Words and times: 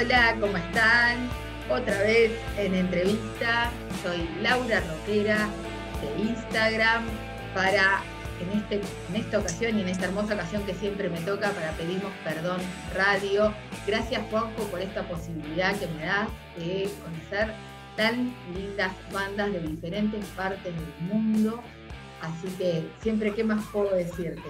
Hola, 0.00 0.36
¿cómo 0.38 0.56
están? 0.56 1.28
Otra 1.68 2.02
vez 2.02 2.30
en 2.56 2.72
entrevista. 2.72 3.72
Soy 4.00 4.28
Laura 4.42 4.80
Roquera 4.80 5.48
de 6.00 6.22
Instagram 6.22 7.02
para 7.52 8.04
en, 8.40 8.58
este, 8.60 8.80
en 9.08 9.16
esta 9.16 9.40
ocasión 9.40 9.76
y 9.76 9.82
en 9.82 9.88
esta 9.88 10.04
hermosa 10.04 10.34
ocasión 10.34 10.62
que 10.62 10.74
siempre 10.74 11.08
me 11.08 11.18
toca 11.22 11.50
para 11.50 11.72
Pedimos 11.72 12.12
Perdón 12.22 12.60
Radio. 12.94 13.52
Gracias 13.88 14.22
Juanjo 14.30 14.62
por 14.70 14.80
esta 14.80 15.02
posibilidad 15.02 15.74
que 15.74 15.88
me 15.88 16.06
das 16.06 16.28
de 16.56 16.88
conocer 17.02 17.52
tan 17.96 18.32
lindas 18.54 18.92
bandas 19.12 19.52
de 19.52 19.58
diferentes 19.58 20.24
partes 20.36 20.62
del 20.62 21.08
mundo. 21.12 21.60
Así 22.20 22.48
que 22.58 22.86
siempre, 23.00 23.34
¿qué 23.34 23.44
más 23.44 23.64
puedo 23.72 23.94
decirte? 23.94 24.42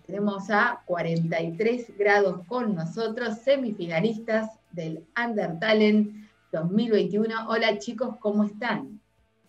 Tenemos 0.07 0.49
a 0.51 0.83
43 0.87 1.97
grados 1.99 2.47
con 2.47 2.75
nosotros, 2.75 3.39
semifinalistas 3.45 4.51
del 4.71 5.05
Under 5.23 5.59
Talent 5.59 6.29
2021. 6.53 7.49
Hola 7.49 7.79
chicos, 7.79 8.17
¿cómo 8.21 8.45
están? 8.45 9.01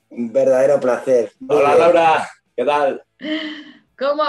Un 0.09 0.33
verdadero 0.33 0.79
placer. 0.79 1.31
Hola 1.47 1.75
Laura, 1.75 2.29
¿qué 2.55 2.65
tal? 2.65 3.03
¿Cómo, 3.97 4.23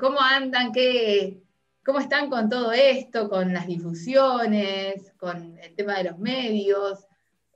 cómo 0.00 0.20
andan? 0.20 0.72
¿Qué, 0.72 1.42
¿Cómo 1.84 1.98
están 1.98 2.30
con 2.30 2.48
todo 2.48 2.72
esto, 2.72 3.28
con 3.28 3.52
las 3.52 3.66
difusiones, 3.66 5.12
con 5.18 5.58
el 5.58 5.74
tema 5.74 5.98
de 5.98 6.04
los 6.04 6.18
medios? 6.18 7.06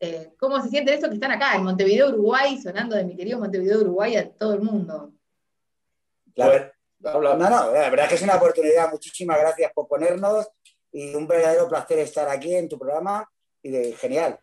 Eh, 0.00 0.32
¿Cómo 0.38 0.60
se 0.62 0.68
siente 0.68 0.92
eso 0.92 1.08
que 1.08 1.14
están 1.14 1.30
acá 1.30 1.54
en 1.54 1.62
Montevideo, 1.62 2.08
Uruguay, 2.08 2.60
sonando 2.60 2.96
de 2.96 3.04
mi 3.04 3.16
querido 3.16 3.38
Montevideo, 3.38 3.80
Uruguay 3.80 4.16
a 4.16 4.28
todo 4.28 4.54
el 4.54 4.62
mundo? 4.62 5.12
La, 6.34 6.72
no, 7.00 7.20
no, 7.20 7.72
la 7.72 7.88
verdad 7.90 8.04
es 8.04 8.08
que 8.08 8.14
es 8.16 8.22
una 8.22 8.34
oportunidad. 8.36 8.90
Muchísimas 8.90 9.38
gracias 9.38 9.72
por 9.72 9.86
ponernos 9.86 10.48
y 10.90 11.14
un 11.14 11.26
verdadero 11.26 11.68
placer 11.68 12.00
estar 12.00 12.28
aquí 12.28 12.54
en 12.54 12.68
tu 12.68 12.78
programa 12.78 13.30
y 13.62 13.70
de 13.70 13.92
genial. 13.92 14.38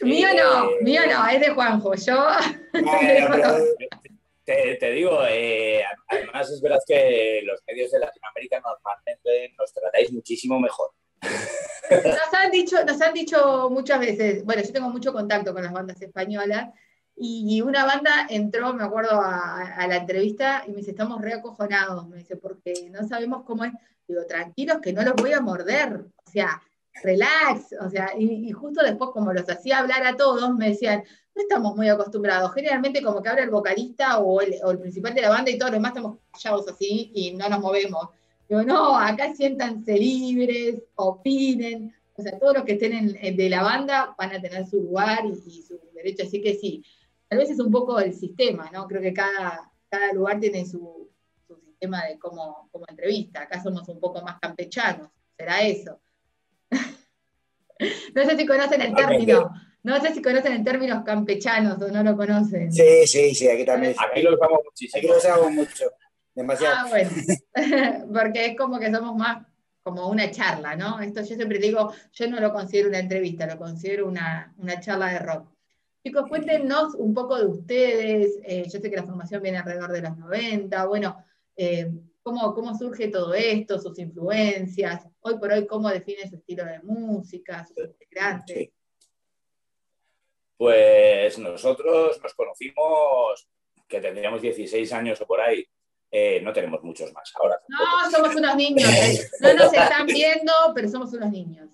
Mío 0.00 0.28
no, 0.36 0.70
eh, 0.70 0.78
mío 0.82 1.02
no, 1.10 1.26
es 1.28 1.40
de 1.40 1.48
Juanjo. 1.50 1.94
Yo. 1.94 2.28
te, 4.46 4.90
digo, 4.92 5.20
eh, 5.28 5.82
además 6.08 6.50
es 6.50 6.60
verdad 6.60 6.78
que 6.86 7.42
los 7.44 7.60
medios 7.66 7.90
de 7.90 7.98
Latinoamérica 7.98 8.60
normalmente 8.60 9.54
nos 9.58 9.72
tratáis 9.72 10.12
muchísimo 10.12 10.58
mejor. 10.60 10.90
Nos 11.90 12.34
han 12.34 12.50
dicho, 12.50 12.84
nos 12.84 13.00
han 13.00 13.14
dicho 13.14 13.70
muchas 13.70 14.00
veces, 14.00 14.44
bueno, 14.44 14.60
yo 14.60 14.72
tengo 14.72 14.90
mucho 14.90 15.12
contacto 15.12 15.54
con 15.54 15.62
las 15.62 15.72
bandas 15.72 16.02
españolas 16.02 16.70
y 17.18 17.60
una 17.62 17.86
banda 17.86 18.26
entró, 18.28 18.74
me 18.74 18.84
acuerdo, 18.84 19.20
a, 19.22 19.86
la 19.88 19.96
entrevista 19.96 20.64
y 20.66 20.70
me 20.70 20.78
dice, 20.78 20.90
estamos 20.90 21.22
reacojonados, 21.22 22.06
me 22.08 22.18
dice, 22.18 22.36
porque 22.36 22.90
no 22.90 23.06
sabemos 23.08 23.44
cómo 23.44 23.64
es. 23.64 23.72
Digo, 24.06 24.26
tranquilos 24.26 24.78
que 24.82 24.92
no 24.92 25.02
los 25.02 25.14
voy 25.14 25.32
a 25.32 25.40
morder, 25.40 25.94
o 25.94 26.30
sea, 26.30 26.60
relax, 27.02 27.74
o 27.80 27.88
sea, 27.88 28.10
y, 28.18 28.50
justo 28.52 28.82
después 28.82 29.10
como 29.12 29.32
los 29.32 29.48
hacía 29.48 29.78
hablar 29.78 30.06
a 30.06 30.16
todos, 30.16 30.54
me 30.54 30.68
decían, 30.70 31.04
no 31.36 31.42
estamos 31.42 31.76
muy 31.76 31.88
acostumbrados, 31.88 32.54
generalmente 32.54 33.02
como 33.02 33.22
que 33.22 33.28
habla 33.28 33.42
el 33.42 33.50
vocalista 33.50 34.18
o 34.18 34.40
el, 34.40 34.54
o 34.64 34.70
el 34.70 34.78
principal 34.78 35.14
de 35.14 35.20
la 35.20 35.28
banda 35.28 35.50
y 35.50 35.58
todos 35.58 35.70
los 35.70 35.78
demás 35.78 35.90
estamos 35.90 36.18
callados 36.32 36.66
así 36.68 37.10
y 37.14 37.32
no 37.34 37.48
nos 37.48 37.60
movemos. 37.60 38.08
Digo, 38.48 38.62
no, 38.62 38.98
acá 38.98 39.34
siéntanse 39.34 39.98
libres, 39.98 40.82
opinen, 40.94 41.94
o 42.16 42.22
sea, 42.22 42.38
todos 42.38 42.54
los 42.54 42.64
que 42.64 42.72
estén 42.72 43.16
en, 43.20 43.36
de 43.36 43.50
la 43.50 43.62
banda 43.62 44.14
van 44.16 44.34
a 44.34 44.40
tener 44.40 44.66
su 44.66 44.80
lugar 44.80 45.26
y, 45.26 45.32
y 45.32 45.62
su 45.62 45.78
derecho, 45.94 46.24
así 46.24 46.40
que 46.40 46.54
sí, 46.54 46.82
tal 47.28 47.38
vez 47.38 47.50
es 47.50 47.60
un 47.60 47.70
poco 47.70 48.00
el 48.00 48.14
sistema, 48.14 48.70
¿no? 48.72 48.86
Creo 48.86 49.02
que 49.02 49.12
cada, 49.12 49.70
cada 49.90 50.12
lugar 50.12 50.40
tiene 50.40 50.64
su, 50.64 51.10
sistema 51.64 52.06
de 52.06 52.18
cómo, 52.18 52.70
como 52.72 52.86
entrevista. 52.88 53.42
Acá 53.42 53.62
somos 53.62 53.86
un 53.88 54.00
poco 54.00 54.22
más 54.22 54.38
campechanos, 54.40 55.10
será 55.36 55.60
eso. 55.60 56.00
no 58.14 58.24
sé 58.24 58.36
si 58.36 58.46
conocen 58.46 58.80
el 58.80 58.94
término. 58.94 59.50
No 59.86 60.00
sé 60.00 60.12
si 60.12 60.20
conocen 60.20 60.52
el 60.52 60.64
término 60.64 61.04
campechanos 61.04 61.80
o 61.80 61.88
no 61.92 62.02
lo 62.02 62.16
conocen. 62.16 62.72
Sí, 62.72 63.06
sí, 63.06 63.32
sí, 63.36 63.48
aquí 63.48 63.64
también. 63.64 63.94
Aquí 63.96 64.20
lo 64.20 64.34
usamos 64.34 64.58
muchísimo. 64.64 64.98
Aquí 64.98 65.06
lo 65.06 65.16
usamos 65.16 65.52
mucho. 65.52 65.84
Demasiado. 66.34 66.74
Ah, 66.76 66.86
bueno. 66.88 67.10
Porque 68.12 68.46
es 68.46 68.56
como 68.56 68.80
que 68.80 68.90
somos 68.90 69.14
más 69.14 69.46
como 69.84 70.08
una 70.08 70.28
charla, 70.32 70.74
¿no? 70.74 70.98
Esto 70.98 71.20
yo 71.20 71.36
siempre 71.36 71.60
digo, 71.60 71.92
yo 72.12 72.28
no 72.28 72.40
lo 72.40 72.52
considero 72.52 72.88
una 72.88 72.98
entrevista, 72.98 73.46
lo 73.46 73.58
considero 73.58 74.08
una, 74.08 74.52
una 74.58 74.80
charla 74.80 75.12
de 75.12 75.20
rock. 75.20 75.52
Chicos, 76.04 76.28
cuéntenos 76.28 76.96
un 76.96 77.14
poco 77.14 77.38
de 77.38 77.46
ustedes. 77.46 78.40
Eh, 78.42 78.64
yo 78.64 78.80
sé 78.80 78.90
que 78.90 78.96
la 78.96 79.04
formación 79.04 79.40
viene 79.40 79.58
alrededor 79.58 79.92
de 79.92 80.02
los 80.02 80.16
90. 80.18 80.84
Bueno, 80.86 81.24
eh, 81.54 81.92
¿cómo, 82.24 82.76
surge 82.76 83.06
todo 83.06 83.34
esto, 83.34 83.78
sus 83.78 83.96
influencias? 84.00 85.06
Hoy 85.20 85.38
por 85.38 85.52
hoy, 85.52 85.64
¿cómo 85.64 85.88
define 85.90 86.28
su 86.28 86.34
estilo 86.34 86.64
de 86.64 86.80
música, 86.80 87.64
sus 87.64 87.86
integrantes? 87.86 88.70
Pues 90.56 91.38
nosotros 91.38 92.20
nos 92.22 92.34
conocimos 92.34 93.48
que 93.86 94.00
tendríamos 94.00 94.40
16 94.42 94.92
años 94.92 95.20
o 95.20 95.26
por 95.26 95.40
ahí. 95.40 95.66
Eh, 96.10 96.40
no 96.40 96.52
tenemos 96.52 96.82
muchos 96.82 97.12
más 97.12 97.32
ahora. 97.34 97.60
No, 97.68 98.10
somos 98.10 98.34
unos 98.34 98.56
niños. 98.56 98.88
No 99.40 99.54
nos 99.54 99.72
están 99.72 100.06
viendo, 100.06 100.52
pero 100.74 100.88
somos 100.88 101.12
unos 101.12 101.30
niños. 101.30 101.68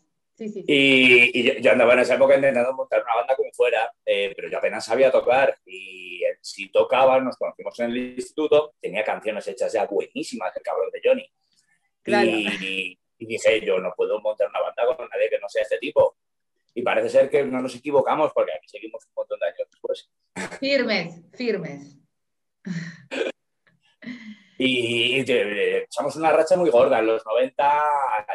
Y, 0.67 1.61
yo, 1.61 1.73
andaba 1.73 1.93
en 1.93 2.01
esa 2.01 2.15
época 2.15 2.35
intentando 2.35 2.73
montar 2.73 3.03
una 3.03 3.15
banda 3.15 3.37
como 3.37 3.53
fuera, 3.53 3.93
eh, 4.05 4.33
pero 4.35 4.49
yo 4.49 4.59
apenas 4.59 4.85
sabía 4.85 5.11
tocar. 5.11 5.59
Y 5.67 6.23
si 6.41 6.71
tocaba, 6.71 7.21
nos 7.21 7.37
conocimos 7.37 7.79
en 7.81 7.91
el 7.91 7.97
instituto, 8.17 8.75
tenía 8.81 9.05
canciones 9.05 9.47
hechas 9.47 9.73
ya 9.73 9.87
buenísimas, 9.87 10.57
el 10.57 10.63
cabrón 10.63 10.91
de 10.91 11.01
Johnny. 11.05 11.33
Y, 12.05 12.99
dije, 13.19 13.65
yo 13.65 13.79
no 13.79 13.93
puedo 13.97 14.21
montar 14.21 14.49
una 14.49 14.61
banda 14.61 14.97
con 14.97 15.09
nadie 15.09 15.31
que 15.31 15.39
no 15.39 15.49
sea 15.49 15.63
este 15.63 15.79
tipo. 15.79 16.17
Y 16.75 16.83
parece 16.83 17.09
ser 17.11 17.31
que 17.31 17.45
no 17.45 17.61
nos 17.61 17.75
equivocamos 17.75 18.33
porque 18.33 18.53
aquí 18.53 18.69
seguimos 18.69 19.05
un 19.07 19.13
montón 19.15 19.39
de 19.39 19.47
años 19.47 19.69
después. 19.71 20.11
Firmes, 20.59 21.23
firmes. 21.35 21.99
Y, 24.59 25.21
echamos 25.21 26.15
una 26.17 26.31
racha 26.31 26.57
muy 26.57 26.71
gorda, 26.71 27.01
en 27.01 27.07
los 27.07 27.27
90 27.27 27.65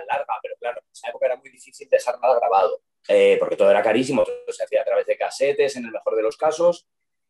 larga, 0.07 0.39
pero 0.41 0.55
claro, 0.59 0.81
en 0.81 0.91
esa 0.91 1.09
época 1.09 1.27
era 1.27 1.35
muy 1.37 1.49
difícil 1.49 1.87
dejar 1.89 2.19
nada 2.19 2.37
grabado, 2.37 2.81
eh, 3.07 3.37
porque 3.39 3.55
todo 3.55 3.71
era 3.71 3.81
carísimo, 3.81 4.23
todo 4.23 4.35
se 4.49 4.63
hacía 4.63 4.81
a 4.81 4.85
través 4.85 5.05
de 5.05 5.17
casetes, 5.17 5.77
en 5.77 5.85
el 5.85 5.91
mejor 5.91 6.15
de 6.15 6.23
los 6.23 6.35
casos, 6.35 6.87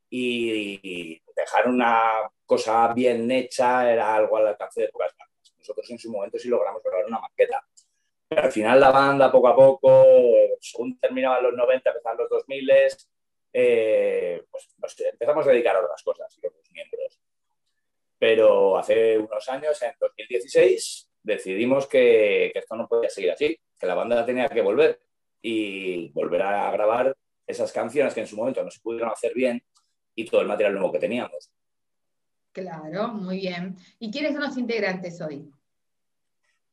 y 0.09 1.21
dejar 1.35 1.67
una 1.67 2.29
cosa 2.45 2.93
bien 2.93 3.29
hecha 3.29 3.91
era 3.91 4.15
algo 4.15 4.37
al 4.37 4.47
alcance 4.47 4.81
de 4.81 4.89
pocas 4.89 5.13
manos. 5.17 5.53
Nosotros 5.57 5.89
en 5.91 5.99
su 5.99 6.11
momento 6.11 6.39
sí 6.39 6.47
logramos 6.47 6.81
grabar 6.81 7.05
una 7.05 7.19
maqueta. 7.19 7.63
Al 8.29 8.51
final 8.51 8.79
la 8.79 8.91
banda, 8.91 9.31
poco 9.31 9.47
a 9.47 9.55
poco, 9.55 10.05
según 10.59 10.99
terminaban 10.99 11.43
los 11.43 11.53
90, 11.53 11.89
empezaban 11.89 12.17
los 12.17 12.29
2000, 12.29 12.69
eh, 13.53 14.43
pues 14.51 14.67
empezamos 15.11 15.47
a 15.47 15.49
dedicar 15.51 15.75
a 15.75 15.79
otras 15.79 16.03
cosas, 16.03 16.37
los 16.41 16.71
miembros. 16.71 17.19
Pero 18.19 18.77
hace 18.77 19.17
unos 19.17 19.47
años, 19.47 19.81
en 19.81 19.93
2016, 19.99 21.09
decidimos 21.23 21.87
que, 21.87 22.51
esto 22.53 22.75
no 22.75 22.87
podía 22.87 23.09
seguir 23.09 23.31
así, 23.31 23.57
que 23.79 23.87
la 23.87 23.95
banda 23.95 24.25
tenía 24.25 24.49
que 24.49 24.61
volver 24.61 24.99
y 25.41 26.09
volver 26.09 26.41
a 26.41 26.71
grabar 26.71 27.15
esas 27.45 27.71
canciones 27.71 28.13
que 28.13 28.21
en 28.21 28.27
su 28.27 28.35
momento 28.35 28.63
no 28.63 28.71
se 28.71 28.81
pudieron 28.81 29.09
hacer 29.09 29.33
bien 29.33 29.63
y 30.15 30.25
todo 30.25 30.41
el 30.41 30.47
material 30.47 30.73
nuevo 30.73 30.91
que 30.91 30.99
teníamos. 30.99 31.49
Claro, 32.51 33.09
muy 33.09 33.37
bien. 33.37 33.77
¿Y 33.99 34.11
quiénes 34.11 34.33
son 34.33 34.41
los 34.41 34.57
integrantes 34.57 35.21
hoy? 35.21 35.49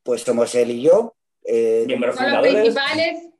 Pues 0.03 0.23
somos 0.23 0.55
él 0.55 0.71
y 0.71 0.83
yo. 0.83 1.15
Eh, 1.45 1.87
¿Son 1.89 2.33
los 2.33 2.41
principales? 2.41 3.31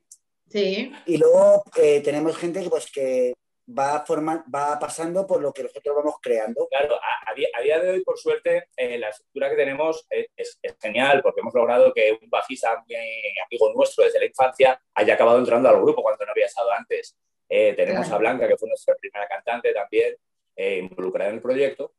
Sí. 0.49 0.91
Y 1.05 1.17
luego 1.17 1.63
eh, 1.75 2.01
tenemos 2.01 2.37
gente 2.37 2.67
pues, 2.69 2.89
que 2.91 3.33
va, 3.67 4.05
va 4.53 4.79
pasando 4.79 5.25
por 5.25 5.41
lo 5.41 5.51
que 5.51 5.63
nosotros 5.63 5.95
vamos 5.95 6.15
creando. 6.21 6.67
Claro, 6.69 6.95
a, 6.95 7.33
día, 7.33 7.79
de 7.79 7.89
hoy, 7.89 8.03
por 8.03 8.17
suerte, 8.17 8.69
eh, 8.75 8.97
la 8.97 9.09
estructura 9.09 9.49
que 9.49 9.55
tenemos 9.55 10.05
es, 10.09 10.59
genial 10.81 11.21
porque 11.21 11.41
hemos 11.41 11.53
logrado 11.53 11.93
que 11.93 12.17
un 12.21 12.29
bajista 12.29 12.71
amigo 12.73 13.73
nuestro 13.73 14.03
desde 14.03 14.19
la 14.19 14.25
infancia 14.25 14.79
haya 14.93 15.13
acabado 15.15 15.39
entrando 15.39 15.69
al 15.69 15.81
grupo 15.81 16.01
cuando 16.01 16.25
no 16.25 16.31
había 16.31 16.45
estado 16.45 16.71
antes. 16.71 17.17
Eh, 17.49 17.73
tenemos 17.73 18.09
a 18.09 18.17
Blanca, 18.17 18.47
que 18.47 18.57
fue 18.57 18.69
nuestra 18.69 18.95
primera 18.95 19.27
cantante 19.27 19.73
también. 19.73 20.15
eh, 20.57 20.77
involucrada 20.77 21.29
en 21.29 21.35
el 21.35 21.41
proyecto, 21.41 21.95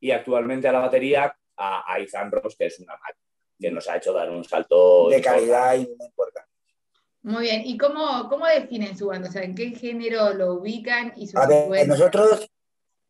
y 0.00 0.12
actualmente 0.12 0.66
a 0.66 0.72
la 0.72 0.80
batería 0.80 1.36
a, 1.56 2.00
Izan 2.00 2.30
Ross, 2.30 2.56
que 2.56 2.66
es 2.66 2.80
una 2.80 2.94
máquina 2.94 3.27
que 3.58 3.70
nos 3.70 3.88
ha 3.88 3.96
hecho 3.96 4.12
dar 4.12 4.30
un 4.30 4.44
salto 4.44 5.08
de 5.08 5.20
calidad 5.20 5.74
y 5.74 5.86
muy 5.96 6.06
importante. 6.06 6.48
Muy 7.22 7.42
bien, 7.42 7.62
¿y 7.64 7.76
cómo, 7.76 8.28
cómo 8.28 8.46
definen 8.46 8.96
su 8.96 9.06
banda? 9.06 9.28
O 9.28 9.32
sea, 9.32 9.42
¿en 9.42 9.54
qué 9.54 9.70
género 9.70 10.32
lo 10.34 10.54
ubican 10.54 11.12
y 11.16 11.26
su 11.26 11.38
A 11.38 11.46
ver, 11.46 11.86
nosotros, 11.86 12.50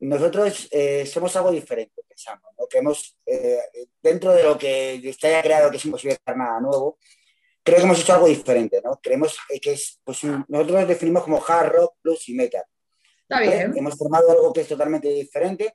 nosotros 0.00 0.68
eh, 0.70 1.06
somos 1.06 1.36
algo 1.36 1.50
diferente, 1.50 2.02
pensamos, 2.08 2.50
¿no? 2.58 2.66
que 2.66 2.78
hemos, 2.78 3.16
eh, 3.26 3.60
dentro 4.02 4.32
de 4.32 4.42
lo 4.42 4.58
que 4.58 4.94
está 5.08 5.30
ya 5.30 5.42
creado, 5.42 5.70
que 5.70 5.76
es 5.76 5.84
imposible 5.84 6.16
hacer 6.20 6.36
nada 6.36 6.60
nuevo, 6.60 6.98
creo 7.68 7.78
que 7.78 7.84
hemos 7.84 8.00
hecho 8.00 8.14
algo 8.14 8.28
diferente, 8.28 8.80
¿no? 8.82 8.98
Creemos 9.02 9.36
que 9.60 9.72
es, 9.72 10.00
pues 10.02 10.24
nosotros 10.24 10.80
nos 10.80 10.88
definimos 10.88 11.22
como 11.22 11.42
hard 11.46 11.72
rock, 11.72 11.96
blues 12.02 12.28
y 12.30 12.34
metal. 12.34 12.64
Está 13.22 13.40
bien. 13.40 13.76
Hemos 13.76 13.96
formado 13.96 14.30
algo 14.30 14.52
que 14.54 14.62
es 14.62 14.68
totalmente 14.68 15.08
diferente, 15.08 15.74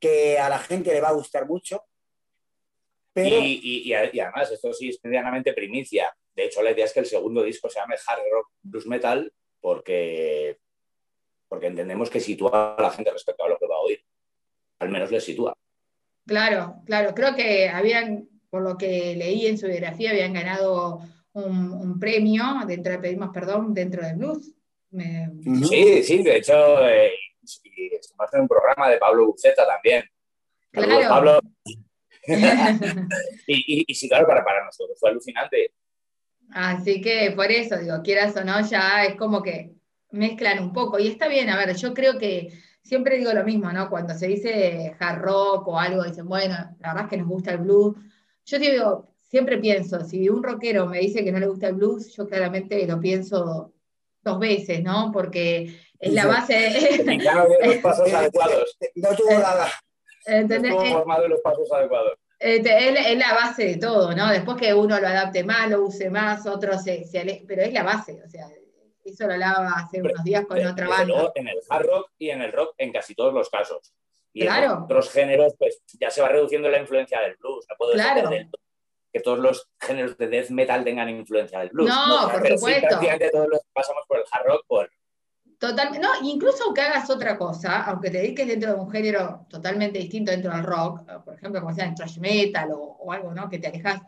que 0.00 0.38
a 0.38 0.48
la 0.48 0.58
gente 0.58 0.92
le 0.92 1.02
va 1.02 1.08
a 1.08 1.12
gustar 1.12 1.46
mucho. 1.46 1.84
Pero... 3.16 3.36
Y, 3.40 3.92
además, 3.94 4.52
esto 4.52 4.74
sí 4.74 4.90
es 4.90 5.00
medianamente 5.02 5.54
primicia. 5.54 6.14
De 6.34 6.44
hecho, 6.44 6.62
la 6.62 6.72
idea 6.72 6.84
es 6.84 6.92
que 6.92 7.00
el 7.00 7.06
segundo 7.06 7.42
disco 7.42 7.70
se 7.70 7.80
llame 7.80 7.94
Hard 8.06 8.20
Rock 8.30 8.50
Blues 8.62 8.86
Metal 8.86 9.32
porque, 9.58 10.58
porque 11.48 11.68
entendemos 11.68 12.10
que 12.10 12.20
sitúa 12.20 12.74
a 12.74 12.82
la 12.82 12.90
gente 12.90 13.10
respecto 13.10 13.42
a 13.42 13.48
lo 13.48 13.58
que 13.58 13.66
va 13.66 13.76
a 13.76 13.80
oír. 13.80 14.04
Al 14.80 14.90
menos 14.90 15.10
le 15.10 15.22
sitúa. 15.22 15.56
Claro, 16.26 16.82
claro. 16.84 17.14
Creo 17.14 17.34
que 17.34 17.70
habían, 17.70 18.28
por 18.50 18.60
lo 18.60 18.76
que 18.76 19.16
leí 19.16 19.46
en 19.46 19.56
su 19.56 19.66
biografía, 19.66 20.10
habían 20.10 20.34
ganado 20.34 21.00
un, 21.32 21.98
premio, 21.98 22.42
dentro 22.66 22.92
de 22.92 22.98
pedimos 22.98 23.30
perdón, 23.32 23.72
dentro 23.72 24.02
del 24.02 24.16
blues. 24.16 24.52
Sí, 25.70 26.02
sí, 26.02 26.22
de 26.22 26.36
hecho, 26.36 26.86
eh, 26.86 27.12
y 27.64 27.90
haciendo 27.94 28.42
un 28.42 28.48
programa 28.48 28.90
de 28.90 28.98
Pablo 28.98 29.26
Buceta 29.28 29.66
también. 29.66 30.04
Claro. 30.70 31.08
Pablo. 31.08 31.40
y, 33.46 33.94
sí, 33.94 34.08
claro, 34.08 34.26
para, 34.26 34.44
para 34.44 34.64
nosotros 34.64 34.98
fue 34.98 35.10
alucinante. 35.10 35.72
Así 36.50 37.00
que 37.00 37.32
por 37.32 37.50
eso, 37.50 37.76
digo, 37.76 38.02
quieras 38.02 38.36
o 38.36 38.44
no, 38.44 38.60
ya 38.66 39.04
es 39.04 39.16
como 39.16 39.42
que 39.42 39.74
mezclan 40.10 40.62
un 40.62 40.72
poco. 40.72 40.98
Y 40.98 41.08
está 41.08 41.28
bien, 41.28 41.50
a 41.50 41.56
ver, 41.56 41.74
yo 41.76 41.92
creo 41.94 42.18
que 42.18 42.52
siempre 42.82 43.18
digo 43.18 43.32
lo 43.32 43.44
mismo, 43.44 43.72
¿no? 43.72 43.90
Cuando 43.90 44.14
se 44.14 44.28
dice 44.28 44.94
hard 44.98 45.20
rock 45.20 45.68
o 45.68 45.78
algo, 45.78 46.04
dicen, 46.04 46.26
bueno, 46.26 46.54
la 46.78 46.88
verdad 46.88 47.04
es 47.04 47.10
que 47.10 47.16
nos 47.16 47.28
gusta 47.28 47.52
el 47.52 47.58
blues. 47.58 47.96
Yo 48.44 48.58
digo, 48.58 49.14
siempre 49.20 49.58
pienso, 49.58 50.04
si 50.04 50.28
un 50.28 50.42
rockero 50.42 50.86
me 50.86 51.00
dice 51.00 51.24
que 51.24 51.32
no 51.32 51.40
le 51.40 51.48
gusta 51.48 51.68
el 51.68 51.74
blues, 51.74 52.14
yo 52.14 52.26
claramente 52.26 52.86
lo 52.86 53.00
pienso 53.00 53.72
dos 54.22 54.38
veces, 54.38 54.82
¿no? 54.82 55.10
Porque 55.12 55.74
es 55.98 56.12
la 56.12 56.26
base. 56.26 57.04
los 57.64 57.76
pasos 57.78 58.12
adecuados. 58.14 58.76
No 58.94 59.16
tuvo 59.16 59.32
nada. 59.32 59.68
¿Entendés? 60.26 60.72
No 60.72 60.84
formado 60.84 61.28
los 61.28 61.40
pasos 61.40 61.70
adecuados. 61.72 62.18
Este, 62.38 63.12
es, 63.12 63.18
la 63.18 63.34
base 63.34 63.64
de 63.64 63.76
todo, 63.76 64.14
¿no? 64.14 64.30
Después 64.30 64.58
que 64.58 64.74
uno 64.74 65.00
lo 65.00 65.06
adapte 65.06 65.42
más, 65.42 65.70
lo 65.70 65.82
use 65.82 66.10
más, 66.10 66.46
otro 66.46 66.78
se, 66.78 67.06
pero 67.46 67.62
es 67.62 67.72
la 67.72 67.82
base, 67.82 68.22
o 68.22 68.28
sea, 68.28 68.46
eso 69.04 69.26
lo 69.26 69.32
hablaba 69.32 69.72
hace 69.76 70.02
unos 70.02 70.22
días 70.22 70.44
con 70.46 70.64
otra 70.66 70.88
banda. 70.88 71.32
en 71.34 71.48
el 71.48 71.58
hard 71.68 71.86
rock 71.86 72.10
y 72.18 72.30
en 72.30 72.42
el 72.42 72.52
rock 72.52 72.74
en 72.76 72.92
casi 72.92 73.14
todos 73.14 73.32
los 73.32 73.48
casos. 73.48 73.94
Y 74.32 74.42
claro. 74.42 74.72
en 74.72 74.82
otros 74.82 75.10
géneros, 75.10 75.54
pues 75.58 75.80
ya 75.98 76.10
se 76.10 76.20
va 76.20 76.28
reduciendo 76.28 76.68
la 76.68 76.78
influencia 76.78 77.20
del 77.20 77.36
blues. 77.36 77.64
No 77.70 77.76
puedo 77.78 77.92
claro. 77.92 78.28
que 79.10 79.20
todos 79.20 79.38
los 79.38 79.70
géneros 79.80 80.18
de 80.18 80.28
death 80.28 80.50
metal 80.50 80.84
tengan 80.84 81.08
influencia 81.08 81.60
del 81.60 81.70
blues. 81.70 81.88
No, 81.88 82.28
por 82.30 82.46
supuesto. 82.46 82.88
prácticamente 82.88 83.30
todos 83.30 83.48
los 83.48 83.60
pasamos 83.72 84.04
por 84.06 84.18
el 84.18 84.24
hard 84.30 84.46
rock, 84.46 84.64
por, 84.66 84.90
Totalmente, 85.58 86.06
no, 86.06 86.08
incluso 86.22 86.64
aunque 86.64 86.82
hagas 86.82 87.08
otra 87.08 87.38
cosa, 87.38 87.84
aunque 87.84 88.10
te 88.10 88.18
dediques 88.18 88.46
dentro 88.46 88.74
de 88.74 88.80
un 88.80 88.90
género 88.90 89.46
totalmente 89.48 89.98
distinto 89.98 90.30
dentro 90.30 90.52
del 90.52 90.64
rock, 90.64 91.10
por 91.24 91.34
ejemplo, 91.34 91.60
como 91.62 91.74
sea 91.74 91.86
en 91.86 91.94
thrash 91.94 92.18
metal 92.18 92.70
o, 92.74 93.10
algo, 93.10 93.32
¿no? 93.32 93.48
Que 93.48 93.58
te 93.58 93.68
alejas, 93.68 94.02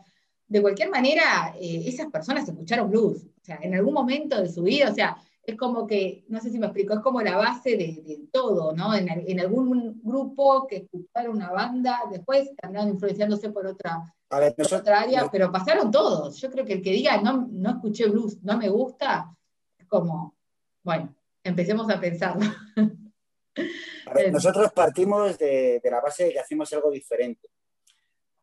de 0.47 0.61
cualquier 0.61 0.89
manera, 0.89 1.55
eh, 1.59 1.83
esas 1.87 2.07
personas 2.11 2.47
escucharon 2.47 2.89
blues, 2.89 3.25
o 3.25 3.43
sea, 3.43 3.57
en 3.61 3.73
algún 3.73 3.95
momento 3.95 4.39
de 4.39 4.47
su 4.47 4.61
vida, 4.61 4.91
o 4.91 4.93
sea, 4.93 5.17
es 5.43 5.57
como 5.57 5.87
que, 5.87 6.23
no 6.27 6.39
sé 6.39 6.51
si 6.51 6.59
me 6.59 6.67
explico, 6.67 6.93
es 6.93 6.99
como 6.99 7.21
la 7.21 7.35
base 7.35 7.75
de, 7.75 8.27
todo, 8.31 8.71
¿no? 8.73 8.93
En, 8.93 9.39
algún 9.39 9.99
grupo 10.03 10.67
que 10.67 10.77
escucharon 10.77 11.35
una 11.35 11.51
banda, 11.51 12.03
después 12.11 12.55
terminaron 12.55 12.91
influenciándose 12.91 13.49
por 13.49 13.65
otra, 13.65 14.13
otra 14.29 15.01
área, 15.01 15.27
pero 15.31 15.51
pasaron 15.51 15.89
todos. 15.89 16.37
Yo 16.39 16.51
creo 16.51 16.65
que 16.65 16.73
el 16.73 16.81
que 16.83 16.91
diga, 16.91 17.19
no, 17.19 17.47
no 17.51 17.71
escuché 17.71 18.07
blues, 18.07 18.37
no 18.43 18.57
me 18.59 18.69
gusta, 18.69 19.35
es 19.79 19.87
como, 19.87 20.35
bueno, 20.83 21.15
empecemos 21.49 21.89
a 21.89 21.99
pensarlo. 21.99 22.45
nosotros 24.31 24.71
partimos 24.71 25.37
de, 25.37 25.81
la 25.83 26.01
base 26.01 26.25
de 26.25 26.33
que 26.33 26.39
hacemos 26.39 26.71
algo 26.73 26.91
diferente. 26.91 27.49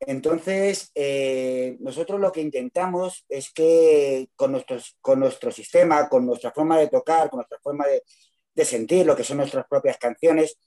Entonces, 0.00 0.90
eh, 0.94 1.76
nosotros 1.80 2.20
lo 2.20 2.30
que 2.30 2.42
intentamos 2.42 3.24
es 3.28 3.50
que 3.50 4.28
con, 4.36 4.52
nuestros, 4.52 4.96
con 5.00 5.18
nuestro 5.20 5.50
sistema, 5.50 6.08
con 6.08 6.26
nuestra 6.26 6.52
forma 6.52 6.78
de 6.78 6.88
tocar, 6.88 7.30
con 7.30 7.38
nuestra 7.38 7.58
forma 7.60 7.86
de, 7.86 8.02
sentir, 8.64 9.04
lo 9.04 9.14
que 9.14 9.24
son 9.24 9.38
nuestras 9.38 9.66
propias 9.66 9.98
canciones, 9.98 10.58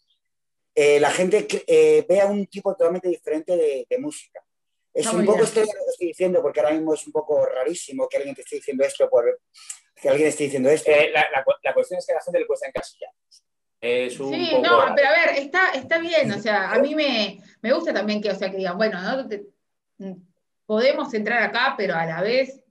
eh, 0.75 1.00
la 1.00 1.12
gente 1.12 1.48
eh, 1.67 2.05
vea 2.08 2.27
un 2.27 2.46
tipo 2.48 2.74
totalmente 2.74 3.10
diferente 3.10 3.55
de, 3.88 3.98
música. 4.00 4.43
Es 4.93 5.12
un 5.12 5.25
poco 5.25 5.43
esto 5.43 5.62
que 5.62 5.69
estoy 5.91 6.08
diciendo, 6.08 6.41
porque 6.41 6.60
ahora 6.60 6.74
mismo 6.74 6.93
es 6.93 7.05
un 7.05 7.13
poco 7.13 7.46
rarísimo 7.46 8.08
que 8.08 8.17
alguien 8.17 8.36
te 8.36 8.41
esté 8.41 8.58
diciendo 8.58 8.84
esto 8.84 9.10
por, 9.10 9.39
que 10.01 10.10
alguien 10.10 10.29
esté 10.29 10.46
diciendo 10.46 10.70
esto. 10.70 10.91
Eh, 10.91 11.12
la, 11.12 11.74
cuestión 11.74 11.98
es 11.98 12.06
que 12.06 12.13
a 12.13 12.15
la 12.15 12.22
gente 12.22 12.39
le 12.39 12.48
cuesta 12.48 12.68
encasillar. 12.68 13.12
Es 13.82 14.15
sí, 14.15 14.58
no, 14.62 14.94
pero 14.94 15.08
a 15.08 15.12
ver, 15.12 15.38
está, 15.38 15.72
está 15.72 16.00
bien, 16.00 16.29
o 16.34 16.39
sea, 16.39 16.72
a 16.72 16.79
mí 16.79 16.96
me, 16.96 17.39
me 17.62 17.72
gusta 17.72 17.94
también 17.94 18.22
que, 18.22 18.29
o 18.29 18.36
sea, 18.36 18.51
que 18.51 18.58
digan, 18.58 18.77
bueno, 18.77 19.00
¿no? 19.01 20.18
podemos 20.65 21.13
entrar 21.13 21.44
acá, 21.44 21.75
pero 21.77 21.96
a 21.96 22.06
la 22.06 22.22
vez 22.22 22.62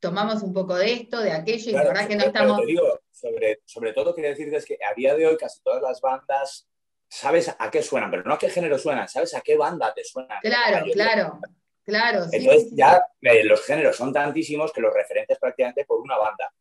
tomamos 0.00 0.42
un 0.42 0.52
poco 0.52 0.74
de 0.74 0.92
esto, 0.92 1.20
de 1.20 1.32
aquello, 1.32 1.70
y 1.70 1.72
la 1.72 1.84
verdad 1.84 2.08
que 2.08 2.16
no 2.16 2.24
estamos... 2.24 2.60
Te 2.60 2.66
digo, 2.66 3.00
sobre, 3.10 3.60
sobre 3.64 3.92
todo 3.92 4.14
quiero 4.14 4.30
decirte 4.30 4.56
es 4.56 4.64
que 4.64 4.78
a 4.84 4.94
día 4.94 5.14
de 5.14 5.26
hoy 5.26 5.36
casi 5.36 5.60
todas 5.62 5.82
las 5.82 6.00
bandas 6.00 6.68
sabes 7.08 7.54
a 7.56 7.70
qué 7.70 7.82
suenan, 7.82 8.10
pero 8.10 8.24
no 8.24 8.34
a 8.34 8.38
qué 8.38 8.50
género 8.50 8.78
suenan, 8.78 9.08
sabes 9.08 9.34
a 9.34 9.40
qué 9.40 9.56
banda 9.56 9.94
te 9.94 10.04
suenan. 10.04 10.38
Claro, 10.42 10.84
claro. 10.92 11.40
Claro, 11.88 12.26
Entonces 12.30 12.68
ya 12.72 13.02
eh, 13.22 13.44
los 13.44 13.64
géneros 13.64 13.96
son 13.96 14.12
tantísimos 14.12 14.74
que 14.74 14.82
los 14.82 14.92
referentes 14.92 15.38
prácticamente 15.38 15.86
por 15.86 16.02
una 16.02 16.18
banda. 16.18 16.52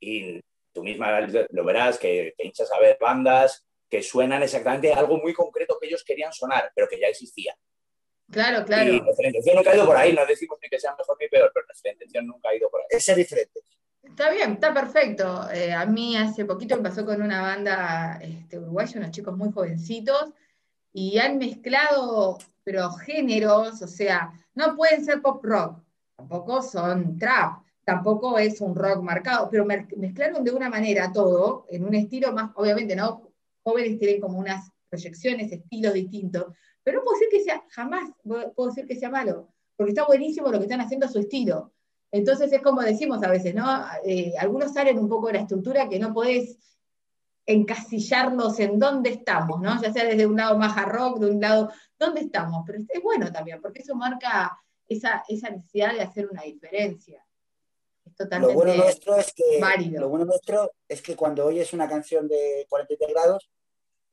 Y 0.00 0.40
tú 0.72 0.82
misma 0.82 1.20
lo 1.50 1.64
verás, 1.64 1.96
que 1.96 2.34
te 2.36 2.44
hinchas 2.44 2.72
a 2.72 2.80
ver 2.80 2.98
bandas 3.00 3.64
que 3.88 4.02
suenan 4.02 4.42
exactamente 4.42 4.92
algo 4.92 5.18
muy 5.18 5.32
concreto 5.32 5.78
que 5.80 5.86
ellos 5.86 6.02
querían 6.02 6.32
sonar, 6.32 6.72
pero 6.74 6.88
que 6.88 6.98
ya 6.98 7.06
existía. 7.06 7.56
Claro, 8.28 8.64
claro. 8.64 8.92
Y 8.92 9.00
nuestra 9.00 9.28
intención 9.28 9.54
nunca 9.54 9.70
ha 9.70 9.76
ido 9.76 9.86
por 9.86 9.96
ahí, 9.96 10.12
no 10.12 10.26
decimos 10.26 10.58
ni 10.60 10.68
que 10.68 10.80
sea 10.80 10.92
mejor 10.98 11.16
ni 11.20 11.28
peor, 11.28 11.52
pero 11.54 11.64
nuestra 11.64 11.92
intención 11.92 12.26
nunca 12.26 12.48
ha 12.48 12.56
ido 12.56 12.68
por 12.68 12.80
ahí. 12.80 12.86
Es 12.90 13.04
ser 13.04 13.16
diferente. 13.16 13.60
Está 14.02 14.30
bien, 14.30 14.54
está 14.54 14.74
perfecto. 14.74 15.48
Eh, 15.52 15.72
a 15.72 15.86
mí 15.86 16.16
hace 16.16 16.44
poquito 16.44 16.76
me 16.76 16.82
pasó 16.82 17.06
con 17.06 17.22
una 17.22 17.42
banda 17.42 18.18
este, 18.20 18.58
uruguaya, 18.58 18.98
unos 18.98 19.12
chicos 19.12 19.36
muy 19.36 19.52
jovencitos, 19.52 20.30
y 20.92 21.16
han 21.18 21.38
mezclado, 21.38 22.38
pero 22.68 22.90
géneros, 22.90 23.80
o 23.80 23.86
sea, 23.86 24.30
no 24.54 24.76
pueden 24.76 25.02
ser 25.02 25.22
pop 25.22 25.42
rock, 25.42 25.82
tampoco 26.14 26.60
son 26.60 27.16
trap, 27.16 27.62
tampoco 27.82 28.38
es 28.38 28.60
un 28.60 28.74
rock 28.74 29.00
marcado, 29.00 29.48
pero 29.50 29.64
mezclaron 29.64 30.44
de 30.44 30.50
una 30.50 30.68
manera 30.68 31.10
todo, 31.10 31.64
en 31.70 31.86
un 31.86 31.94
estilo 31.94 32.30
más, 32.34 32.50
obviamente, 32.56 32.94
¿no? 32.94 33.32
Jóvenes 33.62 33.98
tienen 33.98 34.20
como 34.20 34.38
unas 34.38 34.70
proyecciones, 34.90 35.50
estilos 35.50 35.94
distintos, 35.94 36.52
pero 36.82 36.98
no 36.98 37.04
puedo 37.04 37.18
decir 37.18 37.30
que 37.30 37.42
sea, 37.42 37.64
jamás 37.70 38.10
puedo 38.22 38.68
decir 38.68 38.86
que 38.86 38.96
sea 38.96 39.08
malo, 39.08 39.48
porque 39.74 39.92
está 39.92 40.04
buenísimo 40.04 40.52
lo 40.52 40.58
que 40.58 40.66
están 40.66 40.82
haciendo 40.82 41.06
a 41.06 41.10
su 41.10 41.20
estilo. 41.20 41.72
Entonces 42.12 42.52
es 42.52 42.60
como 42.60 42.82
decimos 42.82 43.22
a 43.22 43.30
veces, 43.30 43.54
¿no? 43.54 43.64
Eh, 44.04 44.34
algunos 44.38 44.74
salen 44.74 44.98
un 44.98 45.08
poco 45.08 45.28
de 45.28 45.32
la 45.32 45.40
estructura 45.40 45.88
que 45.88 45.98
no 45.98 46.12
podés 46.12 46.58
encasillarnos 47.48 48.60
en 48.60 48.78
dónde 48.78 49.08
estamos, 49.08 49.58
¿no? 49.62 49.80
Ya 49.80 49.90
sea 49.90 50.04
desde 50.04 50.26
un 50.26 50.36
lado 50.36 50.58
más 50.58 50.76
hard 50.76 50.92
rock, 50.92 51.18
de 51.20 51.30
un 51.30 51.40
lado, 51.40 51.70
¿dónde 51.98 52.20
estamos? 52.20 52.64
Pero 52.66 52.80
es 52.88 53.02
bueno 53.02 53.32
también, 53.32 53.60
porque 53.60 53.82
eso 53.82 53.94
marca 53.94 54.58
esa, 54.88 55.22
necesidad 55.28 55.94
de 55.94 56.02
hacer 56.02 56.28
una 56.30 56.42
diferencia. 56.42 57.24
Es 58.04 58.14
totalmente 58.14 58.54
lo 58.54 58.60
bueno 58.60 58.74
nuestro 58.74 59.16
es 59.16 59.32
que, 59.34 59.60
Lo 59.98 60.08
bueno 60.08 60.24
nuestro 60.24 60.72
es 60.88 61.02
que 61.02 61.14
cuando 61.14 61.46
oyes 61.46 61.72
una 61.72 61.88
canción 61.88 62.26
de 62.26 62.66
43 62.68 63.10
grados 63.10 63.50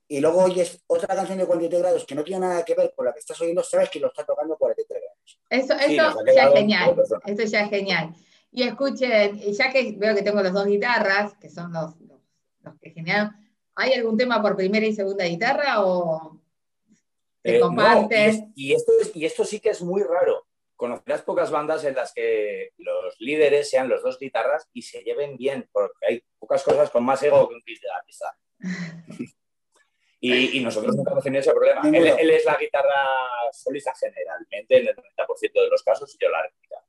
y 0.07 0.19
luego 0.19 0.43
oyes 0.43 0.83
otra 0.87 1.15
canción 1.15 1.37
de 1.37 1.45
43 1.45 1.81
grados 1.81 2.05
que 2.05 2.15
no 2.15 2.23
tiene 2.23 2.41
nada 2.41 2.63
que 2.63 2.75
ver 2.75 2.93
con 2.95 3.05
la 3.05 3.13
que 3.13 3.19
estás 3.19 3.39
oyendo, 3.41 3.63
sabes 3.63 3.89
que 3.89 3.99
lo 3.99 4.07
está 4.07 4.25
tocando 4.25 4.57
43 4.57 5.01
grados. 5.01 5.39
Eso, 5.49 5.73
eso 5.73 6.23
ya 6.33 6.47
es 6.47 6.53
genial, 6.53 6.95
eso 7.25 7.43
ya 7.43 7.61
es 7.61 7.69
genial. 7.69 8.15
Y 8.51 8.63
escuchen, 8.63 9.39
ya 9.39 9.71
que 9.71 9.95
veo 9.97 10.15
que 10.15 10.21
tengo 10.21 10.41
las 10.41 10.53
dos 10.53 10.65
guitarras, 10.65 11.33
que 11.37 11.49
son 11.49 11.73
los, 11.73 11.93
los 12.61 12.75
que 12.79 12.91
generan. 12.91 13.35
¿Hay 13.75 13.93
algún 13.93 14.17
tema 14.17 14.41
por 14.41 14.55
primera 14.55 14.85
y 14.85 14.93
segunda 14.93 15.25
guitarra 15.25 15.83
o 15.83 16.39
te 17.45 17.57
eh, 17.57 18.47
y, 18.55 18.73
esto 18.73 18.91
y 19.13 19.25
esto 19.25 19.45
sí 19.45 19.59
que 19.59 19.69
es 19.69 19.81
muy 19.81 20.01
raro. 20.01 20.47
Conocerás 20.75 21.21
pocas 21.21 21.51
bandas 21.51 21.83
en 21.85 21.95
las 21.95 22.11
que 22.11 22.71
los 22.77 23.15
líderes 23.19 23.69
sean 23.69 23.87
los 23.87 24.01
dos 24.01 24.17
guitarras 24.19 24.67
y 24.73 24.81
se 24.81 25.03
lleven 25.03 25.37
bien, 25.37 25.69
porque 25.71 26.05
hay 26.07 26.23
pocas 26.39 26.63
cosas 26.63 26.89
con 26.89 27.05
más 27.05 27.21
ego 27.23 27.47
que 27.47 27.55
un 27.55 27.61
kit 27.61 27.81
de 27.81 27.91
artista. 27.91 28.37
Y, 30.19 30.59
nosotros 30.61 30.95
nunca 30.95 31.11
hemos 31.11 31.23
tenido 31.23 31.41
ese 31.41 31.51
problema. 31.51 31.81
Él, 31.87 32.29
es 32.31 32.45
la 32.45 32.57
guitarra 32.57 33.05
solista 33.51 33.93
generalmente 33.93 34.77
en 34.77 34.87
el 34.87 34.95
90% 34.95 35.53
de 35.53 35.69
los 35.69 35.83
casos 35.83 36.15
y 36.15 36.17
yo 36.19 36.29
la 36.29 36.41
rítmica. 36.41 36.83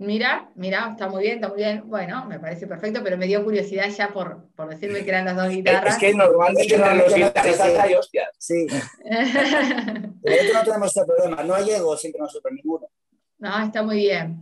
Mira, 0.00 0.48
mira, 0.54 0.90
está 0.92 1.08
muy 1.08 1.24
bien, 1.24 1.34
está 1.36 1.48
muy 1.48 1.58
bien. 1.58 1.82
Bueno, 1.86 2.24
me 2.26 2.38
parece 2.38 2.68
perfecto, 2.68 3.00
pero 3.02 3.16
me 3.16 3.26
dio 3.26 3.42
curiosidad 3.42 3.88
ya 3.90 4.12
por, 4.12 4.46
por 4.54 4.68
decirme 4.68 5.02
que 5.02 5.10
eran 5.10 5.24
las 5.24 5.34
dos 5.34 5.48
guitarras. 5.48 5.94
Es 5.94 6.00
que 6.00 6.14
normalmente 6.14 6.72
entre 6.72 6.94
los 6.94 7.14
guitarristas 7.14 7.78
hay 7.78 7.94
hostias. 7.94 8.28
Sí. 8.38 8.66
pero 10.22 10.54
no 10.54 10.62
tenemos 10.64 10.96
ese 10.96 11.04
problema, 11.04 11.42
no 11.42 11.54
hay 11.54 11.70
ego 11.70 11.96
siempre 11.96 12.20
nosotros 12.20 12.52
ninguno. 12.54 12.88
No, 13.38 13.64
está 13.64 13.82
muy 13.82 13.96
bien. 13.96 14.40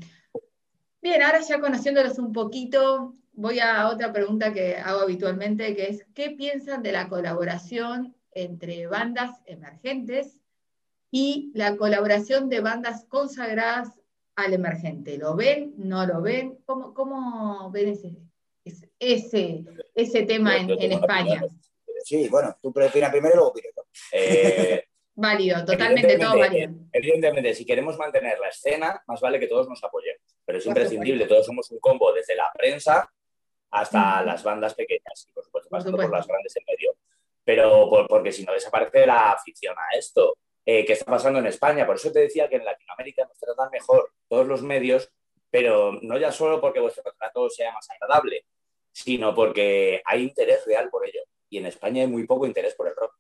Bien, 1.00 1.22
ahora 1.22 1.40
ya 1.40 1.58
conociéndolos 1.58 2.18
un 2.18 2.34
poquito, 2.34 3.14
voy 3.32 3.58
a 3.60 3.88
otra 3.88 4.12
pregunta 4.12 4.52
que 4.52 4.76
hago 4.76 5.00
habitualmente, 5.00 5.75
que 5.75 5.88
es, 5.88 6.04
¿qué 6.14 6.30
piensan 6.32 6.82
de 6.82 6.92
la 6.92 7.08
colaboración 7.08 8.14
entre 8.32 8.86
bandas 8.88 9.40
emergentes 9.46 10.36
y 11.10 11.50
la 11.54 11.76
colaboración 11.76 12.50
de 12.50 12.60
bandas 12.60 13.06
consagradas 13.08 13.88
al 14.37 14.52
emergente? 14.52 15.16
¿Lo 15.19 15.35
ven? 15.35 15.75
¿No 15.78 16.07
lo 16.07 16.21
ven? 16.21 16.59
¿Cómo, 16.64 16.95
cómo 16.95 17.71
ven 17.71 17.88
ese, 17.88 18.12
ese, 18.99 19.64
ese 19.95 20.23
tema 20.25 20.57
en, 20.57 20.71
España? 20.93 21.43
Sí, 22.05 22.28
bueno, 22.28 22.57
tú 22.62 22.73
prefieres 22.73 23.11
primero 23.11 23.35
y 23.35 23.37
luego 23.37 23.52
Pireto. 23.52 23.87
Eh, 24.12 24.85
válido, 25.14 25.64
totalmente 25.64 26.19
todo 26.19 26.38
válido. 26.38 26.73
Evidentemente, 26.93 27.55
si 27.55 27.64
queremos 27.64 27.97
mantener 27.99 28.38
la 28.38 28.49
escena, 28.49 29.02
más 29.07 29.21
vale 29.21 29.40
que 29.40 29.49
todos 29.49 29.69
nos 29.69 29.83
apoyemos. 29.83 30.23
Pero 30.45 30.59
es 30.59 30.66
imprescindible, 30.66 31.26
todos 31.26 31.47
somos 31.47 31.71
un 31.71 31.81
combo 31.81 32.12
desde 32.12 32.37
la 32.37 32.50
prensa 32.55 33.11
hasta 33.71 34.23
las 34.23 34.45
bandas 34.45 34.75
pequeñas 34.75 35.26
y 35.28 35.33
por 35.33 35.45
supuesto 35.45 35.69
pasando 35.69 35.97
por, 35.97 36.11
las 36.11 36.26
grandes 36.26 36.55
en 36.57 36.64
medio. 36.66 36.97
Pero 37.43 38.07
porque 38.09 38.33
si 38.33 38.45
no 38.45 38.52
desaparece 38.52 39.07
la 39.07 39.33
afición 39.33 39.75
a 39.78 39.97
esto. 39.97 40.37
Eh, 40.68 40.85
¿Qué 40.85 40.94
está 40.94 41.04
pasando 41.04 41.38
en 41.38 41.46
España? 41.46 41.87
Por 41.87 41.94
eso 41.94 42.11
te 42.11 42.18
decía 42.18 42.49
que 42.49 42.56
en 42.56 42.64
Latinoamérica 42.64 43.25
nos 43.25 43.38
tratan 43.38 43.70
mejor 43.70 44.12
todos 44.28 44.49
los 44.49 44.62
medios, 44.62 45.12
pero 45.49 45.92
no 46.02 46.18
ya 46.18 46.32
solo 46.32 46.61
porque 46.61 46.80
vuestro 46.80 47.04
trato 47.16 47.49
sea 47.49 47.73
más 47.73 47.88
agradable, 47.88 48.46
sino 48.90 49.32
porque 49.32 50.02
hay 50.04 50.25
interés 50.25 50.64
real 50.66 50.90
por 50.90 51.06
ello. 51.06 51.20
Y 51.49 51.58
en 51.58 51.66
España 51.66 52.02
hay 52.02 52.08
muy 52.08 52.26
poco 52.26 52.46
interés 52.46 52.75
por 52.75 52.88
el 52.88 52.96
rock. 52.96 53.14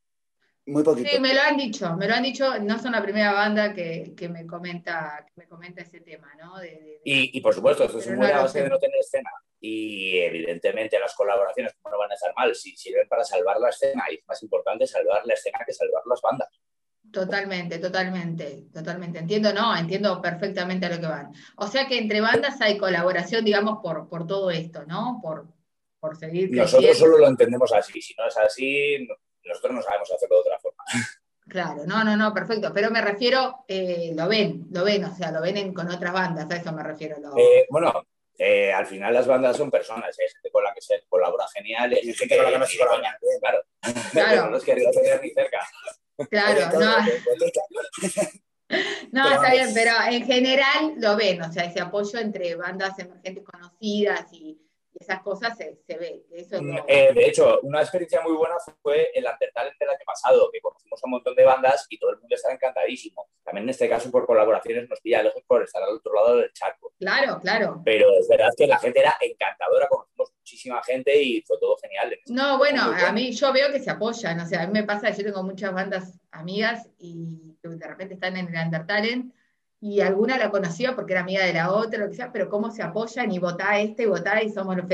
Muy 0.66 0.82
poquito. 0.82 1.08
Sí, 1.08 1.20
me 1.20 1.32
lo 1.32 1.40
han 1.40 1.56
dicho, 1.56 1.94
me 1.94 2.08
lo 2.08 2.14
han 2.14 2.24
dicho, 2.24 2.58
no 2.58 2.80
son 2.80 2.90
la 2.90 3.02
primera 3.02 3.32
banda 3.32 3.72
que, 3.72 4.12
que 4.16 4.28
me, 4.28 4.44
comenta, 4.44 5.24
que 5.24 5.32
me 5.36 5.46
comenta 5.46 5.82
ese 5.82 6.00
tema, 6.00 6.34
¿no? 6.34 6.64
y, 6.64 6.98
y, 7.04 7.40
por 7.40 7.54
supuesto, 7.54 7.84
esto 7.84 8.00
es 8.00 8.08
una 8.08 8.32
base 8.40 8.64
de 8.64 8.68
no 8.68 8.76
tener 8.76 8.98
escena. 8.98 9.30
Y 9.60 10.18
evidentemente 10.18 10.98
las 10.98 11.14
colaboraciones 11.14 11.72
no 11.84 11.96
van 11.96 12.10
a 12.10 12.14
estar 12.14 12.34
mal 12.34 12.52
si 12.56 12.76
sirven 12.76 13.06
para 13.06 13.22
salvar 13.22 13.60
la 13.60 13.68
escena. 13.68 14.02
Y 14.10 14.16
es 14.16 14.26
más 14.26 14.42
importante 14.42 14.88
salvar 14.88 15.24
la 15.24 15.34
escena 15.34 15.60
que 15.64 15.72
salvar 15.72 16.02
las 16.06 16.20
bandas. 16.20 16.48
Totalmente, 17.12 17.78
totalmente, 17.78 18.66
totalmente. 18.72 19.18
Entiendo, 19.20 19.52
no, 19.52 19.76
entiendo 19.76 20.20
perfectamente 20.20 20.86
a 20.86 20.90
lo 20.90 21.00
que 21.00 21.06
van. 21.06 21.32
O 21.56 21.66
sea 21.66 21.86
que 21.86 21.98
entre 21.98 22.20
bandas 22.20 22.60
hay 22.60 22.76
colaboración, 22.76 23.44
digamos, 23.44 23.78
por, 23.82 24.08
por 24.08 24.26
todo 24.26 24.50
esto, 24.50 24.84
¿no? 24.84 25.18
Por, 25.22 25.46
por 25.98 26.16
seguir. 26.16 26.50
Nosotros 26.52 26.98
solo 26.98 27.18
lo 27.18 27.28
entendemos 27.28 27.72
así. 27.72 28.02
Si 28.02 28.14
no 28.18 28.26
es 28.26 28.36
así, 28.36 29.08
nosotros 29.44 29.74
no 29.74 29.82
sabemos 29.82 30.12
hacerlo 30.12 30.36
de 30.36 30.40
otra 30.40 30.58
forma. 30.58 30.84
Claro, 31.48 31.84
no, 31.86 32.02
no, 32.02 32.16
no, 32.16 32.34
perfecto. 32.34 32.72
Pero 32.74 32.90
me 32.90 33.00
refiero, 33.00 33.64
eh, 33.68 34.10
lo 34.16 34.26
ven, 34.26 34.66
lo 34.72 34.82
ven, 34.82 35.04
o 35.04 35.14
sea, 35.14 35.30
lo 35.30 35.40
ven 35.40 35.72
con 35.72 35.88
otras 35.88 36.12
bandas, 36.12 36.50
a 36.50 36.56
eso 36.56 36.72
me 36.72 36.82
refiero. 36.82 37.18
Eh, 37.38 37.66
bueno, 37.70 38.04
eh, 38.36 38.72
al 38.72 38.84
final 38.84 39.14
las 39.14 39.28
bandas 39.28 39.56
son 39.56 39.70
personas, 39.70 40.18
hay 40.18 40.28
gente 40.28 40.50
con 40.50 40.64
la 40.64 40.74
que 40.74 40.80
se 40.80 41.04
colabora 41.08 41.46
genial 41.54 41.92
y 41.92 42.12
gente 42.12 42.36
con 42.36 42.46
la 42.46 42.50
que 42.50 42.58
no 42.58 42.66
se 42.66 42.78
colabora. 42.78 43.18
Claro, 43.40 43.62
claro. 44.10 44.50
no 44.50 44.56
es 44.56 44.64
que 44.64 44.74
tener 44.74 45.22
ni 45.22 45.30
cerca. 45.30 45.60
Claro, 46.30 46.78
no. 46.78 46.96
No, 49.12 49.30
está 49.30 49.52
bien, 49.52 49.68
pero 49.72 49.92
en 50.10 50.26
general 50.26 50.94
lo 50.96 51.16
ven, 51.16 51.40
o 51.40 51.52
sea, 51.52 51.66
ese 51.66 51.80
apoyo 51.80 52.18
entre 52.18 52.56
bandas 52.56 52.98
emergentes 52.98 53.44
conocidas 53.44 54.26
y, 54.32 54.60
esas 54.98 55.22
cosas 55.22 55.56
se, 55.56 55.78
ve. 55.88 56.24
Mm, 56.60 56.78
eh, 56.86 57.12
de 57.14 57.26
hecho, 57.26 57.60
una 57.62 57.80
experiencia 57.80 58.20
muy 58.22 58.32
buena 58.32 58.54
fue 58.82 59.10
el 59.14 59.24
Undertalent 59.24 59.78
del 59.78 59.90
año 59.90 60.04
pasado, 60.06 60.50
que 60.52 60.60
conocimos 60.60 61.02
a 61.02 61.06
un 61.06 61.10
montón 61.12 61.34
de 61.34 61.44
bandas 61.44 61.86
y 61.90 61.98
todo 61.98 62.10
el 62.10 62.18
mundo 62.18 62.34
estaba 62.34 62.54
encantadísimo. 62.54 63.28
También 63.44 63.64
en 63.64 63.70
este 63.70 63.88
caso, 63.88 64.10
por 64.10 64.26
colaboraciones, 64.26 64.88
nos 64.88 65.00
pilla 65.00 65.22
lejos 65.22 65.42
por 65.46 65.62
estar 65.62 65.82
al 65.82 65.96
otro 65.96 66.14
lado 66.14 66.36
del 66.36 66.52
charco. 66.52 66.92
Claro, 66.98 67.40
claro. 67.40 67.82
Pero 67.84 68.08
es 68.18 68.26
verdad 68.28 68.50
que 68.56 68.66
la 68.66 68.78
gente 68.78 69.00
era 69.00 69.14
encantadora, 69.20 69.88
conocimos 69.88 70.32
muchísima 70.38 70.82
gente 70.82 71.22
y 71.22 71.42
fue 71.42 71.58
todo 71.60 71.76
genial. 71.76 72.18
No, 72.26 72.58
bueno, 72.58 72.82
a 72.82 73.12
mí 73.12 73.32
yo 73.32 73.52
veo 73.52 73.70
que 73.70 73.80
se 73.80 73.90
apoyan, 73.90 74.40
o 74.40 74.46
sea, 74.46 74.62
a 74.62 74.66
mí 74.66 74.72
me 74.72 74.84
pasa, 74.84 75.10
yo 75.10 75.24
tengo 75.24 75.42
muchas 75.42 75.72
bandas 75.72 76.18
amigas 76.30 76.88
y 76.98 77.56
de 77.62 77.86
repente 77.86 78.14
están 78.14 78.36
en 78.36 78.48
el 78.48 78.64
Undertalent 78.64 79.34
y 79.88 80.00
alguna 80.00 80.36
la 80.36 80.50
conocía 80.50 80.96
porque 80.96 81.12
era 81.12 81.22
amiga 81.22 81.44
de 81.44 81.52
la 81.52 81.70
otra, 81.70 82.00
lo 82.00 82.08
que 82.08 82.16
sea, 82.16 82.32
pero 82.32 82.48
cómo 82.48 82.72
se 82.72 82.82
apoyan 82.82 83.30
y 83.30 83.38
votá 83.38 83.78
este 83.78 84.02
y 84.02 84.06
votá 84.06 84.42
y 84.42 84.50
somos 84.50 84.76
los 84.76 84.86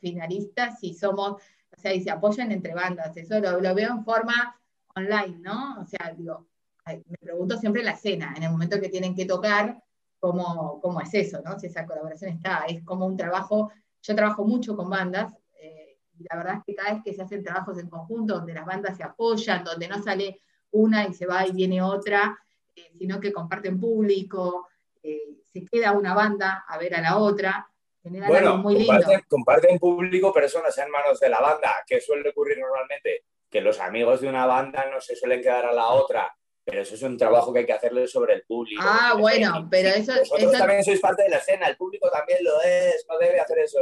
finalistas 0.00 0.82
y 0.82 0.94
somos, 0.94 1.34
o 1.34 1.80
sea, 1.80 1.94
y 1.94 2.02
se 2.02 2.10
apoyan 2.10 2.50
entre 2.50 2.74
bandas. 2.74 3.16
Eso 3.16 3.38
lo, 3.38 3.74
veo 3.76 3.90
en 3.90 4.04
forma 4.04 4.60
online, 4.96 5.38
¿no? 5.38 5.80
O 5.80 5.84
sea, 5.84 6.12
digo, 6.16 6.48
me 6.84 7.16
pregunto 7.20 7.58
siempre 7.58 7.84
la 7.84 7.92
escena, 7.92 8.34
en 8.36 8.42
el 8.42 8.50
momento 8.50 8.80
que 8.80 8.88
tienen 8.88 9.14
que 9.14 9.24
tocar, 9.24 9.80
cómo, 10.18 10.80
cómo 10.82 11.00
es 11.00 11.14
eso, 11.14 11.40
¿no? 11.44 11.56
Si 11.56 11.68
esa 11.68 11.86
colaboración 11.86 12.32
está, 12.32 12.64
es 12.66 12.82
como 12.82 13.06
un 13.06 13.16
trabajo, 13.16 13.70
yo 14.02 14.16
trabajo 14.16 14.44
mucho 14.44 14.74
con 14.74 14.90
bandas, 14.90 15.32
eh, 15.62 15.96
y 16.18 16.24
la 16.28 16.36
verdad 16.36 16.54
es 16.56 16.64
que 16.64 16.74
cada 16.74 16.94
vez 16.94 17.02
que 17.04 17.14
se 17.14 17.22
hacen 17.22 17.44
trabajos 17.44 17.78
en 17.78 17.88
conjunto, 17.88 18.34
donde 18.34 18.54
las 18.54 18.66
bandas 18.66 18.96
se 18.96 19.04
apoyan, 19.04 19.62
donde 19.62 19.86
no 19.86 20.02
sale 20.02 20.40
una 20.72 21.06
y 21.06 21.14
se 21.14 21.26
va 21.26 21.46
y 21.46 21.52
viene 21.52 21.80
otra, 21.80 22.36
eh, 22.74 22.90
sino 22.96 23.20
que 23.20 23.32
comparten 23.32 23.80
público, 23.80 24.68
eh, 25.02 25.36
se 25.52 25.64
queda 25.64 25.92
una 25.92 26.14
banda 26.14 26.64
a 26.66 26.78
ver 26.78 26.94
a 26.94 27.00
la 27.00 27.18
otra. 27.18 27.66
Bueno, 28.02 28.56
muy 28.56 28.76
comparten, 28.76 29.08
lindo. 29.10 29.24
comparten 29.28 29.78
público, 29.78 30.32
pero 30.32 30.46
eso 30.46 30.62
no 30.62 30.68
está 30.68 30.84
en 30.84 30.90
manos 30.90 31.20
de 31.20 31.28
la 31.28 31.40
banda, 31.40 31.84
que 31.86 32.00
suele 32.00 32.30
ocurrir 32.30 32.58
normalmente, 32.58 33.24
que 33.50 33.60
los 33.60 33.78
amigos 33.78 34.22
de 34.22 34.28
una 34.28 34.46
banda 34.46 34.86
no 34.90 35.00
se 35.00 35.14
suelen 35.16 35.42
quedar 35.42 35.66
a 35.66 35.72
la 35.72 35.88
otra, 35.88 36.34
pero 36.64 36.80
eso 36.80 36.94
es 36.94 37.02
un 37.02 37.18
trabajo 37.18 37.52
que 37.52 37.60
hay 37.60 37.66
que 37.66 37.74
hacerle 37.74 38.06
sobre 38.06 38.34
el 38.34 38.42
público. 38.44 38.82
Ah, 38.84 39.16
bueno, 39.18 39.68
pero 39.70 39.90
eso... 39.90 40.14
Vosotros 40.18 40.52
también 40.52 40.82
sois 40.82 41.00
parte 41.00 41.24
de 41.24 41.28
la 41.28 41.38
escena, 41.38 41.66
el 41.66 41.76
público 41.76 42.10
también 42.10 42.42
lo 42.42 42.62
es, 42.62 43.04
no 43.08 43.18
debe 43.18 43.40
hacer 43.40 43.58
eso. 43.58 43.78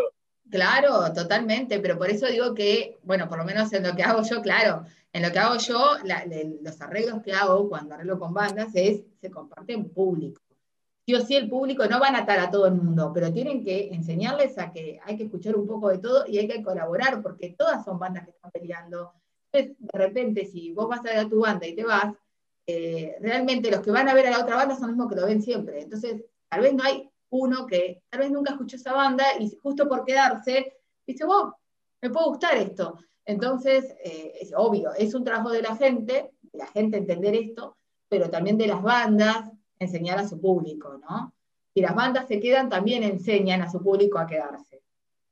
Claro, 0.50 1.12
totalmente, 1.12 1.78
pero 1.78 1.99
por 1.99 2.09
eso 2.09 2.26
digo 2.26 2.55
que, 2.55 2.99
bueno, 3.02 3.28
por 3.28 3.38
lo 3.38 3.45
menos 3.45 3.71
en 3.75 3.83
lo 3.83 3.95
que 3.95 4.02
hago 4.02 4.23
yo, 4.23 4.40
claro, 4.40 4.85
en 5.12 5.23
lo 5.23 5.31
que 5.31 5.38
hago 5.38 5.57
yo, 5.59 5.97
los 6.62 6.81
arreglos 6.81 7.23
que 7.23 7.33
hago 7.33 7.69
cuando 7.69 7.95
arreglo 7.95 8.19
con 8.19 8.33
bandas 8.33 8.71
es, 8.75 9.02
se 9.21 9.31
comparte 9.31 9.75
en 9.75 9.90
público. 9.90 10.40
Sí 11.05 11.14
o 11.14 11.21
sí 11.21 11.37
el 11.37 11.49
público 11.49 11.87
no 11.87 12.00
van 12.00 12.17
a 12.17 12.21
atar 12.21 12.38
a 12.38 12.50
todo 12.50 12.67
el 12.67 12.75
mundo, 12.75 13.11
pero 13.12 13.33
tienen 13.33 13.62
que 13.62 13.88
enseñarles 13.93 14.59
a 14.59 14.73
que 14.73 15.00
hay 15.05 15.17
que 15.17 15.25
escuchar 15.25 15.57
un 15.57 15.67
poco 15.67 15.88
de 15.90 15.99
todo 15.99 16.25
y 16.26 16.38
hay 16.38 16.49
que 16.49 16.62
colaborar, 16.62 17.23
porque 17.23 17.55
todas 17.59 17.85
son 17.85 17.99
bandas 17.99 18.25
que 18.25 18.31
están 18.31 18.50
peleando. 18.50 19.12
Entonces, 19.52 19.76
de 19.78 19.99
repente, 19.99 20.47
si 20.47 20.73
vos 20.73 20.88
vas 20.88 21.00
a 21.00 21.11
ver 21.11 21.19
a 21.19 21.28
tu 21.28 21.40
banda 21.40 21.67
y 21.67 21.75
te 21.75 21.85
vas, 21.85 22.14
eh, 22.67 23.17
realmente 23.21 23.71
los 23.71 23.81
que 23.81 23.90
van 23.90 24.09
a 24.09 24.14
ver 24.14 24.26
a 24.26 24.31
la 24.31 24.40
otra 24.40 24.57
banda 24.57 24.75
son 24.75 24.88
los 24.88 24.97
mismos 24.97 25.09
que 25.09 25.21
lo 25.21 25.26
ven 25.26 25.43
siempre. 25.43 25.83
Entonces, 25.83 26.23
tal 26.49 26.61
vez 26.61 26.75
no 26.75 26.85
hay 26.85 27.11
uno 27.30 27.66
que 27.66 28.02
tal 28.08 28.20
vez 28.20 28.30
nunca 28.30 28.52
escuchó 28.52 28.76
esa 28.76 28.92
banda 28.92 29.25
y 29.38 29.50
justo 29.62 29.88
por 29.88 30.04
quedarse, 30.04 30.73
dice, 31.06 31.25
vos, 31.25 31.52
me 32.00 32.11
puede 32.11 32.26
gustar 32.26 32.56
esto. 32.56 32.99
Entonces, 33.25 33.94
eh, 34.02 34.32
es 34.40 34.52
obvio, 34.56 34.92
es 34.94 35.14
un 35.14 35.25
trabajo 35.25 35.50
de 35.50 35.62
la 35.62 35.76
gente, 35.76 36.32
de 36.40 36.58
la 36.58 36.66
gente 36.68 36.97
entender 36.97 37.35
esto, 37.35 37.76
pero 38.08 38.30
también 38.30 38.56
de 38.56 38.66
las 38.66 38.82
bandas 38.82 39.50
enseñar 39.78 40.18
a 40.18 40.26
su 40.26 40.40
público, 40.40 40.99
¿no? 40.99 41.35
Si 41.75 41.80
las 41.80 41.94
bandas 41.94 42.26
se 42.26 42.40
quedan, 42.40 42.68
también 42.68 43.02
enseñan 43.02 43.62
a 43.62 43.70
su 43.70 43.82
público 43.82 44.18
a 44.18 44.26
quedarse. 44.26 44.82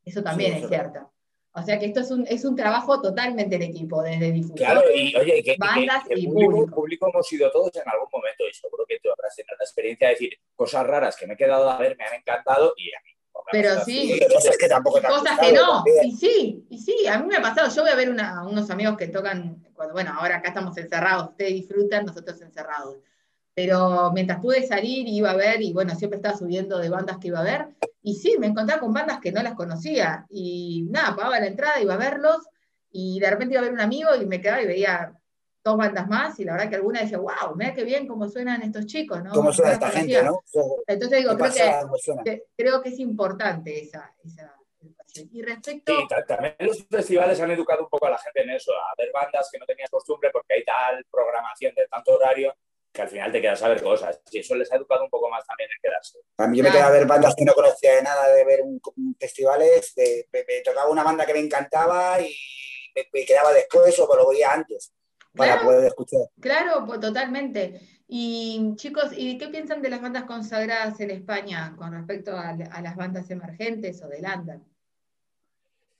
Eso 0.04 0.22
también 0.22 0.54
es 0.54 0.68
cierto. 0.68 1.10
O 1.56 1.62
sea 1.62 1.78
que 1.78 1.86
esto 1.86 2.00
es 2.00 2.10
un, 2.10 2.26
es 2.28 2.44
un 2.44 2.54
trabajo 2.54 3.00
totalmente 3.00 3.56
en 3.56 3.62
equipo, 3.62 4.02
desde 4.02 4.30
difusión, 4.30 4.58
claro, 4.58 4.82
y, 4.94 5.16
oye, 5.16 5.42
que, 5.42 5.56
bandas 5.58 6.04
y 6.10 6.26
público, 6.26 6.66
público. 6.66 7.08
hemos 7.08 7.26
sido 7.26 7.50
todos 7.50 7.74
en 7.74 7.88
algún 7.88 8.08
momento, 8.12 8.44
y 8.46 8.52
seguro 8.52 8.84
que 8.86 8.98
tú 9.02 9.08
habrás 9.10 9.34
tenido 9.34 9.56
la 9.58 9.64
experiencia 9.64 10.08
de 10.08 10.14
decir 10.14 10.38
cosas 10.54 10.86
raras 10.86 11.16
que 11.16 11.26
me 11.26 11.32
he 11.32 11.36
quedado 11.36 11.70
a 11.70 11.78
ver, 11.78 11.96
me 11.96 12.04
han 12.04 12.14
encantado, 12.14 12.74
y 12.76 12.94
a 12.94 13.00
mí 13.02 13.16
pero 13.52 13.80
sí, 13.84 14.18
cosas 14.32 14.56
que 14.58 14.68
tampoco 14.68 15.00
Cosas 15.00 15.38
que 15.38 15.52
no, 15.52 15.84
y 16.02 16.12
sí, 16.12 16.66
y 16.68 16.78
sí, 16.78 17.06
a 17.06 17.18
mí 17.18 17.26
me 17.28 17.36
ha 17.36 17.42
pasado, 17.42 17.70
yo 17.74 17.82
voy 17.82 17.90
a 17.90 17.96
ver 17.96 18.10
unos 18.10 18.70
amigos 18.70 18.96
que 18.96 19.08
tocan, 19.08 19.64
cuando, 19.74 19.94
bueno, 19.94 20.12
ahora 20.18 20.36
acá 20.36 20.48
estamos 20.48 20.76
encerrados, 20.76 21.30
ustedes 21.30 21.52
disfrutan, 21.52 22.06
nosotros 22.06 22.40
encerrados. 22.40 22.96
Pero 23.54 24.12
mientras 24.12 24.40
pude 24.40 24.66
salir, 24.66 25.08
iba 25.08 25.30
a 25.30 25.36
ver, 25.36 25.62
y 25.62 25.72
bueno, 25.72 25.94
siempre 25.94 26.16
estaba 26.16 26.36
subiendo 26.36 26.78
de 26.78 26.90
bandas 26.90 27.18
que 27.18 27.28
iba 27.28 27.40
a 27.40 27.44
ver, 27.44 27.68
y 28.06 28.14
sí, 28.14 28.36
me 28.38 28.46
encontraba 28.46 28.80
con 28.80 28.92
bandas 28.92 29.18
que 29.18 29.32
no 29.32 29.42
las 29.42 29.54
conocía, 29.54 30.24
y 30.30 30.86
nada, 30.90 31.16
pagaba 31.16 31.40
la 31.40 31.48
entrada, 31.48 31.80
iba 31.80 31.94
a 31.94 31.96
verlos, 31.96 32.38
y 32.88 33.18
de 33.18 33.28
repente 33.28 33.54
iba 33.54 33.62
a 33.62 33.64
ver 33.64 33.72
un 33.72 33.80
amigo 33.80 34.14
y 34.14 34.24
me 34.26 34.40
quedaba 34.40 34.62
y 34.62 34.66
veía 34.68 35.12
dos 35.64 35.76
bandas 35.76 36.06
más, 36.06 36.38
y 36.38 36.44
la 36.44 36.52
verdad 36.52 36.68
que 36.68 36.76
alguna 36.76 37.00
decía, 37.00 37.18
wow, 37.18 37.56
mira 37.56 37.74
qué 37.74 37.82
bien 37.82 38.06
cómo 38.06 38.28
suenan 38.28 38.62
estos 38.62 38.86
chicos, 38.86 39.24
¿no? 39.24 39.32
Cómo 39.32 39.52
suena 39.52 39.72
esta 39.72 39.90
gente, 39.90 40.22
¿no? 40.22 40.38
Entonces 40.86 41.18
digo, 41.18 41.36
creo 41.36 41.52
que, 42.22 42.44
creo 42.56 42.80
que, 42.80 42.90
es 42.90 43.00
importante 43.00 43.82
esa, 43.82 44.14
esa 44.24 44.54
escuchen. 44.78 45.28
Y 45.32 45.42
respecto... 45.42 45.92
Sí, 45.92 46.06
también 46.28 46.54
los 46.60 46.86
festivales 46.86 47.40
han 47.40 47.50
educado 47.50 47.82
un 47.82 47.88
poco 47.88 48.06
a 48.06 48.10
la 48.10 48.18
gente 48.18 48.42
en 48.42 48.50
eso, 48.50 48.70
a 48.72 48.94
ver 48.96 49.10
bandas 49.12 49.48
que 49.50 49.58
no 49.58 49.66
tenías 49.66 49.90
costumbre 49.90 50.30
porque 50.32 50.54
hay 50.54 50.64
tal 50.64 51.04
programación 51.10 51.74
de 51.74 51.88
tanto 51.88 52.12
horario 52.12 52.54
que 52.96 53.02
al 53.02 53.08
final 53.08 53.30
te 53.30 53.40
quedas 53.42 53.62
a 53.62 53.68
ver 53.68 53.82
cosas. 53.82 54.20
Y 54.30 54.38
eso 54.38 54.54
les 54.54 54.72
ha 54.72 54.76
educado 54.76 55.04
un 55.04 55.10
poco 55.10 55.28
más 55.28 55.46
también 55.46 55.68
en 55.70 55.82
quedarse. 55.82 56.18
A 56.38 56.46
mí 56.48 56.56
yo 56.56 56.64
me 56.64 56.70
quedé 56.70 56.80
a 56.80 56.90
ver 56.90 57.06
bandas 57.06 57.34
que 57.36 57.44
no 57.44 57.52
conocía 57.52 57.96
de 57.96 58.02
nada 58.02 58.28
de 58.28 58.44
ver 58.44 58.62
un, 58.62 58.80
festivales, 59.20 59.94
me, 60.32 60.42
tocaba 60.64 60.90
una 60.90 61.04
banda 61.04 61.26
que 61.26 61.34
me 61.34 61.40
encantaba 61.40 62.20
y 62.20 62.34
me, 63.12 63.24
quedaba 63.24 63.52
después 63.52 63.98
o 63.98 64.16
lo 64.16 64.28
veía 64.28 64.52
antes 64.52 64.92
para 65.34 65.60
poder 65.60 65.84
escuchar. 65.84 66.22
Claro, 66.40 66.84
pues 66.86 66.98
totalmente. 66.98 67.80
Y 68.08 68.72
chicos, 68.76 69.10
¿y 69.14 69.36
qué 69.36 69.48
piensan 69.48 69.82
de 69.82 69.90
las 69.90 70.00
bandas 70.00 70.24
consagradas 70.24 70.98
en 71.00 71.10
España 71.10 71.74
con 71.76 71.92
respecto 71.92 72.36
a, 72.36 72.54
las 72.54 72.96
bandas 72.96 73.30
emergentes 73.30 74.02
o 74.02 74.08
del 74.08 74.24
under? 74.24 74.60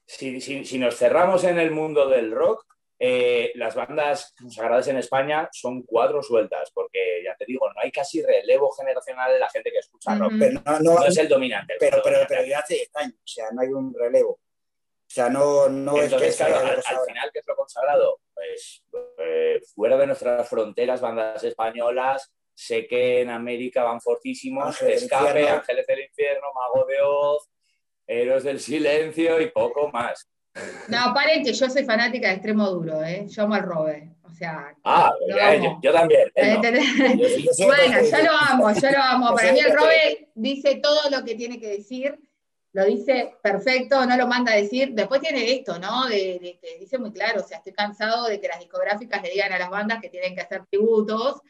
Si, 0.07 0.41
si, 0.41 0.79
nos 0.79 0.97
cerramos 0.97 1.45
en 1.45 1.59
el 1.59 1.73
mundo 1.73 2.09
del 2.09 2.31
rock, 2.31 2.65
eh, 2.99 3.53
las 3.57 3.75
bandas 3.75 4.35
consagradas 4.38 4.88
en 4.88 4.97
España 4.97 5.49
son 5.53 5.83
cuatro 5.83 6.23
sueltas, 6.23 6.71
porque 6.73 7.23
ya 7.23 7.37
te 7.37 7.45
digo, 7.45 7.69
no 7.69 7.81
hay 7.83 7.93
casi 7.93 8.23
relevo 8.23 8.71
generacional 8.73 9.33
de 9.33 9.38
la 9.38 9.50
gente 9.50 9.71
que 9.71 9.79
escucha 9.79 10.15
rock. 10.15 10.33
Pero 10.38 10.62
no, 10.81 11.05
es 11.05 11.17
el 11.19 11.29
dominante. 11.29 11.75
pero, 11.79 12.00
pero, 12.03 12.21
pero, 12.26 12.45
ya 12.45 12.61
hace 12.61 12.75
10 12.75 12.97
años, 12.97 13.15
o 13.17 13.26
sea, 13.26 13.50
no 13.53 13.61
hay 13.61 13.69
un 13.69 13.95
relevo. 13.95 14.31
O 14.31 15.09
sea, 15.09 15.29
no, 15.29 15.69
no 15.69 15.99
es 15.99 16.12
que 16.12 16.31
claro, 16.31 16.67
al, 16.67 17.07
final, 17.07 17.31
¿qué 17.33 17.38
es 17.38 17.47
lo 17.47 17.55
consagrado? 17.55 18.21
Pues 18.35 18.83
eh, 19.19 19.61
fuera 19.75 19.97
de 19.97 20.07
nuestras 20.07 20.49
fronteras, 20.49 21.00
bandas 21.00 21.45
españolas, 21.45 22.33
sé 22.55 22.87
que 22.87 23.21
en 23.21 23.31
América 23.31 23.85
van 23.85 24.00
fortísimos, 24.00 24.81
Escape, 24.83 25.49
Ángeles 25.49 25.87
del 25.87 26.00
Infierno, 26.00 26.49
Mago 26.55 26.87
de 26.87 27.00
Oz, 27.03 27.49
Héroes 28.07 28.43
del 28.43 28.59
Silencio 28.59 29.41
y 29.41 29.50
poco 29.50 29.91
más. 29.91 30.29
No, 30.89 31.13
paren 31.15 31.45
que 31.45 31.53
yo 31.53 31.69
soy 31.69 31.85
fanática 31.85 32.29
de 32.29 32.35
extremo 32.35 32.69
duro, 32.71 33.03
¿eh? 33.05 33.27
Yo 33.29 33.43
amo 33.43 33.55
al 33.55 33.63
Robe. 33.63 34.11
O 34.23 34.31
sea. 34.31 34.75
Ah, 34.85 35.13
yo, 35.83 35.93
también. 35.93 36.30
bueno, 36.35 38.02
yo 38.02 38.23
lo 38.23 38.33
amo, 38.50 38.73
yo 38.73 38.91
lo 38.91 39.02
amo. 39.02 39.35
Para 39.35 39.52
mí 39.52 39.61
el 39.61 39.73
Robe 39.75 40.28
dice 40.35 40.80
todo 40.83 41.11
lo 41.11 41.25
que 41.25 41.35
tiene 41.35 41.59
que 41.59 41.69
decir, 41.69 42.19
lo 42.73 42.85
dice 42.85 43.35
perfecto, 43.43 44.04
no 44.04 44.17
lo 44.17 44.26
manda 44.26 44.52
a 44.52 44.57
decir. 44.57 44.93
Después 44.93 45.21
tiene 45.21 45.52
esto, 45.52 45.78
¿no? 45.78 46.07
De, 46.07 46.59
que 46.61 46.78
dice 46.78 46.99
muy 46.99 47.13
claro, 47.13 47.41
o 47.41 47.47
sea, 47.47 47.59
estoy 47.59 47.73
cansado 47.73 48.26
de 48.26 48.41
que 48.41 48.49
las 48.49 48.59
discográficas 48.59 49.23
le 49.23 49.30
digan 49.30 49.52
a 49.52 49.59
las 49.59 49.71
bandas 49.71 50.00
que 50.00 50.11
tienen 50.11 50.35
que 50.35 50.43
hacer 50.43 50.65
tributos. 50.67 51.41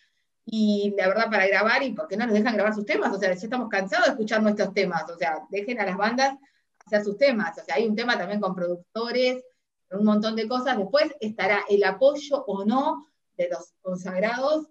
Y 0.45 0.95
la 0.97 1.09
verdad, 1.09 1.29
para 1.29 1.49
grabar, 1.49 1.83
¿y 1.83 1.93
por 1.93 2.07
qué 2.07 2.17
no 2.17 2.27
nos 2.27 2.35
dejan 2.35 2.55
grabar 2.55 2.73
sus 2.73 2.87
temas? 2.87 3.13
O 3.13 3.19
sea, 3.19 3.35
ya 3.35 3.35
estamos 3.35 3.69
cansados 3.69 4.07
de 4.07 4.13
escuchar 4.13 4.43
nuestros 4.43 4.73
temas. 4.73 5.05
O 5.11 5.17
sea, 5.17 5.41
dejen 5.51 5.81
a 5.81 5.87
las 5.87 5.97
bandas 5.97 6.37
hacer 6.87 7.05
sus 7.05 7.19
temas. 7.19 7.59
O 7.59 7.65
sea, 7.65 7.75
hay 7.75 7.87
un 7.87 7.97
tema 7.97 8.17
también 8.17 8.41
con 8.41 8.55
productores, 8.55 9.45
un 9.91 10.05
montón 10.05 10.37
de 10.37 10.49
cosas. 10.49 10.79
Después 10.79 11.15
estará 11.21 11.65
el 11.69 11.85
apoyo 11.85 12.45
o 12.47 12.65
no 12.65 13.09
de 13.37 13.49
los 13.51 13.75
consagrados, 13.83 14.69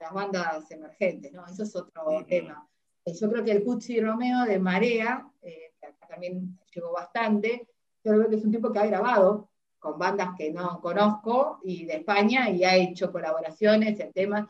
las 0.00 0.12
bandas 0.12 0.70
emergentes, 0.70 1.32
¿no? 1.32 1.46
Eso 1.46 1.62
es 1.62 1.76
otro 1.76 2.24
tema. 2.26 2.68
Eh, 3.04 3.14
yo 3.14 3.30
creo 3.30 3.44
que 3.44 3.52
el 3.52 3.62
Pucci 3.62 4.00
Romeo 4.00 4.44
de 4.44 4.58
Marea, 4.58 5.30
eh, 5.42 5.72
que 5.80 5.86
acá 5.86 6.08
también 6.08 6.58
llegó 6.74 6.92
bastante, 6.92 7.68
yo 8.04 8.12
creo 8.12 8.28
que 8.28 8.36
es 8.36 8.44
un 8.44 8.52
tipo 8.52 8.72
que 8.72 8.78
ha 8.78 8.86
grabado 8.86 9.50
con 9.78 9.98
bandas 9.98 10.30
que 10.36 10.52
no 10.52 10.80
conozco 10.80 11.60
y 11.62 11.84
de 11.84 11.96
España 11.96 12.50
y 12.50 12.64
ha 12.64 12.74
hecho 12.76 13.12
colaboraciones 13.12 13.98
en 14.00 14.12
temas 14.12 14.48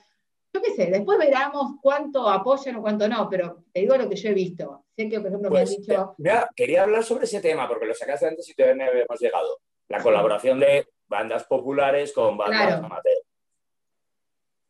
yo 0.52 0.62
qué 0.62 0.74
sé, 0.74 0.86
después 0.86 1.18
veremos 1.18 1.72
cuánto 1.82 2.28
apoyan 2.28 2.76
o 2.76 2.82
cuánto 2.82 3.08
no, 3.08 3.28
pero 3.28 3.64
te 3.72 3.80
digo 3.80 3.96
lo 3.96 4.08
que 4.08 4.16
yo 4.16 4.30
he 4.30 4.34
visto. 4.34 4.84
Sé 4.96 5.08
que, 5.08 5.20
por 5.20 5.28
ejemplo, 5.28 5.50
me 5.50 5.60
han 5.60 5.66
pues, 5.66 5.78
dicho. 5.78 6.14
Mira, 6.18 6.48
quería 6.56 6.82
hablar 6.82 7.04
sobre 7.04 7.24
ese 7.24 7.40
tema, 7.40 7.68
porque 7.68 7.86
lo 7.86 7.94
sacaste 7.94 8.26
antes 8.26 8.48
y 8.48 8.54
todavía 8.54 8.86
no 8.86 8.92
hemos 8.92 9.20
llegado. 9.20 9.60
La 9.88 10.02
colaboración 10.02 10.58
de 10.60 10.86
bandas 11.06 11.44
populares 11.44 12.12
con 12.12 12.36
bandas 12.36 12.82
amateur. 12.82 13.16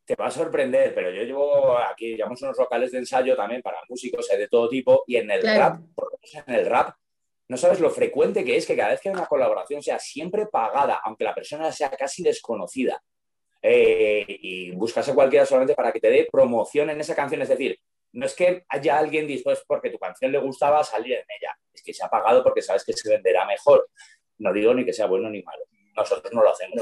Te 0.04 0.14
va 0.14 0.26
a 0.26 0.30
sorprender, 0.30 0.94
pero 0.94 1.10
yo 1.10 1.22
llevo 1.22 1.78
aquí, 1.78 2.16
llevamos 2.16 2.40
unos 2.42 2.56
locales 2.56 2.92
de 2.92 2.98
ensayo 2.98 3.36
también 3.36 3.60
para 3.62 3.78
músicos 3.88 4.26
de 4.28 4.48
todo 4.48 4.68
tipo, 4.68 5.04
y 5.06 5.16
en 5.16 5.30
el 5.30 5.42
rap, 5.42 5.80
por 5.94 6.18
en 6.46 6.54
el 6.54 6.66
rap, 6.66 6.96
no 7.48 7.56
sabes 7.56 7.80
lo 7.80 7.90
frecuente 7.90 8.44
que 8.44 8.56
es 8.56 8.66
que 8.66 8.76
cada 8.76 8.90
vez 8.90 9.00
que 9.00 9.08
hay 9.08 9.14
una 9.14 9.26
colaboración 9.26 9.82
sea 9.82 9.98
siempre 9.98 10.46
pagada, 10.46 11.00
aunque 11.04 11.24
la 11.24 11.34
persona 11.34 11.72
sea 11.72 11.90
casi 11.90 12.22
desconocida. 12.22 13.02
Eh, 13.60 14.24
y 14.28 14.70
buscas 14.70 15.08
a 15.08 15.14
cualquiera 15.14 15.44
solamente 15.44 15.74
para 15.74 15.90
que 15.90 16.00
te 16.00 16.10
dé 16.10 16.28
promoción 16.30 16.90
en 16.90 17.00
esa 17.00 17.14
canción. 17.14 17.42
Es 17.42 17.48
decir, 17.48 17.78
no 18.12 18.26
es 18.26 18.34
que 18.34 18.64
haya 18.68 18.98
alguien 18.98 19.26
dispuesto 19.26 19.64
porque 19.66 19.90
tu 19.90 19.98
canción 19.98 20.32
le 20.32 20.38
gustaba 20.38 20.82
salir 20.84 21.14
en 21.14 21.26
ella, 21.38 21.56
es 21.72 21.82
que 21.82 21.92
se 21.92 22.04
ha 22.04 22.08
pagado 22.08 22.42
porque 22.42 22.62
sabes 22.62 22.84
que 22.84 22.92
se 22.92 23.08
venderá 23.08 23.44
mejor. 23.46 23.88
No 24.38 24.52
digo 24.52 24.72
ni 24.72 24.84
que 24.84 24.92
sea 24.92 25.06
bueno 25.06 25.28
ni 25.28 25.42
malo. 25.42 25.64
Nosotros 25.96 26.32
no 26.32 26.42
lo 26.42 26.50
hacemos. 26.50 26.80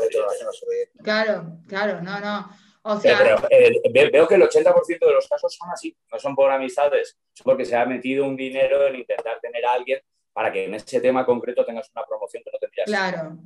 claro, 1.03 1.59
claro, 1.67 2.03
no, 2.03 2.21
no. 2.21 2.51
O 2.83 3.01
sea... 3.01 3.19
pero, 3.19 3.49
eh, 3.51 4.11
veo 4.13 4.29
que 4.29 4.35
el 4.37 4.43
80% 4.43 4.99
de 5.01 5.13
los 5.13 5.27
casos 5.27 5.57
son 5.57 5.71
así, 5.71 5.97
no 6.13 6.19
son 6.21 6.37
por 6.37 6.51
amistades, 6.53 7.19
son 7.33 7.45
porque 7.45 7.65
se 7.65 7.75
ha 7.75 7.85
metido 7.85 8.25
un 8.25 8.37
dinero 8.37 8.87
en 8.87 8.97
intentar 8.97 9.41
tener 9.41 9.65
a 9.67 9.73
alguien 9.73 10.01
para 10.33 10.53
que 10.53 10.67
en 10.67 10.75
ese 10.75 11.01
tema 11.01 11.27
concreto 11.27 11.65
tengas 11.65 11.91
una 11.97 12.05
promoción 12.07 12.45
que 12.45 12.51
no 12.53 12.59
tendrías. 12.59 12.87
Claro. 12.87 13.39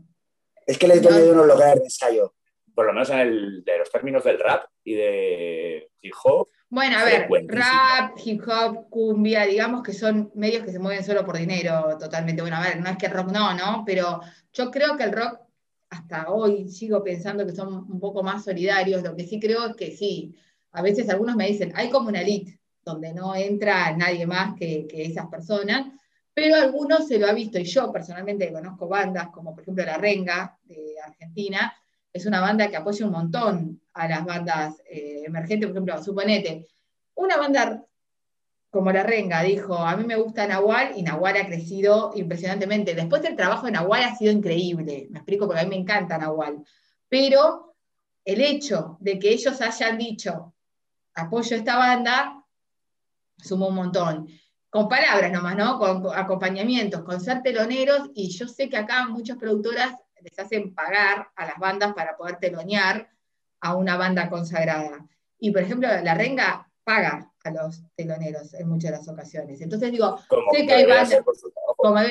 Es 0.67 0.77
que 0.77 0.89
le 0.89 0.95
he 0.95 1.01
de 1.01 1.33
unos 1.33 1.47
locales 1.47 1.77
de 1.77 1.85
ensayo 1.85 2.35
por 2.81 2.87
lo 2.87 2.95
menos 2.95 3.11
en 3.11 3.19
el, 3.19 3.63
de 3.63 3.77
los 3.77 3.91
términos 3.91 4.25
del 4.25 4.39
rap 4.39 4.63
y 4.83 4.95
de 4.95 5.91
hip 6.01 6.15
hop. 6.25 6.49
Bueno, 6.71 6.97
a 6.99 7.05
ver, 7.05 7.29
rap, 7.47 8.17
hip 8.25 8.41
hop, 8.49 8.89
cumbia, 8.89 9.45
digamos 9.45 9.83
que 9.83 9.93
son 9.93 10.31
medios 10.35 10.65
que 10.65 10.73
se 10.73 10.79
mueven 10.79 11.05
solo 11.05 11.23
por 11.27 11.37
dinero 11.37 11.99
totalmente. 11.99 12.41
Bueno, 12.41 12.57
a 12.57 12.63
ver, 12.63 12.81
no 12.81 12.89
es 12.89 12.97
que 12.97 13.05
el 13.05 13.13
rock 13.13 13.33
no, 13.33 13.53
¿no? 13.53 13.83
Pero 13.85 14.23
yo 14.55 14.71
creo 14.71 14.97
que 14.97 15.03
el 15.03 15.13
rock, 15.13 15.41
hasta 15.91 16.31
hoy, 16.31 16.71
sigo 16.71 17.05
pensando 17.05 17.45
que 17.45 17.53
son 17.53 17.85
un 17.87 18.01
poco 18.01 18.23
más 18.23 18.45
solidarios. 18.45 19.03
Lo 19.03 19.15
que 19.15 19.27
sí 19.27 19.39
creo 19.39 19.67
es 19.67 19.77
que 19.77 19.91
sí, 19.91 20.35
a 20.73 20.81
veces 20.81 21.11
algunos 21.11 21.37
me 21.37 21.49
dicen, 21.49 21.73
hay 21.75 21.91
como 21.91 22.09
una 22.09 22.23
elite 22.23 22.61
donde 22.83 23.13
no 23.13 23.35
entra 23.35 23.95
nadie 23.95 24.27
más 24.27 24.55
que, 24.59 24.87
que 24.87 25.05
esas 25.05 25.27
personas, 25.27 25.93
pero 26.33 26.57
algunos 26.57 27.07
se 27.07 27.19
lo 27.19 27.27
ha 27.27 27.35
visto, 27.35 27.59
y 27.59 27.65
yo 27.65 27.93
personalmente 27.93 28.51
conozco 28.51 28.89
bandas 28.89 29.29
como 29.29 29.53
por 29.53 29.65
ejemplo 29.65 29.85
La 29.85 29.99
Renga 29.99 30.59
de 30.65 30.95
Argentina, 31.05 31.75
es 32.13 32.27
una 32.27 32.41
banda 32.41 32.69
que 32.69 32.77
apoya 32.77 33.07
un 33.07 33.13
montón 33.13 33.81
a 33.93 34.09
las 34.09 34.25
bandas 34.25 34.83
eh, 34.89 35.23
emergentes. 35.25 35.69
Por 35.69 35.77
ejemplo, 35.77 36.03
suponete, 36.03 36.67
una 37.15 37.37
banda 37.37 37.85
como 38.71 38.93
La 38.93 39.03
Renga 39.03 39.43
dijo, 39.43 39.77
a 39.77 39.97
mí 39.97 40.05
me 40.05 40.17
gusta 40.17 40.47
Nahual 40.47 40.93
y 40.97 41.03
Nahual 41.03 41.37
ha 41.37 41.47
crecido 41.47 42.13
impresionantemente. 42.15 42.95
Después 42.95 43.25
el 43.25 43.35
trabajo 43.35 43.67
de 43.67 43.73
Nahual 43.73 44.05
ha 44.05 44.17
sido 44.17 44.33
increíble, 44.33 45.09
me 45.11 45.19
explico 45.19 45.47
porque 45.47 45.61
a 45.61 45.65
mí 45.65 45.71
me 45.71 45.77
encanta 45.77 46.19
Nahual. 46.19 46.65
Pero 47.09 47.75
el 48.25 48.41
hecho 48.41 48.97
de 49.01 49.19
que 49.19 49.31
ellos 49.31 49.61
hayan 49.61 49.99
dicho, 49.99 50.55
apoyo 51.15 51.57
a 51.57 51.59
esta 51.59 51.77
banda, 51.77 52.45
sumó 53.39 53.69
un 53.69 53.75
montón. 53.75 54.29
Con 54.69 54.89
palabras 54.89 55.33
nomás, 55.33 55.57
¿no? 55.57 55.79
Con 55.79 56.07
acompañamientos, 56.15 57.03
con 57.03 57.21
ser 57.21 57.43
teloneros, 57.43 58.11
y 58.15 58.31
yo 58.31 58.47
sé 58.47 58.69
que 58.69 58.77
acá 58.77 59.09
muchas 59.09 59.37
productoras 59.37 59.97
les 60.23 60.39
hacen 60.39 60.75
pagar 60.75 61.29
a 61.37 61.47
las 61.47 61.59
bandas 61.59 61.95
para 61.95 62.17
poder 62.17 62.37
telonear 62.37 63.11
a 63.61 63.75
una 63.75 63.97
banda 63.97 64.29
consagrada. 64.29 65.07
Y 65.39 65.51
por 65.51 65.63
ejemplo, 65.63 65.89
la 66.03 66.15
renga 66.15 66.71
paga 66.85 67.31
a 67.45 67.51
los 67.51 67.83
teloneros 67.95 68.53
en 68.55 68.69
muchas 68.69 68.91
de 68.91 68.97
las 68.99 69.09
ocasiones. 69.09 69.61
Entonces 69.61 69.91
digo, 69.93 70.19
sé 70.53 70.67
que 70.67 70.73
hay 70.73 70.87
bandas. 70.87 71.13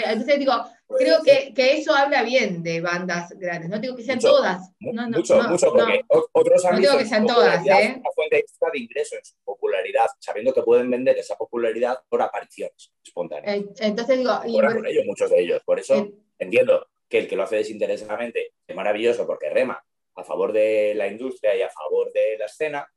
entonces 0.06 0.40
digo, 0.40 0.54
creo 0.98 1.22
que, 1.24 1.54
que, 1.54 1.78
eso 1.78 1.94
habla 1.94 2.24
bien 2.24 2.64
de 2.64 2.82
bandas 2.82 3.30
grandes. 3.38 3.70
No 3.70 3.80
digo 3.80 3.96
que 3.96 4.04
sean 4.04 4.20
todas. 4.20 4.72
No, 4.80 5.08
no, 5.08 5.18
mucho, 5.18 5.42
mucho, 5.44 5.72
porque 5.72 6.02
otros 6.32 6.66
han 6.66 6.76
no 6.76 6.80
digo 6.80 6.98
que 6.98 7.06
sean 7.06 7.28
todas. 7.28 7.66
¿eh? 7.66 7.96
Una 8.00 8.10
fuente 8.16 8.40
extra 8.40 8.70
de 8.72 8.80
ingreso 8.80 9.16
en 9.16 9.26
su 9.26 9.36
popularidad, 9.44 10.08
sabiendo 10.20 10.54
que 10.54 10.64
pueden 10.64 10.90
vender 10.90 11.18
esa 11.18 11.36
popularidad 11.36 12.00
por 12.10 12.22
apariciones 12.22 12.92
espontáneas. 13.04 13.58
Eh, 13.58 13.70
entonces 13.82 14.18
digo. 14.18 14.40
Y 14.46 14.54
por, 14.54 14.88
ellos, 14.88 15.06
muchos 15.06 15.30
de 15.30 15.42
ellos. 15.42 15.62
Por 15.66 15.80
eso 15.80 16.08
entiendo 16.40 16.88
que 17.10 17.18
el 17.18 17.28
que 17.28 17.36
lo 17.36 17.44
hace 17.44 17.58
desinteresadamente 17.58 18.54
es 18.66 18.76
maravilloso 18.76 19.26
porque 19.26 19.50
rema 19.50 19.84
a 20.16 20.24
favor 20.24 20.54
de 20.54 20.94
la 20.96 21.08
industria 21.08 21.56
y 21.56 21.62
a 21.62 21.70
favor 21.70 22.12
de 22.14 22.38
la 22.38 22.46
escena, 22.46 22.88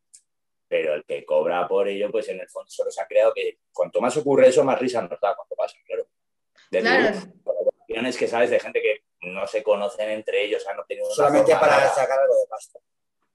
pero 0.68 0.94
el 0.94 1.04
que 1.04 1.24
cobra 1.24 1.66
por 1.66 1.88
ello, 1.88 2.10
pues 2.10 2.28
en 2.28 2.40
el 2.40 2.48
fondo 2.48 2.70
solo 2.70 2.90
se 2.90 3.00
ha 3.00 3.06
creado 3.06 3.32
que 3.34 3.58
cuanto 3.72 4.00
más 4.00 4.16
ocurre 4.16 4.48
eso, 4.48 4.64
más 4.64 4.78
risa 4.78 5.00
nos 5.00 5.20
da 5.20 5.34
cuando 5.34 5.54
pasa, 5.56 5.76
claro. 5.86 6.06
De 6.70 6.80
claro. 6.80 7.18
colaboraciones 7.42 8.16
que 8.16 8.28
sabes 8.28 8.50
de 8.50 8.60
gente 8.60 8.80
que 8.80 9.04
no 9.28 9.46
se 9.46 9.62
conocen 9.62 10.10
entre 10.10 10.44
ellos, 10.44 10.66
han 10.66 10.78
obtenido 10.78 11.10
Solamente 11.10 11.52
para 11.52 11.88
sacar 11.88 12.18
algo 12.18 12.34
de 12.34 12.46
pasta. 12.48 12.78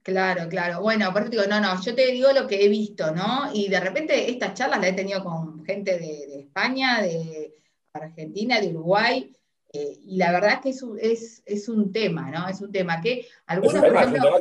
Claro, 0.03 0.47
claro. 0.49 0.81
Bueno, 0.81 1.11
por 1.11 1.23
eso 1.23 1.31
digo, 1.31 1.43
no, 1.47 1.59
no, 1.59 1.81
yo 1.81 1.93
te 1.93 2.07
digo 2.07 2.31
lo 2.31 2.47
que 2.47 2.63
he 2.63 2.69
visto, 2.69 3.11
¿no? 3.11 3.49
Y 3.53 3.67
de 3.67 3.79
repente 3.79 4.29
estas 4.29 4.53
charlas 4.53 4.79
las 4.79 4.89
he 4.89 4.93
tenido 4.93 5.23
con 5.23 5.65
gente 5.65 5.99
de, 5.99 6.27
de 6.27 6.39
España, 6.39 7.01
de 7.01 7.53
Argentina, 7.93 8.59
de 8.59 8.69
Uruguay, 8.69 9.31
eh, 9.73 9.99
y 10.01 10.17
la 10.17 10.31
verdad 10.31 10.61
que 10.61 10.69
es 10.69 10.81
un, 10.81 10.97
es, 10.99 11.43
es 11.45 11.67
un 11.67 11.91
tema, 11.91 12.31
¿no? 12.31 12.47
Es 12.47 12.61
un 12.61 12.71
tema 12.71 13.01
que 13.01 13.27
algunos, 13.45 13.83
por 13.83 13.95
ejemplo, 13.95 14.39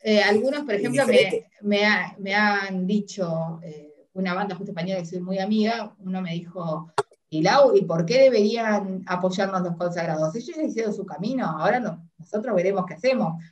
eh, 0.00 0.22
algunos, 0.22 0.60
por 0.64 0.74
ejemplo, 0.74 1.06
me, 1.06 1.48
me, 1.62 1.86
me, 2.18 2.34
han 2.34 2.86
dicho, 2.86 3.60
eh, 3.62 4.08
una 4.14 4.34
banda 4.34 4.56
justo 4.56 4.72
española 4.72 5.00
que 5.00 5.06
soy 5.06 5.20
muy 5.20 5.38
amiga, 5.38 5.94
uno 6.00 6.20
me 6.20 6.32
dijo, 6.32 6.92
¿Y, 7.28 7.42
Lau, 7.42 7.74
¿Y 7.74 7.82
por 7.84 8.06
qué 8.06 8.22
deberían 8.22 9.02
apoyarnos 9.06 9.62
los 9.62 9.76
consagrados? 9.76 10.34
Ellos 10.34 10.56
ya 10.56 10.62
hicieron 10.62 10.94
su 10.94 11.04
camino, 11.04 11.46
ahora 11.46 11.80
nosotros 12.18 12.54
veremos 12.54 12.86
qué 12.86 12.94
hacemos. 12.94 13.42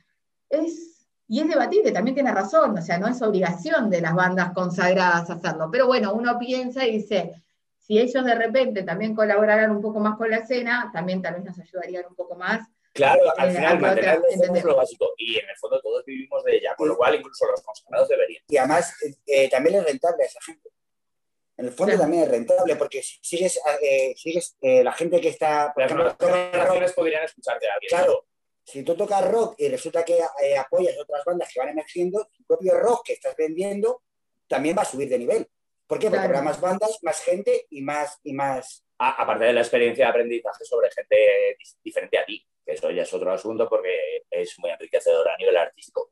Es, 0.49 1.07
y 1.27 1.41
es 1.41 1.47
debatible, 1.47 1.91
también 1.91 2.15
tiene 2.15 2.31
razón, 2.31 2.77
o 2.77 2.81
sea, 2.81 2.97
no 2.97 3.07
es 3.07 3.21
obligación 3.21 3.89
de 3.89 4.01
las 4.01 4.13
bandas 4.13 4.53
consagradas 4.53 5.29
hacerlo, 5.29 5.69
pero 5.71 5.87
bueno, 5.87 6.13
uno 6.13 6.37
piensa 6.39 6.85
y 6.85 6.99
dice, 6.99 7.44
si 7.85 7.99
ellos 7.99 8.25
de 8.25 8.35
repente 8.35 8.83
también 8.83 9.15
colaboraran 9.15 9.71
un 9.71 9.81
poco 9.81 9.99
más 9.99 10.17
con 10.17 10.29
la 10.29 10.37
escena, 10.37 10.89
también 10.93 11.21
tal 11.21 11.35
vez 11.35 11.43
nos 11.45 11.59
ayudarían 11.59 12.05
un 12.07 12.15
poco 12.15 12.35
más. 12.35 12.67
Claro, 12.93 13.21
al 13.37 13.51
final 13.51 13.79
mantener 13.79 14.21
es 14.31 14.63
lo 14.63 14.75
básico 14.75 15.13
y 15.17 15.37
en 15.37 15.49
el 15.49 15.57
fondo 15.57 15.81
todos 15.81 16.05
vivimos 16.05 16.43
de 16.45 16.55
ella, 16.55 16.75
con 16.75 16.87
lo 16.87 16.95
cual 16.95 17.15
incluso 17.15 17.45
los 17.45 17.61
consagrados 17.61 18.07
deberían. 18.07 18.41
Y 18.47 18.57
además 18.57 18.95
eh, 19.25 19.49
también 19.49 19.75
es 19.75 19.83
rentable 19.83 20.23
a 20.23 20.27
esa 20.27 20.39
gente. 20.41 20.69
En 21.57 21.65
el 21.65 21.71
fondo 21.71 21.97
también 21.97 22.23
es 22.23 22.29
rentable, 22.29 22.75
porque 22.75 23.01
si 23.01 23.17
sigues, 23.21 23.59
eh, 23.81 24.13
sigues 24.17 24.57
eh, 24.61 24.83
la 24.83 24.91
gente 24.91 25.21
que 25.21 25.29
está. 25.29 25.71
Por 25.73 25.83
ejemplo, 25.83 26.05
las 26.05 26.17
generaciones 26.17 26.93
podrían 26.93 27.23
escucharte 27.23 27.67
a 27.67 27.73
alguien. 27.73 27.89
Claro, 27.89 28.25
si 28.65 28.83
tú 28.83 28.95
tocas 28.95 29.29
rock 29.29 29.55
y 29.59 29.69
resulta 29.69 30.03
que 30.03 30.17
eh, 30.43 30.57
apoyas 30.57 30.97
otras 30.99 31.23
bandas 31.23 31.49
que 31.53 31.59
van 31.59 31.69
emergiendo, 31.69 32.27
tu 32.35 32.43
propio 32.43 32.77
rock 32.77 33.05
que 33.05 33.13
estás 33.13 33.35
vendiendo 33.37 34.01
también 34.47 34.75
va 34.77 34.81
a 34.81 34.85
subir 34.85 35.07
de 35.07 35.19
nivel. 35.19 35.47
¿Por 35.87 35.99
qué? 35.99 36.09
Porque 36.09 36.25
habrá 36.25 36.41
más 36.41 36.59
bandas, 36.59 36.99
más 37.03 37.21
gente 37.21 37.67
y 37.69 37.81
más. 37.81 38.19
Y 38.23 38.33
más... 38.33 38.83
aparte 38.97 39.45
de 39.45 39.53
la 39.53 39.61
experiencia 39.61 40.05
de 40.05 40.09
aprendizaje 40.09 40.65
sobre 40.65 40.91
gente 40.91 41.57
diferente 41.83 42.17
a 42.17 42.25
ti, 42.25 42.45
que 42.65 42.73
eso 42.73 42.89
ya 42.91 43.03
es 43.03 43.13
otro 43.13 43.31
asunto 43.31 43.69
porque 43.69 44.23
es 44.29 44.57
muy 44.59 44.71
enriquecedor 44.71 45.29
a 45.29 45.37
nivel 45.37 45.57
artístico. 45.57 46.11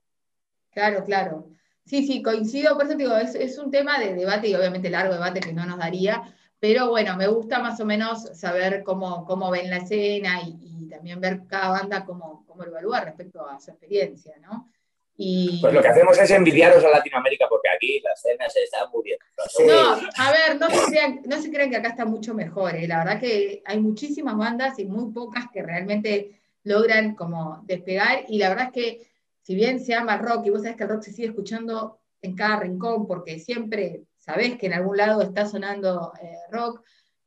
Claro, 0.72 1.04
claro. 1.04 1.48
Sí, 1.86 2.06
sí, 2.06 2.22
coincido, 2.24 2.76
por 2.76 2.86
eso 2.86 2.96
digo, 2.96 3.16
es, 3.18 3.58
un 3.58 3.70
tema 3.70 4.00
de 4.00 4.14
debate 4.14 4.48
y 4.48 4.56
obviamente 4.56 4.90
largo 4.90 5.14
debate 5.14 5.42
que 5.42 5.52
no 5.52 5.66
nos 5.66 5.78
daría, 5.78 6.24
pero 6.60 6.90
bueno, 6.90 7.18
me 7.18 7.28
gusta 7.28 7.60
más 7.60 7.80
o 7.82 7.86
menos 7.86 8.24
saber 8.40 8.84
cómo, 8.84 9.26
cómo 9.26 9.52
ven 9.52 9.70
la 9.70 9.78
escena 9.78 10.42
y, 10.42 10.88
también 10.90 11.20
ver 11.20 11.42
cada 11.48 11.70
banda 11.70 12.06
cómo, 12.06 12.46
cómo 12.46 12.64
evalúa 12.64 13.02
respecto 13.02 13.46
a 13.48 13.60
su 13.60 13.72
experiencia, 13.72 14.36
¿no? 14.40 14.72
Y... 15.16 15.60
Pues 15.62 15.74
lo 15.74 15.82
que 15.82 15.88
hacemos 15.88 16.18
es 16.18 16.32
envidiaros 16.32 16.84
a 16.84 16.90
Latinoamérica 16.90 17.48
porque 17.50 17.70
aquí 17.70 18.00
la 18.00 18.14
escena 18.14 18.50
se 18.50 18.64
está 18.64 18.88
muriendo. 18.92 19.24
No, 19.66 19.94
a 20.18 20.32
ver, 20.32 20.60
no 20.60 20.70
se, 20.70 20.92
crean, 20.92 21.22
no 21.26 21.42
se 21.42 21.52
crean 21.52 21.70
que 21.70 21.78
acá 21.78 21.90
está 21.90 22.06
mucho 22.06 22.34
mejor. 22.34 22.76
¿eh? 22.76 22.88
La 22.88 23.00
verdad 23.00 23.20
que 23.20 23.62
hay 23.66 23.80
muchísimas 23.80 24.38
bandas 24.38 24.80
y 24.80 24.86
muy 24.86 25.12
pocas 25.14 25.46
que 25.54 25.62
realmente 25.62 26.40
logran 26.64 27.16
como 27.16 27.62
despegar 27.66 28.26
y 28.28 28.38
la 28.38 28.50
verdad 28.50 28.68
es 28.68 28.72
que 28.72 29.08
si 29.42 29.56
bien 29.56 29.80
se 29.80 29.92
llama 29.92 30.18
rock 30.18 30.46
y 30.46 30.50
vos 30.50 30.62
sabés 30.62 30.78
que 30.78 30.84
el 30.84 30.90
rock 30.90 31.04
se 31.04 31.12
sigue 31.12 31.28
escuchando 31.28 32.00
en 32.22 32.36
cada 32.36 32.62
rincón 32.62 33.06
porque 33.06 33.40
siempre 33.40 34.04
sabés 34.18 34.58
que 34.58 34.68
en 34.68 34.74
algún 34.74 34.98
lado 34.98 35.22
está 35.22 35.46
sonando 35.46 36.14
eh, 36.22 36.38
rock, 36.50 36.82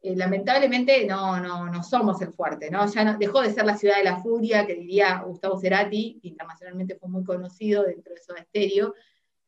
eh, 0.06 0.14
lamentablemente 0.14 1.04
no, 1.04 1.40
no, 1.40 1.66
no, 1.66 1.82
somos 1.82 2.22
el 2.22 2.32
fuerte, 2.32 2.70
¿no? 2.70 2.86
Ya 2.86 3.16
dejó 3.18 3.42
de 3.42 3.52
ser 3.52 3.66
la 3.66 3.76
ciudad 3.76 3.96
de 3.96 4.04
la 4.04 4.18
furia, 4.18 4.64
que 4.64 4.76
diría 4.76 5.20
Gustavo 5.26 5.58
Cerati, 5.58 6.20
que 6.22 6.28
internacionalmente 6.28 6.94
fue 6.94 7.08
muy 7.08 7.24
conocido 7.24 7.82
dentro 7.82 8.14
de 8.14 8.20
Soda 8.20 8.44
Stereo, 8.44 8.94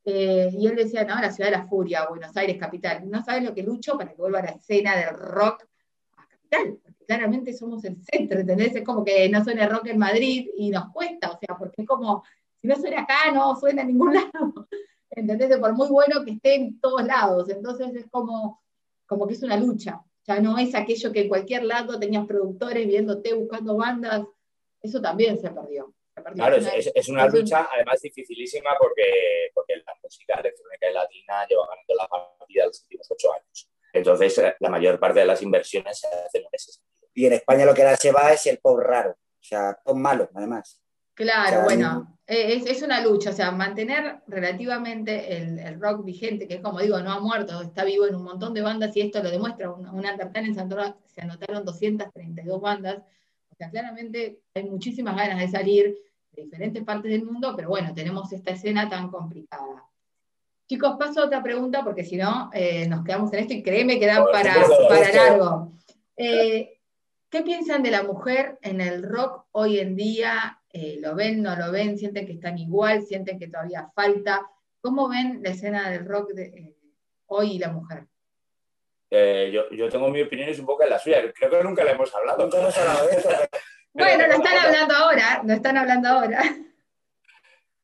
eh, 0.04 0.50
y 0.52 0.66
él 0.66 0.74
decía, 0.74 1.04
no, 1.04 1.14
la 1.20 1.30
ciudad 1.30 1.52
de 1.52 1.58
la 1.58 1.68
furia, 1.68 2.08
Buenos 2.08 2.36
Aires, 2.36 2.58
capital. 2.58 3.08
No 3.08 3.22
sabes 3.22 3.44
lo 3.44 3.54
que 3.54 3.62
lucho 3.62 3.96
para 3.96 4.10
que 4.10 4.16
vuelva 4.16 4.42
la 4.42 4.50
escena 4.50 4.96
del 4.96 5.14
rock 5.14 5.64
a 6.16 6.26
capital, 6.26 6.78
porque 6.82 7.04
claramente 7.04 7.52
somos 7.52 7.84
el 7.84 7.96
centro, 8.02 8.40
¿entendés? 8.40 8.74
Es 8.74 8.84
como 8.84 9.04
que 9.04 9.28
no 9.28 9.44
suena 9.44 9.68
rock 9.68 9.86
en 9.86 9.98
Madrid 9.98 10.48
y 10.56 10.70
nos 10.70 10.92
cuesta, 10.92 11.30
o 11.30 11.38
sea, 11.38 11.56
porque 11.56 11.82
es 11.82 11.86
como 11.86 12.24
si 12.56 12.66
no 12.66 12.74
suena 12.74 13.02
acá, 13.02 13.30
no 13.32 13.54
suena 13.54 13.82
en 13.82 13.88
ningún 13.88 14.12
lado. 14.34 14.66
¿Entendés? 15.08 15.56
Por 15.58 15.72
muy 15.74 15.88
bueno 15.88 16.24
que 16.24 16.32
esté 16.32 16.56
en 16.56 16.80
todos 16.80 17.04
lados. 17.04 17.48
Entonces 17.48 17.94
es 17.94 18.06
como, 18.10 18.60
como 19.06 19.24
que 19.28 19.34
es 19.34 19.42
una 19.44 19.56
lucha. 19.56 20.02
Ya 20.28 20.40
no 20.40 20.58
es 20.58 20.74
aquello 20.74 21.10
que 21.10 21.22
en 21.22 21.28
cualquier 21.28 21.64
lado 21.64 21.98
tenías 21.98 22.26
productores 22.26 22.86
viéndote, 22.86 23.32
buscando 23.32 23.78
bandas. 23.78 24.26
Eso 24.82 25.00
también 25.00 25.38
se 25.38 25.48
perdió. 25.48 25.94
Claro, 26.34 26.56
es, 26.56 27.08
una 27.08 27.26
lucha 27.28 27.66
además 27.72 28.02
dificilísima 28.02 28.70
porque, 28.78 29.50
porque 29.54 29.76
la 29.76 29.94
música 30.02 30.34
electrónica 30.34 30.90
y 30.90 30.92
latina 30.92 31.46
lleva 31.48 31.66
ganando 31.66 31.94
la 31.94 32.08
partida 32.08 32.66
los 32.66 32.82
últimos 32.82 33.10
ocho 33.10 33.32
años. 33.32 33.70
Entonces, 33.90 34.36
eh, 34.38 34.54
la 34.60 34.68
mayor 34.68 35.00
parte 35.00 35.20
de 35.20 35.26
las 35.26 35.40
inversiones 35.40 35.98
se 35.98 36.08
hacen 36.08 36.42
en 36.42 36.48
ese 36.52 36.72
sentido. 36.72 37.08
Y 37.14 37.26
en 37.26 37.32
España 37.32 37.64
lo 37.64 37.72
que 37.72 37.82
ahora 37.82 37.96
se 37.96 38.12
va 38.12 38.30
es 38.30 38.46
el 38.48 38.58
pop 38.58 38.80
raro, 38.80 39.12
o 39.12 39.42
sea, 39.42 39.80
pop 39.82 39.96
malo, 39.96 40.28
además. 40.34 40.82
Claro, 41.18 41.64
bueno, 41.64 42.16
eh, 42.28 42.62
es, 42.64 42.80
una 42.80 43.00
lucha, 43.00 43.30
o 43.30 43.32
sea, 43.32 43.50
mantener 43.50 44.20
relativamente 44.28 45.36
el, 45.36 45.80
rock 45.80 46.04
vigente, 46.04 46.46
que 46.46 46.54
es 46.54 46.60
como 46.60 46.78
digo, 46.78 47.00
no 47.00 47.10
ha 47.10 47.18
muerto, 47.18 47.60
está 47.60 47.82
vivo 47.82 48.06
en 48.06 48.14
un 48.14 48.22
montón 48.22 48.54
de 48.54 48.62
bandas 48.62 48.96
y 48.96 49.00
esto 49.00 49.20
lo 49.20 49.28
demuestra. 49.28 49.72
Una, 49.72 49.92
una 49.92 50.16
en 50.34 50.54
Santora 50.54 50.96
se 51.08 51.22
anotaron 51.22 51.64
232 51.64 52.60
bandas, 52.60 52.98
o 53.50 53.56
sea, 53.56 53.68
claramente 53.68 54.38
hay 54.54 54.70
muchísimas 54.70 55.16
ganas 55.16 55.40
de 55.40 55.48
salir 55.48 55.98
de 56.30 56.42
diferentes 56.44 56.84
partes 56.84 57.10
del 57.10 57.24
mundo, 57.24 57.52
pero 57.56 57.70
bueno, 57.70 57.92
tenemos 57.92 58.32
esta 58.32 58.52
escena 58.52 58.88
tan 58.88 59.10
complicada. 59.10 59.84
Chicos, 60.68 60.94
paso 61.00 61.22
a 61.22 61.24
otra 61.24 61.42
pregunta 61.42 61.82
porque 61.82 62.04
si 62.04 62.16
no, 62.16 62.48
eh, 62.52 62.86
nos 62.86 63.04
quedamos 63.04 63.32
en 63.32 63.40
esto 63.40 63.54
y 63.54 63.62
créeme 63.64 63.98
que 63.98 64.06
da 64.06 64.24
para, 64.30 64.54
para 64.88 65.12
largo. 65.12 65.72
Eh, 66.16 66.78
¿Qué 67.28 67.42
piensan 67.42 67.82
de 67.82 67.90
la 67.90 68.04
mujer 68.04 68.58
en 68.62 68.80
el 68.80 69.02
rock 69.02 69.46
hoy 69.50 69.80
en 69.80 69.96
día? 69.96 70.60
Eh, 70.72 70.98
¿Lo 71.00 71.14
ven, 71.14 71.42
no 71.42 71.56
lo 71.56 71.72
ven? 71.72 71.98
¿Sienten 71.98 72.26
que 72.26 72.34
están 72.34 72.58
igual? 72.58 73.02
¿Sienten 73.02 73.38
que 73.38 73.48
todavía 73.48 73.90
falta? 73.94 74.46
¿Cómo 74.80 75.08
ven 75.08 75.40
la 75.42 75.50
escena 75.50 75.90
del 75.90 76.06
rock 76.06 76.32
de, 76.32 76.44
eh, 76.44 76.76
hoy 77.26 77.52
y 77.52 77.58
la 77.58 77.70
mujer? 77.70 78.04
Eh, 79.10 79.50
yo, 79.52 79.70
yo, 79.70 79.88
tengo 79.88 80.08
mi 80.08 80.20
opinión 80.20 80.48
y 80.48 80.52
es 80.52 80.58
un 80.58 80.66
poco 80.66 80.84
la 80.84 80.98
suya. 80.98 81.32
Creo 81.32 81.50
que 81.50 81.64
nunca 81.64 81.84
la 81.84 81.92
hemos 81.92 82.14
hablado. 82.14 82.42
Nunca 82.42 82.60
hemos 82.60 82.76
hablado 82.76 83.06
de 83.08 83.16
esto. 83.16 83.30
bueno, 83.94 84.26
lo 84.26 84.34
están 84.34 84.58
hablando 84.58 84.94
ahora, 84.94 85.42
lo 85.44 85.52
están 85.54 85.76
hablando 85.78 86.08
ahora. 86.08 86.42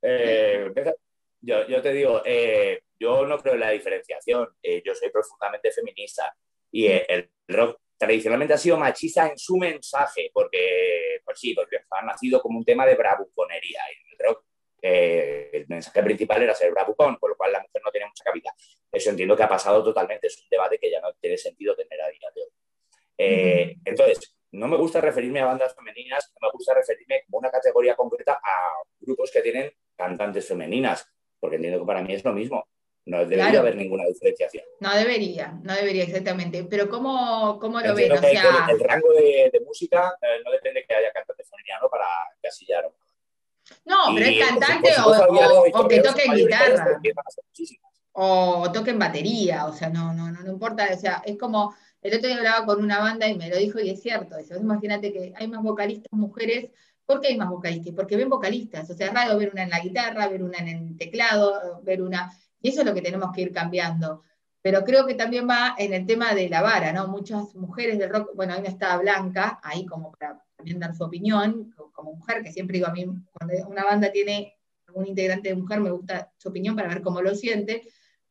yo, 1.41 1.67
yo, 1.67 1.83
te 1.83 1.93
digo, 1.93 2.23
yo 2.99 3.27
no 3.27 3.39
creo 3.39 3.55
en 3.55 3.61
la 3.61 3.71
diferenciación. 3.71 4.47
yo 4.85 4.95
soy 4.95 5.09
profundamente 5.11 5.71
feminista 5.71 6.37
y 6.71 6.89
el 6.89 7.31
rock 7.49 7.81
tradicionalmente 7.97 8.55
ha 8.55 8.59
sido 8.59 8.77
machista 8.77 9.27
en 9.29 9.39
su 9.39 9.57
mensaje, 9.57 10.31
porque, 10.33 11.21
pues 11.25 11.39
sí, 11.39 11.55
porque 11.55 11.79
ha 11.91 12.05
nacido 12.05 12.41
como 12.41 12.59
un 12.59 12.65
tema 12.65 12.87
de 12.87 12.95
bravuconería. 12.95 13.81
Y 13.91 14.13
el 14.13 14.19
rock, 14.27 14.45
eh, 14.83 15.51
el 15.53 15.67
mensaje 15.69 16.03
principal 16.03 16.43
era 16.43 16.55
ser 16.55 16.71
bravucón, 16.73 17.17
con 17.17 17.31
lo 17.31 17.37
cual 17.37 17.53
la 17.53 17.61
mujer 17.61 17.83
no 17.85 17.91
tenía 17.91 18.09
mucha 18.09 18.25
cabida. 18.25 18.55
Eso 18.91 19.11
entiendo 19.11 19.37
que 19.37 19.43
ha 19.43 19.49
pasado 19.49 19.83
totalmente, 19.83 20.27
es 20.27 20.39
un 20.39 20.49
debate 20.51 20.79
que 20.79 20.91
ya 20.91 21.01
no 21.01 21.13
tiene 21.15 21.37
sentido 21.39 21.75
tener 21.75 22.01
a 22.01 22.09
día 22.09 22.29
de 22.35 22.43
hoy. 22.43 22.49
Eh, 23.17 23.77
entonces, 23.85 24.37
no 24.53 24.69
me 24.69 24.77
gusta 24.77 25.01
referirme 25.01 25.41
a 25.41 25.47
bandas 25.47 25.75
femeninas, 25.75 26.33
no 26.41 26.47
me 26.47 26.53
gusta 26.53 26.75
referirme 26.75 27.23
como 27.27 27.39
una 27.39 27.51
categoría 27.51 27.97
concreta 27.97 28.41
a 28.43 28.73
grupos 29.01 29.31
que 29.31 29.43
tienen 29.43 29.73
cantantes 29.97 30.47
femeninas, 30.47 31.09
porque 31.41 31.57
entiendo 31.57 31.81
que 31.81 31.87
para 31.87 32.03
mí 32.03 32.15
es 32.15 32.25
lo 32.25 32.33
mismo. 32.33 32.69
No 33.07 33.19
debería 33.27 33.61
haber 33.61 33.77
ninguna 33.77 34.05
diferenciación. 34.07 34.65
No 34.81 34.95
debería, 34.95 35.59
no 35.63 35.75
debería 35.75 36.05
exactamente. 36.05 36.65
Pero 36.65 36.89
¿cómo, 36.89 37.59
cómo 37.61 37.81
lo 37.81 37.95
ven? 37.95 38.13
O 38.13 38.17
sea... 38.19 38.67
el, 38.71 38.81
rango 38.81 39.13
de, 39.13 39.51
de 39.53 39.61
música 39.61 40.17
eh, 40.23 40.43
no 40.45 40.51
depende 40.51 40.85
que 40.89 40.95
haya 40.95 41.13
cantante 41.13 41.45
femenino 41.45 41.89
para 41.91 42.07
casillar. 42.43 42.91
No, 43.85 43.97
pero 44.15 44.27
es 44.27 44.49
cantante 44.49 44.91
o, 45.05 45.81
o, 45.81 45.89
que 45.89 46.01
toque 46.01 46.25
guitarra. 46.35 47.01
O 48.13 48.71
toquen 48.73 48.99
batería, 48.99 49.67
o 49.67 49.73
sea, 49.73 49.91
no, 49.91 50.13
no, 50.15 50.31
no, 50.31 50.41
no 50.41 50.53
importa. 50.53 50.89
O 50.93 50.97
sea, 50.97 51.23
es 51.27 51.37
como, 51.37 51.75
el 52.01 52.15
otro 52.15 52.29
día 52.29 52.39
hablaba 52.39 52.65
con 52.65 52.83
una 52.83 53.01
banda 53.01 53.27
y 53.29 53.37
me 53.37 53.49
lo 53.49 53.57
dijo 53.57 53.81
y 53.81 53.91
es 53.91 54.01
cierto. 54.01 54.39
Eso. 54.39 54.57
Imagínate 54.57 55.13
que 55.13 55.33
hay 55.37 55.49
más 55.49 55.63
vocalistas 55.63 56.13
mujeres 56.13 56.71
¿Por 57.07 57.21
qué 57.21 57.29
hay 57.29 57.37
más 57.37 57.51
vocalistas? 57.51 57.93
Porque 57.95 58.17
ven 58.17 58.31
vocalistas, 58.31 58.89
o 58.89 58.95
sea, 58.95 59.09
es 59.09 59.13
raro 59.13 59.39
ver 59.39 59.51
una 59.53 59.65
en 59.65 59.71
la 59.71 59.81
guitarra, 59.81 60.29
ver 60.29 60.43
una 60.43 60.59
en 60.59 60.69
el 60.69 60.97
teclado, 60.97 61.81
ver 61.83 62.03
una. 62.03 62.33
Y 62.65 62.71
eso 62.71 62.81
es 62.81 62.87
lo 62.87 62.95
que 62.95 63.03
tenemos 63.03 63.31
que 63.31 63.43
ir 63.43 63.53
cambiando. 63.53 64.23
Pero 64.63 64.85
creo 64.85 65.07
que 65.07 65.15
también 65.15 65.47
va 65.47 65.75
en 65.77 65.93
el 65.93 66.07
tema 66.07 66.35
de 66.35 66.49
la 66.49 66.63
vara, 66.63 66.95
¿no? 66.95 67.09
Muchas 67.09 67.55
mujeres 67.55 67.99
del 67.99 68.09
rock, 68.09 68.31
bueno, 68.35 68.55
ahí 68.55 68.63
no 68.63 68.69
está 68.69 68.97
Blanca, 68.97 69.61
ahí 69.63 69.85
como 69.85 70.11
para 70.13 70.43
también 70.57 70.81
dar 70.81 70.97
su 70.97 71.05
opinión, 71.05 71.75
como 71.93 72.15
mujer, 72.15 72.43
que 72.43 72.51
siempre 72.51 72.79
digo 72.79 72.89
a 72.89 72.93
mí, 72.93 73.05
cuando 73.35 73.69
una 73.69 73.85
banda 73.85 74.11
tiene 74.11 74.57
un 74.95 75.07
integrante 75.07 75.51
de 75.51 75.57
mujer, 75.57 75.81
me 75.81 75.91
gusta 75.91 76.33
su 76.39 76.49
opinión 76.49 76.75
para 76.75 76.89
ver 76.89 77.03
cómo 77.03 77.21
lo 77.21 77.35
siente, 77.35 77.83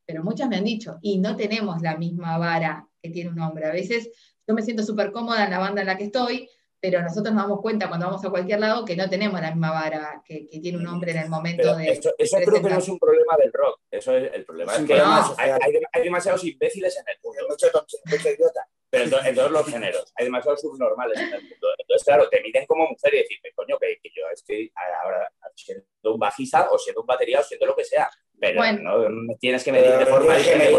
pero 0.04 0.24
muchas 0.24 0.48
me 0.48 0.56
han 0.56 0.64
dicho, 0.64 0.98
y 1.00 1.18
no 1.18 1.36
tenemos 1.36 1.80
la 1.80 1.96
misma 1.96 2.36
vara 2.36 2.88
que 3.00 3.10
tiene 3.10 3.30
un 3.30 3.38
hombre. 3.38 3.66
A 3.66 3.72
veces 3.72 4.10
yo 4.48 4.52
me 4.52 4.62
siento 4.62 4.82
súper 4.82 5.12
cómoda 5.12 5.44
en 5.44 5.52
la 5.52 5.60
banda 5.60 5.82
en 5.82 5.86
la 5.86 5.96
que 5.96 6.04
estoy, 6.06 6.48
pero 6.84 7.00
nosotros 7.00 7.32
nos 7.34 7.44
damos 7.44 7.62
cuenta 7.62 7.88
cuando 7.88 8.04
vamos 8.04 8.22
a 8.22 8.28
cualquier 8.28 8.60
lado 8.60 8.84
que 8.84 8.94
no 8.94 9.08
tenemos 9.08 9.40
la 9.40 9.50
misma 9.50 9.72
vara 9.72 10.22
que, 10.22 10.46
tiene 10.60 10.76
un 10.76 10.86
hombre 10.86 11.12
en 11.12 11.16
el 11.16 11.30
momento 11.30 11.74
de. 11.74 11.92
Eso, 11.92 12.12
creo 12.44 12.62
que 12.62 12.68
no 12.68 12.78
es 12.78 12.88
un 12.90 12.98
problema 12.98 13.38
del 13.38 13.50
rock. 13.54 13.80
Eso 13.90 14.14
es 14.14 14.30
el 14.34 14.44
problema. 14.44 14.76
Es 14.76 14.84
que 14.84 14.92
hay, 14.92 16.02
demasiados 16.02 16.44
imbéciles 16.44 16.94
en 16.98 17.04
el 17.08 17.16
mundo. 17.22 17.40
Mucho, 17.48 17.68
mucho 18.04 18.28
idiota. 18.28 18.68
Pero 18.90 19.24
en, 19.24 19.34
todos 19.34 19.50
los 19.50 19.66
géneros. 19.66 20.12
Hay 20.14 20.26
demasiados 20.26 20.60
subnormales 20.60 21.18
en 21.18 21.32
el 21.32 21.40
mundo. 21.40 21.68
Entonces, 21.78 22.04
claro, 22.04 22.28
te 22.28 22.42
miden 22.42 22.66
como 22.66 22.86
mujer 22.86 23.14
y 23.14 23.16
decirme, 23.16 23.50
coño, 23.54 23.78
que, 23.78 23.98
yo 24.14 24.24
estoy 24.30 24.70
ahora 25.02 25.32
siendo 25.54 25.86
un 26.02 26.18
bajista 26.18 26.68
o 26.70 26.76
siendo 26.76 27.00
un 27.00 27.06
batería 27.06 27.40
o 27.40 27.42
siendo 27.42 27.64
lo 27.64 27.74
que 27.74 27.84
sea. 27.84 28.10
Pero 28.38 28.62
no, 28.74 29.34
tienes 29.40 29.64
que 29.64 29.72
medir 29.72 29.90
de 29.90 30.04
forma 30.04 30.36
diferente. 30.36 30.70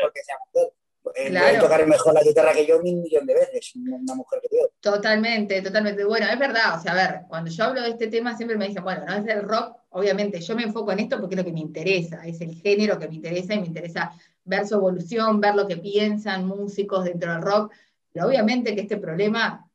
porque 0.00 0.22
sea 0.24 0.38
mujer 0.54 0.72
Eh, 1.14 1.30
puede 1.30 1.58
tocar 1.58 1.86
mejor 1.86 2.14
la 2.14 2.22
guitarra 2.22 2.52
que 2.52 2.66
yo 2.66 2.78
un 2.78 3.02
millón 3.02 3.26
de 3.26 3.34
veces, 3.34 3.72
una 3.74 4.14
mujer 4.14 4.40
que 4.42 4.56
yo. 4.56 4.68
Totalmente, 4.80 5.62
totalmente. 5.62 6.04
Bueno, 6.04 6.26
es 6.26 6.38
verdad, 6.38 6.78
o 6.78 6.82
sea, 6.82 6.92
a 6.92 6.94
ver, 6.94 7.20
cuando 7.28 7.50
yo 7.50 7.64
hablo 7.64 7.82
de 7.82 7.90
este 7.90 8.08
tema 8.08 8.36
siempre 8.36 8.56
me 8.56 8.68
dicen, 8.68 8.84
bueno, 8.84 9.04
no 9.06 9.14
es 9.14 9.26
el 9.26 9.42
rock, 9.42 9.76
obviamente 9.90 10.40
yo 10.40 10.54
me 10.54 10.62
enfoco 10.62 10.92
en 10.92 11.00
esto 11.00 11.18
porque 11.18 11.34
es 11.34 11.38
lo 11.38 11.44
que 11.44 11.52
me 11.52 11.60
interesa, 11.60 12.22
es 12.26 12.40
el 12.42 12.54
género 12.54 12.98
que 12.98 13.08
me 13.08 13.14
interesa 13.14 13.54
y 13.54 13.60
me 13.60 13.66
interesa 13.66 14.12
ver 14.44 14.66
su 14.66 14.74
evolución, 14.74 15.40
ver 15.40 15.54
lo 15.54 15.66
que 15.66 15.78
piensan 15.78 16.46
músicos 16.46 17.04
dentro 17.04 17.32
del 17.32 17.42
rock, 17.42 17.72
pero 18.12 18.26
obviamente 18.26 18.74
que 18.74 18.82
este 18.82 18.98
problema 18.98 19.66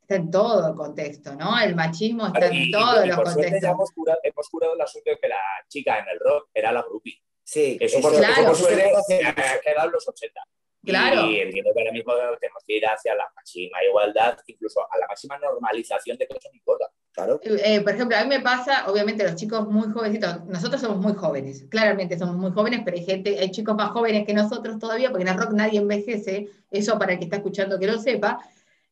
está 0.00 0.16
en 0.16 0.30
todo 0.30 0.68
el 0.68 0.74
contexto, 0.74 1.34
¿no? 1.34 1.60
El 1.60 1.76
machismo 1.76 2.26
está 2.26 2.48
en 2.48 2.70
todos 2.70 3.06
los 3.06 3.16
contextos. 3.16 3.70
Hemos 3.70 3.90
curado, 3.92 4.18
hemos 4.22 4.48
curado 4.48 4.74
el 4.74 4.80
asunto 4.80 5.10
de 5.10 5.18
que 5.18 5.28
la 5.28 5.36
chica 5.68 5.98
en 5.98 6.08
el 6.08 6.18
rock 6.18 6.48
era 6.54 6.72
la 6.72 6.82
groupie. 6.82 7.20
Sí, 7.48 7.78
eso, 7.80 8.02
por, 8.02 8.14
claro. 8.14 8.34
eso 8.34 8.44
por 8.44 8.56
suerte 8.56 8.92
ha 9.24 9.60
quedado 9.60 9.86
en 9.86 9.92
los 9.92 10.06
80. 10.06 10.38
Claro. 10.84 11.30
Y 11.30 11.40
entiendo 11.40 11.70
que 11.72 11.80
ahora 11.80 11.92
mismo 11.92 12.12
tenemos 12.38 12.62
que 12.66 12.76
ir 12.76 12.84
hacia 12.86 13.14
la 13.14 13.24
máxima 13.34 13.82
igualdad, 13.88 14.36
incluso 14.48 14.80
a 14.82 14.98
la 14.98 15.06
máxima 15.06 15.38
normalización 15.38 16.18
de 16.18 16.26
que 16.26 16.36
eso 16.36 16.50
no 16.52 16.56
importa. 16.56 16.90
Claro. 17.10 17.40
Eh, 17.42 17.60
eh, 17.64 17.80
por 17.80 17.94
ejemplo, 17.94 18.18
a 18.18 18.22
mí 18.22 18.28
me 18.28 18.40
pasa, 18.40 18.90
obviamente, 18.90 19.24
los 19.24 19.34
chicos 19.34 19.66
muy 19.66 19.90
jovencitos, 19.90 20.44
nosotros 20.44 20.82
somos 20.82 20.98
muy 20.98 21.14
jóvenes, 21.14 21.64
claramente 21.70 22.18
somos 22.18 22.36
muy 22.36 22.50
jóvenes, 22.50 22.82
pero 22.84 22.98
hay 22.98 23.04
gente, 23.06 23.38
hay 23.38 23.50
chicos 23.50 23.74
más 23.74 23.92
jóvenes 23.92 24.26
que 24.26 24.34
nosotros 24.34 24.78
todavía, 24.78 25.08
porque 25.08 25.22
en 25.22 25.28
el 25.28 25.38
rock 25.38 25.52
nadie 25.54 25.78
envejece, 25.78 26.50
eso 26.70 26.98
para 26.98 27.14
el 27.14 27.18
que 27.18 27.24
está 27.24 27.36
escuchando 27.36 27.78
que 27.78 27.86
lo 27.86 27.98
sepa. 27.98 28.38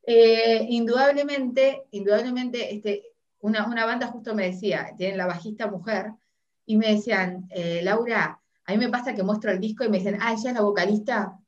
Eh, 0.03 0.65
indudablemente, 0.71 1.85
indudablemente, 1.91 2.75
este, 2.75 3.03
una, 3.41 3.67
una 3.67 3.85
banda 3.85 4.07
justo 4.07 4.35
me 4.35 4.47
decía, 4.47 4.95
tienen 4.97 5.19
la 5.19 5.27
bajista 5.27 5.67
mujer, 5.67 6.07
y 6.65 6.79
me 6.79 6.95
decían, 6.95 7.49
Laura, 7.83 8.41
a 8.67 8.73
mí 8.73 8.79
me 8.79 8.89
pasa 8.89 9.15
que 9.15 9.23
muestro 9.23 9.51
el 9.51 9.61
disco 9.61 9.85
y 9.85 9.89
me 9.89 9.99
dicen, 9.99 10.19
ah, 10.21 10.33
ella 10.33 10.51
es 10.51 10.55
la 10.55 10.63
vocalista. 10.63 11.39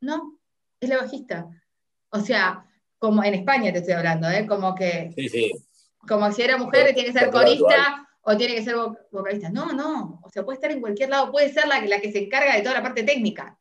No, 0.00 0.38
es 0.80 0.88
la 0.88 0.98
bajista. 0.98 1.48
O 2.10 2.20
sea, 2.20 2.66
como 2.98 3.22
en 3.22 3.34
España 3.34 3.72
te 3.72 3.78
estoy 3.78 3.94
hablando, 3.94 4.28
¿eh? 4.28 4.46
Como 4.46 4.74
que. 4.74 5.12
Sí, 5.14 5.28
sí. 5.28 5.52
Como 6.06 6.30
si 6.32 6.42
era 6.42 6.56
mujer, 6.56 6.94
tiene 6.94 7.12
que 7.12 7.18
ser 7.18 7.30
corista 7.30 8.08
o 8.22 8.36
tiene 8.36 8.54
que 8.54 8.64
ser 8.64 8.74
vocalista. 9.10 9.48
No, 9.50 9.72
no. 9.72 10.20
O 10.22 10.30
sea, 10.30 10.44
puede 10.44 10.56
estar 10.56 10.70
en 10.70 10.80
cualquier 10.80 11.10
lado, 11.10 11.30
puede 11.30 11.52
ser 11.52 11.68
la, 11.68 11.80
la 11.82 12.00
que 12.00 12.10
se 12.10 12.24
encarga 12.24 12.56
de 12.56 12.62
toda 12.62 12.74
la 12.74 12.82
parte 12.82 13.02
técnica. 13.02 13.58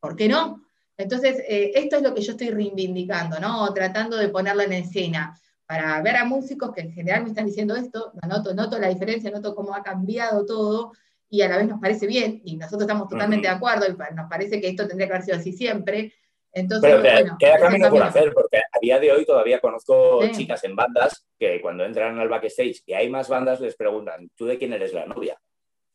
¿Por 0.00 0.16
qué 0.16 0.28
no? 0.28 0.64
Entonces, 0.96 1.38
eh, 1.48 1.72
esto 1.74 1.96
es 1.96 2.02
lo 2.02 2.14
que 2.14 2.22
yo 2.22 2.32
estoy 2.32 2.50
reivindicando, 2.50 3.40
¿no? 3.40 3.72
Tratando 3.74 4.16
de 4.16 4.28
ponerlo 4.28 4.62
en 4.62 4.72
escena. 4.72 5.38
Para 5.66 6.00
ver 6.02 6.16
a 6.16 6.24
músicos 6.24 6.72
que 6.72 6.82
en 6.82 6.92
general 6.92 7.22
me 7.22 7.30
están 7.30 7.46
diciendo 7.46 7.74
esto, 7.74 8.12
noto, 8.28 8.54
noto 8.54 8.78
la 8.78 8.88
diferencia, 8.88 9.30
noto 9.30 9.54
cómo 9.54 9.74
ha 9.74 9.82
cambiado 9.82 10.44
todo, 10.44 10.92
y 11.30 11.42
a 11.42 11.48
la 11.48 11.56
vez 11.58 11.68
nos 11.68 11.80
parece 11.80 12.06
bien, 12.06 12.40
y 12.44 12.56
nosotros 12.56 12.82
estamos 12.82 13.08
totalmente 13.08 13.48
de 13.48 13.54
acuerdo, 13.54 13.86
y 13.86 14.14
nos 14.14 14.28
parece 14.28 14.60
que 14.60 14.68
esto 14.68 14.86
tendría 14.86 15.08
que 15.08 15.14
haber 15.14 15.24
sido 15.24 15.36
así 15.38 15.52
siempre. 15.52 16.14
Entonces, 16.52 16.88
Pero 16.88 17.02
bueno, 17.02 17.36
queda 17.38 17.58
camino 17.58 17.90
por 17.90 18.02
hacer, 18.02 18.32
porque 18.32 18.58
a 18.58 18.78
día 18.80 19.00
de 19.00 19.10
hoy 19.10 19.24
todavía 19.24 19.58
conozco 19.58 20.20
chicas 20.30 20.62
en 20.62 20.76
bandas 20.76 21.26
que 21.36 21.60
cuando 21.60 21.84
entran 21.84 22.16
al 22.18 22.28
backstage 22.28 22.82
y 22.86 22.92
hay 22.92 23.10
más 23.10 23.28
bandas 23.28 23.60
les 23.60 23.74
preguntan, 23.74 24.30
¿tú 24.36 24.46
de 24.46 24.56
quién 24.56 24.72
eres 24.72 24.92
la 24.92 25.04
novia? 25.04 25.36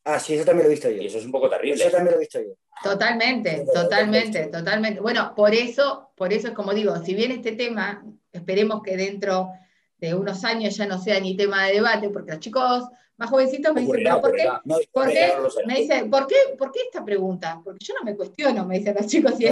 Ah, 0.04 0.18
sí, 0.18 0.34
eso 0.34 0.44
también 0.44 0.64
lo 0.64 0.70
he 0.70 0.74
visto 0.74 0.90
yo. 0.90 1.00
Y 1.00 1.06
eso 1.06 1.18
es 1.18 1.24
un 1.24 1.32
poco 1.32 1.48
terrible. 1.48 1.82
Eso 1.82 1.90
también 1.90 2.12
lo 2.12 2.16
he 2.16 2.20
visto 2.20 2.40
yo. 2.40 2.54
Totalmente, 2.82 3.64
totalmente, 3.72 4.46
totalmente. 4.46 5.00
Bueno, 5.00 5.34
por 5.34 5.54
eso, 5.54 6.10
por 6.16 6.32
eso 6.32 6.48
es 6.48 6.54
como 6.54 6.72
digo, 6.72 6.96
si 7.04 7.14
bien 7.14 7.30
este 7.32 7.52
tema, 7.52 8.04
esperemos 8.32 8.82
que 8.82 8.96
dentro 8.96 9.50
de 9.98 10.14
unos 10.14 10.44
años 10.44 10.76
ya 10.76 10.86
no 10.86 10.98
sea 10.98 11.20
ni 11.20 11.36
tema 11.36 11.66
de 11.66 11.74
debate, 11.74 12.08
porque 12.08 12.32
los 12.32 12.40
chicos 12.40 12.88
más 13.20 13.28
jovencitos 13.28 13.74
me 13.74 13.82
dicen, 13.82 14.20
¿por 14.22 14.34
qué? 14.34 14.48
¿Por 14.90 15.08
qué? 15.10 15.32
Me 15.66 15.74
dice, 15.74 16.06
¿por 16.06 16.26
qué, 16.26 16.36
¿por 16.56 16.72
qué 16.72 16.80
esta 16.86 17.04
pregunta? 17.04 17.60
Porque 17.62 17.84
yo 17.84 17.92
no 17.98 18.02
me 18.02 18.16
cuestiono, 18.16 18.64
me 18.64 18.78
dicen 18.78 18.96
los 18.98 19.06
chicos, 19.06 19.34
si, 19.36 19.44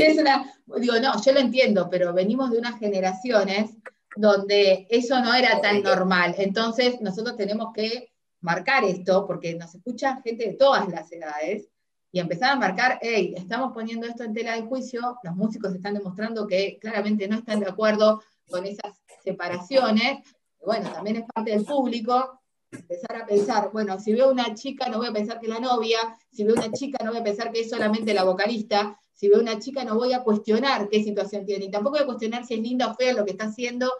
es, 0.00 0.18
una... 0.18 0.52
Digo, 0.78 0.98
no, 0.98 1.22
yo 1.22 1.32
lo 1.32 1.38
entiendo, 1.38 1.88
pero 1.88 2.12
venimos 2.12 2.50
de 2.50 2.58
unas 2.58 2.76
generaciones 2.80 3.70
donde 4.16 4.88
eso 4.90 5.20
no 5.20 5.32
era 5.32 5.60
tan 5.60 5.80
normal. 5.84 6.34
Entonces, 6.38 7.00
nosotros 7.00 7.36
tenemos 7.36 7.72
que 7.72 8.12
marcar 8.40 8.82
esto, 8.82 9.28
porque 9.28 9.54
nos 9.54 9.72
escucha 9.72 10.20
gente 10.24 10.46
de 10.46 10.54
todas 10.54 10.88
las 10.88 11.12
edades, 11.12 11.68
y 12.10 12.18
empezar 12.18 12.50
a 12.50 12.56
marcar, 12.56 12.98
hey, 13.00 13.34
estamos 13.36 13.72
poniendo 13.72 14.08
esto 14.08 14.24
en 14.24 14.34
tela 14.34 14.56
de 14.56 14.62
juicio, 14.62 15.18
los 15.22 15.36
músicos 15.36 15.72
están 15.72 15.94
demostrando 15.94 16.48
que 16.48 16.78
claramente 16.80 17.28
no 17.28 17.36
están 17.36 17.60
de 17.60 17.70
acuerdo 17.70 18.22
con 18.48 18.66
esas 18.66 19.00
separaciones, 19.22 20.18
bueno, 20.64 20.90
también 20.90 21.16
es 21.16 21.24
parte 21.32 21.52
del 21.52 21.64
público, 21.64 22.40
empezar 22.74 23.16
a 23.16 23.26
pensar, 23.26 23.70
bueno, 23.72 23.98
si 23.98 24.12
veo 24.12 24.30
una 24.30 24.54
chica 24.54 24.88
no 24.88 24.98
voy 24.98 25.08
a 25.08 25.12
pensar 25.12 25.40
que 25.40 25.46
es 25.46 25.52
la 25.52 25.60
novia, 25.60 25.98
si 26.30 26.44
veo 26.44 26.54
una 26.54 26.70
chica 26.72 27.04
no 27.04 27.10
voy 27.10 27.20
a 27.20 27.24
pensar 27.24 27.52
que 27.52 27.60
es 27.60 27.70
solamente 27.70 28.14
la 28.14 28.24
vocalista, 28.24 28.98
si 29.12 29.28
veo 29.28 29.40
una 29.40 29.58
chica 29.58 29.84
no 29.84 29.94
voy 29.94 30.12
a 30.12 30.22
cuestionar 30.22 30.88
qué 30.88 31.02
situación 31.02 31.44
tiene, 31.46 31.66
y 31.66 31.70
tampoco 31.70 31.96
voy 31.96 32.04
a 32.04 32.06
cuestionar 32.06 32.44
si 32.44 32.54
es 32.54 32.60
linda 32.60 32.88
o 32.88 32.94
fea 32.94 33.12
lo 33.12 33.24
que 33.24 33.32
está 33.32 33.44
haciendo, 33.44 33.92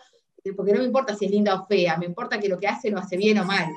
porque 0.56 0.72
no 0.72 0.80
me 0.80 0.84
importa 0.84 1.14
si 1.14 1.24
es 1.24 1.30
linda 1.30 1.54
o 1.54 1.66
fea, 1.66 1.96
me 1.96 2.06
importa 2.06 2.38
que 2.38 2.48
lo 2.48 2.58
que 2.58 2.66
hace 2.66 2.90
lo 2.90 2.98
hace 2.98 3.16
bien 3.16 3.38
o 3.38 3.44
mal. 3.44 3.68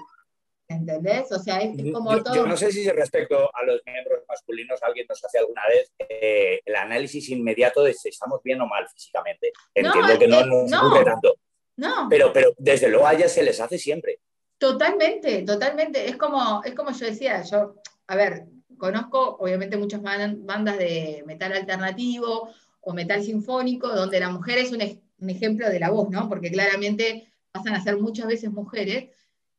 ¿Entendés? 0.69 1.31
O 1.31 1.39
sea, 1.39 1.59
es, 1.59 1.71
como 1.93 2.21
todo. 2.21 2.35
Yo 2.35 2.45
no 2.45 2.57
sé 2.57 2.73
si 2.73 2.89
respecto 2.89 3.49
a 3.55 3.63
los 3.63 3.79
miembros 3.85 4.23
masculinos 4.27 4.83
alguien 4.83 5.05
nos 5.07 5.23
hace 5.23 5.39
alguna 5.39 5.61
vez 5.69 5.93
eh, 5.97 6.59
el 6.65 6.75
análisis 6.75 7.29
inmediato 7.29 7.83
de 7.83 7.93
si 7.93 8.09
estamos 8.09 8.43
bien 8.43 8.59
o 8.59 8.67
mal 8.67 8.85
físicamente. 8.89 9.53
Entiendo 9.73 10.19
que 10.19 10.27
no 10.27 10.45
nos 10.45 10.73
ocurre 10.73 11.05
tanto. 11.05 11.35
No. 11.77 12.07
Pero, 12.09 12.33
pero 12.33 12.53
desde 12.57 12.89
luego 12.89 13.07
a 13.07 13.13
ellas 13.13 13.31
se 13.31 13.43
les 13.43 13.61
hace 13.61 13.77
siempre. 13.77 14.19
Totalmente, 14.57 15.43
totalmente. 15.43 16.09
Es 16.09 16.17
como, 16.17 16.63
es 16.63 16.73
como 16.73 16.91
yo 16.91 17.05
decía, 17.05 17.41
yo, 17.43 17.75
a 18.07 18.15
ver, 18.15 18.47
conozco 18.77 19.37
obviamente 19.39 19.77
muchas 19.77 20.01
bandas 20.01 20.77
de 20.77 21.23
metal 21.25 21.53
alternativo 21.53 22.49
o 22.81 22.93
metal 22.93 23.23
sinfónico, 23.23 23.89
donde 23.89 24.19
la 24.19 24.29
mujer 24.29 24.57
es 24.59 24.71
un, 24.71 24.81
ejemplo 25.29 25.69
de 25.69 25.79
la 25.79 25.89
voz, 25.89 26.09
¿no? 26.09 26.29
Porque 26.29 26.51
claramente 26.51 27.31
pasan 27.51 27.75
a 27.75 27.83
ser 27.83 27.97
muchas 27.97 28.27
veces 28.27 28.51
mujeres. 28.51 29.09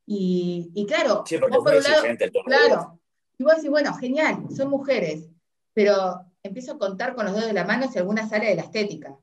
Y, 0.07 0.87
claro, 0.89 1.25
sí, 1.27 1.37
porque 1.37 1.59
por 1.59 1.75
un 1.75 1.83
lado, 1.83 2.03
claro, 2.47 3.01
y 3.37 3.45
vos 3.45 3.57
decís, 3.57 3.71
bueno, 3.71 3.95
genial, 3.95 4.47
son 4.57 4.71
mujeres, 4.71 5.29
pero 5.75 6.23
empiezo 6.43 6.73
a 6.73 6.79
contar 6.79 7.15
con 7.15 7.27
los 7.27 7.35
dedos 7.35 7.49
de 7.49 7.53
la 7.53 7.65
mano 7.65 7.91
si 7.91 7.99
alguna 7.99 8.29
sale 8.29 8.47
de 8.47 8.55
la 8.57 8.63
estética. 8.63 9.17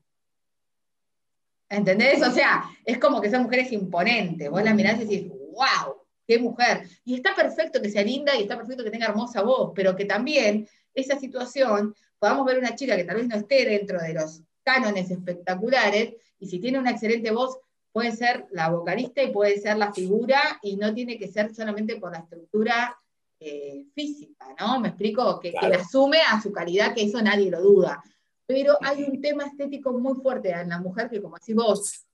¿Entendés? 1.68 2.22
O 2.22 2.30
sea, 2.30 2.64
es 2.84 2.98
como 2.98 3.20
que 3.20 3.30
son 3.30 3.42
mujeres 3.42 3.72
imponentes. 3.72 4.48
Vos 4.48 4.62
la 4.62 4.72
mirás 4.72 5.00
y 5.00 5.04
decís, 5.04 5.32
wow, 5.56 5.96
qué 6.26 6.38
mujer. 6.38 6.88
Y 7.04 7.16
está 7.16 7.34
perfecto 7.34 7.80
que 7.80 7.90
sea 7.90 8.02
linda 8.02 8.36
y 8.36 8.42
está 8.42 8.56
perfecto 8.56 8.84
que 8.84 8.90
tenga 8.90 9.06
hermosa 9.06 9.42
voz, 9.42 9.72
pero 9.74 9.96
que 9.96 10.04
también 10.04 10.68
esa 10.94 11.18
situación 11.18 11.94
podamos 12.18 12.46
ver 12.46 12.58
una 12.58 12.74
chica 12.74 12.96
que 12.96 13.04
tal 13.04 13.16
vez 13.16 13.28
no 13.28 13.36
esté 13.36 13.64
dentro 13.64 14.00
de 14.00 14.14
los 14.14 14.42
cánones 14.62 15.10
espectaculares 15.10 16.14
y 16.38 16.48
si 16.48 16.58
tiene 16.58 16.78
una 16.78 16.90
excelente 16.90 17.30
voz 17.30 17.58
puede 17.92 18.12
ser 18.12 18.46
la 18.50 18.68
vocalista 18.68 19.22
y 19.22 19.32
puede 19.32 19.58
ser 19.58 19.78
la 19.78 19.92
figura 19.92 20.58
y 20.62 20.76
no 20.76 20.92
tiene 20.92 21.18
que 21.18 21.28
ser 21.28 21.54
solamente 21.54 21.96
por 21.96 22.12
la 22.12 22.18
estructura 22.18 22.94
eh, 23.40 23.86
física, 23.94 24.54
¿no? 24.60 24.80
Me 24.80 24.88
explico, 24.88 25.40
que, 25.40 25.52
que 25.52 25.66
asume 25.66 26.18
a 26.20 26.40
su 26.40 26.52
calidad, 26.52 26.94
que 26.94 27.04
eso 27.04 27.22
nadie 27.22 27.50
lo 27.50 27.60
duda. 27.62 28.02
Pero 28.46 28.76
hay 28.82 29.02
un 29.02 29.20
tema 29.20 29.44
estético 29.44 29.92
muy 29.92 30.14
fuerte 30.20 30.50
en 30.50 30.68
la 30.68 30.78
mujer 30.78 31.08
que, 31.08 31.20
como 31.20 31.36
decís 31.36 31.54
vos, 31.54 32.06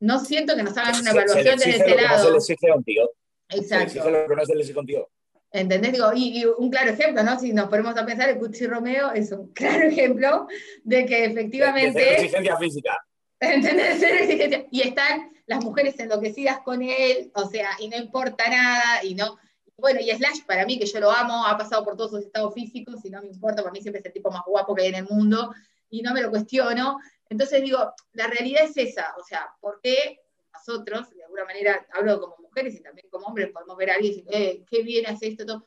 no 0.00 0.24
siento 0.24 0.56
que 0.56 0.62
nos 0.62 0.76
hagan 0.76 1.00
una 1.00 1.10
evaluación 1.10 1.58
desde 1.58 1.70
ese 1.70 1.96
lado. 1.96 2.24
se 2.24 2.32
les 2.32 2.50
exige 2.50 2.72
contigo. 2.72 3.10
Exacto. 3.50 4.10
lo 4.10 4.26
que 4.26 4.36
no 4.36 4.44
se 4.44 4.52
exige 4.52 4.74
contigo. 4.74 5.10
¿Entendés? 5.50 5.92
Digo, 5.92 6.10
y, 6.14 6.44
un 6.44 6.70
claro 6.70 6.90
ejemplo, 6.90 7.22
¿no? 7.22 7.38
Si 7.40 7.52
nos 7.52 7.68
ponemos 7.68 7.96
a 7.96 8.04
pensar, 8.04 8.28
el 8.28 8.38
Cuchi 8.38 8.66
Romeo 8.66 9.12
es 9.12 9.32
un 9.32 9.48
claro 9.52 9.88
ejemplo 9.88 10.46
de 10.84 11.06
que 11.06 11.24
efectivamente. 11.24 11.98
De, 11.98 12.14
exigencia 12.14 12.56
física. 12.58 12.98
¿Entendés? 13.40 14.02
Exigencia. 14.02 14.66
Y 14.70 14.82
están 14.82 15.32
las 15.46 15.64
mujeres 15.64 15.98
enloquecidas 15.98 16.60
con 16.60 16.82
él, 16.82 17.30
o 17.34 17.48
sea, 17.48 17.70
y 17.78 17.88
no 17.88 17.96
importa 17.96 18.48
nada, 18.48 19.02
y 19.02 19.14
no. 19.14 19.38
Bueno, 19.78 20.00
y 20.00 20.10
Slash, 20.10 20.44
para 20.44 20.66
mí, 20.66 20.78
que 20.78 20.86
yo 20.86 21.00
lo 21.00 21.10
amo, 21.10 21.46
ha 21.46 21.56
pasado 21.56 21.84
por 21.84 21.96
todos 21.96 22.10
sus 22.10 22.24
estados 22.24 22.52
físicos, 22.52 23.02
y 23.04 23.10
no 23.10 23.22
me 23.22 23.28
importa, 23.28 23.62
para 23.62 23.72
mí 23.72 23.80
siempre 23.80 24.00
es 24.00 24.06
el 24.06 24.12
tipo 24.12 24.30
más 24.30 24.42
guapo 24.46 24.74
que 24.74 24.82
hay 24.82 24.88
en 24.88 24.96
el 24.96 25.04
mundo, 25.04 25.54
y 25.88 26.02
no 26.02 26.12
me 26.12 26.20
lo 26.20 26.30
cuestiono, 26.30 26.98
entonces 27.28 27.62
digo, 27.62 27.92
la 28.12 28.26
realidad 28.26 28.64
es 28.64 28.76
esa, 28.76 29.14
o 29.18 29.22
sea, 29.22 29.50
¿por 29.60 29.80
qué 29.82 30.20
nosotros, 30.52 31.10
de 31.10 31.24
alguna 31.24 31.44
manera, 31.44 31.86
hablo 31.92 32.20
como 32.20 32.36
mujeres 32.38 32.74
y 32.74 32.80
también 32.80 33.08
como 33.10 33.26
hombres, 33.26 33.50
podemos 33.52 33.76
ver 33.76 33.90
a 33.90 33.94
alguien 33.94 34.12
y 34.12 34.16
decir, 34.16 34.34
eh, 34.34 34.64
qué 34.68 34.82
bien 34.82 35.06
hace 35.06 35.28
esto, 35.28 35.46
todo? 35.46 35.66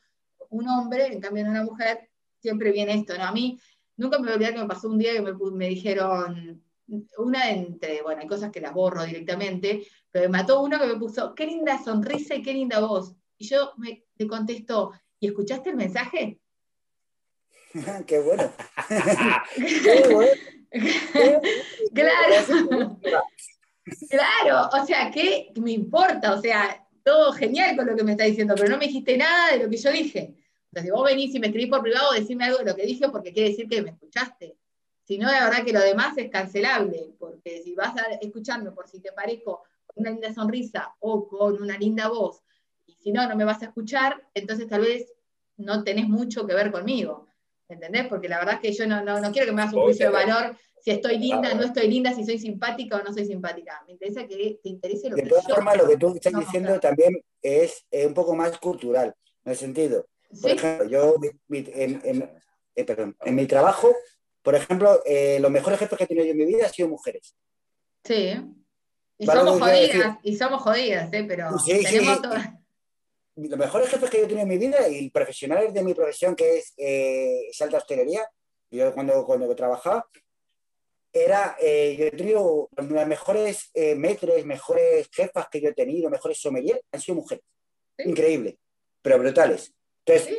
Un 0.50 0.68
hombre, 0.68 1.06
en 1.06 1.20
cambio 1.20 1.44
en 1.44 1.50
una 1.50 1.64
mujer, 1.64 2.10
siempre 2.38 2.72
viene 2.72 2.94
esto, 2.94 3.16
¿no? 3.16 3.24
A 3.24 3.32
mí, 3.32 3.58
nunca 3.96 4.18
me 4.18 4.24
voy 4.24 4.32
a 4.32 4.34
olvidar 4.34 4.54
que 4.54 4.60
me 4.60 4.66
pasó 4.66 4.88
un 4.88 4.98
día 4.98 5.12
que 5.14 5.22
me, 5.22 5.68
dijeron, 5.68 6.62
una 7.18 7.50
entre, 7.50 8.02
bueno, 8.02 8.20
hay 8.20 8.28
cosas 8.28 8.50
que 8.50 8.60
las 8.60 8.74
borro 8.74 9.04
directamente, 9.04 9.86
pero 10.10 10.28
me 10.28 10.38
mató 10.38 10.60
uno 10.62 10.78
que 10.78 10.86
me 10.86 10.96
puso, 10.96 11.34
qué 11.34 11.46
linda 11.46 11.82
sonrisa 11.82 12.34
y 12.34 12.42
qué 12.42 12.52
linda 12.52 12.80
voz. 12.80 13.14
Y 13.38 13.46
yo 13.46 13.72
me, 13.78 14.04
le 14.16 14.26
contesto, 14.26 14.92
¿y 15.18 15.28
escuchaste 15.28 15.70
el 15.70 15.76
mensaje? 15.76 16.40
qué 18.06 18.18
bueno. 18.18 18.52
qué 19.56 20.08
bueno. 20.12 20.32
claro. 21.94 22.98
claro, 24.10 24.68
o 24.72 24.86
sea, 24.86 25.10
¿qué 25.10 25.52
me 25.56 25.72
importa? 25.72 26.34
O 26.34 26.40
sea, 26.40 26.86
todo 27.04 27.32
genial 27.32 27.76
con 27.76 27.86
lo 27.86 27.96
que 27.96 28.04
me 28.04 28.12
está 28.12 28.24
diciendo, 28.24 28.54
pero 28.56 28.70
no 28.70 28.78
me 28.78 28.86
dijiste 28.86 29.16
nada 29.16 29.52
de 29.52 29.64
lo 29.64 29.70
que 29.70 29.76
yo 29.76 29.90
dije. 29.90 30.34
Entonces, 30.70 30.92
vos 30.92 31.04
venís 31.04 31.34
y 31.34 31.40
me 31.40 31.48
escribís 31.48 31.70
por 31.70 31.82
privado, 31.82 32.12
decime 32.12 32.44
algo 32.44 32.58
de 32.58 32.64
lo 32.64 32.76
que 32.76 32.86
dije 32.86 33.08
porque 33.10 33.32
quiere 33.32 33.50
decir 33.50 33.68
que 33.68 33.82
me 33.82 33.90
escuchaste. 33.90 34.56
Si 35.04 35.18
no, 35.18 35.30
la 35.30 35.44
verdad 35.44 35.64
que 35.64 35.72
lo 35.72 35.80
demás 35.80 36.16
es 36.16 36.30
cancelable, 36.30 37.14
porque 37.18 37.60
si 37.62 37.74
vas 37.74 37.94
a 37.96 38.14
escucharme 38.20 38.70
por 38.70 38.88
si 38.88 39.00
te 39.00 39.12
parezco 39.12 39.64
con 39.86 40.02
una 40.02 40.10
linda 40.10 40.32
sonrisa 40.32 40.94
o 41.00 41.28
con 41.28 41.60
una 41.60 41.76
linda 41.76 42.08
voz, 42.08 42.42
y 42.86 42.94
si 42.94 43.12
no, 43.12 43.28
no 43.28 43.36
me 43.36 43.44
vas 43.44 43.60
a 43.62 43.66
escuchar, 43.66 44.26
entonces 44.32 44.68
tal 44.68 44.82
vez 44.82 45.12
no 45.56 45.84
tenés 45.84 46.08
mucho 46.08 46.46
que 46.46 46.54
ver 46.54 46.70
conmigo. 46.70 47.26
¿Entendés? 47.72 48.06
Porque 48.06 48.28
la 48.28 48.38
verdad 48.38 48.54
es 48.54 48.60
que 48.60 48.72
yo 48.72 48.86
no, 48.86 49.02
no, 49.02 49.32
quiero 49.32 49.46
que 49.46 49.52
me 49.52 49.62
hagas 49.62 49.74
un 49.74 49.82
juicio 49.82 50.06
de 50.06 50.12
valor 50.12 50.56
si 50.80 50.90
estoy 50.90 51.16
linda, 51.18 51.54
no 51.54 51.62
estoy 51.62 51.86
linda, 51.86 52.12
si 52.12 52.24
soy 52.24 52.38
simpática 52.38 52.96
o 52.96 53.02
no 53.02 53.12
soy 53.12 53.24
simpática. 53.24 53.82
Me 53.86 53.92
interesa 53.92 54.26
que 54.26 54.58
te 54.62 54.68
interese 54.68 55.08
lo 55.08 55.16
de 55.16 55.22
que 55.22 55.28
De 55.28 55.30
todas 55.30 55.46
formas, 55.46 55.76
lo 55.76 55.88
que 55.88 55.96
tú 55.96 56.14
estás 56.14 56.32
diciendo 56.32 56.78
también 56.80 57.22
es 57.40 57.84
un 57.92 58.14
poco 58.14 58.34
más 58.34 58.58
cultural, 58.58 59.14
en 59.44 59.52
el 59.52 59.56
sentido. 59.56 60.06
Por 60.40 60.50
ejemplo, 60.50 60.88
yo 60.88 61.14
en, 61.50 62.30
eh, 62.74 62.84
perdón, 62.84 63.16
en 63.20 63.34
mi 63.34 63.46
trabajo 63.46 63.94
por 64.42 64.56
ejemplo, 64.56 65.00
eh, 65.04 65.38
los 65.40 65.50
mejores 65.50 65.78
jefes 65.78 65.96
que 65.96 66.04
he 66.04 66.06
tenido 66.06 66.26
yo 66.26 66.32
en 66.32 66.38
mi 66.38 66.46
vida 66.46 66.66
han 66.66 66.72
sido 66.72 66.88
mujeres. 66.88 67.34
Sí. 68.04 68.32
Y 69.18 69.26
somos 69.26 69.60
jodidas, 69.60 70.18
y 70.22 70.36
somos 70.36 70.62
jodidas, 70.62 71.12
¿eh? 71.12 71.24
pero 71.28 71.48
tenemos 71.64 72.22
todas. 72.22 72.48
Los 73.36 73.58
mejores 73.58 73.88
jefes 73.88 74.10
que 74.10 74.18
yo 74.18 74.24
he 74.24 74.26
tenido 74.26 74.42
en 74.42 74.48
mi 74.48 74.58
vida 74.58 74.88
y 74.88 75.10
profesionales 75.10 75.72
de 75.72 75.82
mi 75.82 75.94
profesión, 75.94 76.36
que 76.36 76.58
es 76.58 76.74
eh, 76.76 77.50
alta 77.60 77.78
hostelería, 77.78 78.28
yo 78.70 78.92
cuando, 78.92 79.24
cuando 79.24 79.54
trabajaba, 79.54 80.06
era, 81.12 81.56
eh, 81.60 81.94
yo 81.98 82.06
he 82.06 82.10
tenido 82.10 82.68
las 82.76 83.06
mejores 83.06 83.70
eh, 83.74 83.94
metres, 83.94 84.44
mejores 84.46 85.08
jefas 85.12 85.48
que 85.50 85.60
yo 85.60 85.68
he 85.68 85.74
tenido, 85.74 86.08
mejores 86.08 86.40
sommeliers, 86.40 86.80
han 86.90 87.00
sido 87.00 87.16
mujeres. 87.16 87.44
Increíble, 87.98 88.58
pero 89.02 89.18
brutales. 89.18 89.72
Entonces, 90.04 90.36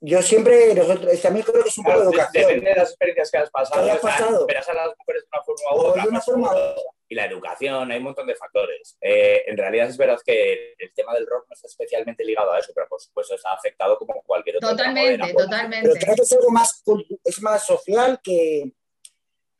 yo 0.00 0.22
siempre, 0.22 0.74
nosotros, 0.74 1.20
también 1.20 1.44
creo 1.44 1.62
que 1.62 1.68
es 1.68 1.78
un 1.78 1.84
poco 1.84 1.98
de 1.98 2.04
educación. 2.04 2.46
Depende 2.46 2.70
de 2.70 2.76
las 2.76 2.90
experiencias 2.90 3.30
que 3.30 3.38
has 3.38 3.50
pasado. 3.50 3.92
Que 3.92 3.98
pasado. 3.98 4.46
Verás 4.46 4.68
a 4.68 4.74
las 4.74 4.94
mujeres 4.98 5.22
de 5.22 5.28
una 5.32 5.42
forma 5.44 5.74
u 5.74 5.86
otra. 5.86 6.02
De 6.02 6.08
una 6.08 6.20
forma 6.20 6.48
u 6.48 6.50
otra. 6.50 6.82
Y 7.08 7.14
la 7.14 7.24
educación, 7.24 7.90
hay 7.90 7.98
un 7.98 8.04
montón 8.04 8.26
de 8.26 8.36
factores. 8.36 8.96
Eh, 9.00 9.44
en 9.46 9.56
realidad 9.56 9.88
es 9.88 9.96
verdad 9.96 10.18
que 10.24 10.74
el 10.78 10.92
tema 10.94 11.14
del 11.14 11.26
rock 11.26 11.46
no 11.48 11.54
está 11.54 11.66
especialmente 11.66 12.24
ligado 12.24 12.52
a 12.52 12.58
eso, 12.58 12.72
pero 12.74 12.86
por 12.88 13.00
supuesto 13.00 13.34
está 13.34 13.52
afectado 13.52 13.96
como 13.96 14.22
cualquier 14.22 14.56
otro. 14.56 14.70
Totalmente, 14.70 15.32
totalmente. 15.32 15.88
Pero 15.88 16.00
creo 16.00 16.16
que 16.16 16.22
es 16.22 16.32
algo 16.32 16.50
más, 16.50 16.82
es 17.24 17.42
más 17.42 17.64
social 17.64 18.20
que, 18.22 18.72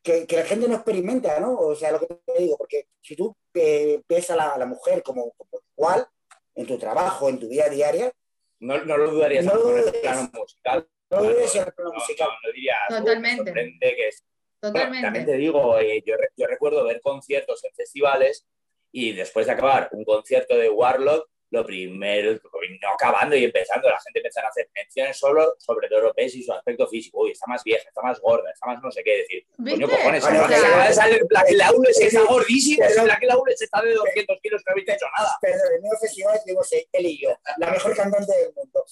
que, 0.02 0.26
que, 0.26 0.36
la 0.36 0.44
gente 0.44 0.68
no 0.68 0.74
experimenta, 0.74 1.40
¿no? 1.40 1.56
O 1.58 1.74
sea, 1.74 1.92
lo 1.92 2.00
que 2.00 2.06
te 2.06 2.38
digo, 2.38 2.58
porque 2.58 2.88
si 3.00 3.16
tú 3.16 3.34
eh, 3.54 4.02
ves 4.06 4.30
a 4.30 4.36
la, 4.36 4.50
a 4.50 4.58
la 4.58 4.66
mujer 4.66 5.02
como, 5.02 5.32
como 5.32 5.62
igual 5.76 6.06
en 6.54 6.66
tu 6.66 6.76
trabajo, 6.78 7.28
en 7.28 7.38
tu 7.38 7.48
vida 7.48 7.68
diaria, 7.68 8.12
no, 8.60 8.84
no 8.84 8.96
lo 8.96 9.10
dudarías 9.10 9.44
no 9.44 9.70
en 9.70 9.78
el 9.78 10.00
plano 10.00 10.30
musical. 10.32 10.88
No 11.10 11.20
lo 11.20 11.30
dudarías 11.30 11.74
plano 11.74 11.92
musical. 11.92 12.28
No, 12.28 12.52
diría, 12.52 12.76
Totalmente. 12.88 13.52
que. 13.80 14.10
Totalmente. 14.60 15.06
también 15.06 15.26
te 15.26 15.36
digo, 15.36 15.78
eh, 15.78 16.02
yo, 16.04 16.14
yo 16.36 16.46
recuerdo 16.46 16.84
ver 16.84 17.00
conciertos 17.00 17.64
en 17.64 17.72
festivales 17.74 18.46
y 18.90 19.12
después 19.12 19.46
de 19.46 19.52
acabar 19.52 19.88
un 19.92 20.04
concierto 20.04 20.56
de 20.56 20.70
Warlock, 20.70 21.28
lo 21.50 21.64
primero, 21.64 22.32
no 22.32 22.88
acabando 22.92 23.34
y 23.34 23.44
empezando, 23.44 23.88
la 23.88 24.00
gente 24.00 24.18
empezar 24.18 24.44
a 24.44 24.48
hacer 24.48 24.68
menciones 24.74 25.16
solo 25.16 25.54
sobre 25.58 25.88
Doro 25.88 26.12
y 26.16 26.42
su 26.42 26.52
aspecto 26.52 26.86
físico. 26.86 27.22
Uy, 27.22 27.30
está 27.30 27.46
más 27.46 27.64
vieja, 27.64 27.88
está 27.88 28.02
más 28.02 28.20
gorda, 28.20 28.50
está 28.50 28.66
más 28.66 28.82
no 28.82 28.90
sé 28.90 29.02
qué 29.02 29.18
decir. 29.18 29.46
Coño, 29.56 29.88
cojones, 29.88 30.24
se 30.24 30.30
acaba 30.30 30.88
de 30.88 30.92
salir 30.92 31.24
Black 31.28 31.50
Lawless, 31.52 32.00
está 32.00 32.22
gordísimo, 32.24 32.84
el 32.84 33.04
Black 33.04 33.22
Lawless 33.22 33.62
está 33.62 33.82
de 33.82 33.94
200 33.94 34.38
kilos, 34.42 34.62
no 34.66 34.72
habéis 34.72 34.88
hecho 34.88 35.06
nada. 35.16 35.30
Pero 35.40 35.56
en 35.56 35.84
el 35.84 35.98
festival 35.98 36.38
digo, 36.44 36.62
sí, 36.64 36.86
él 36.92 37.06
y 37.06 37.22
yo, 37.22 37.30
la 37.56 37.70
mejor 37.70 37.96
cantante 37.96 38.32
del 38.36 38.52
mundo. 38.54 38.84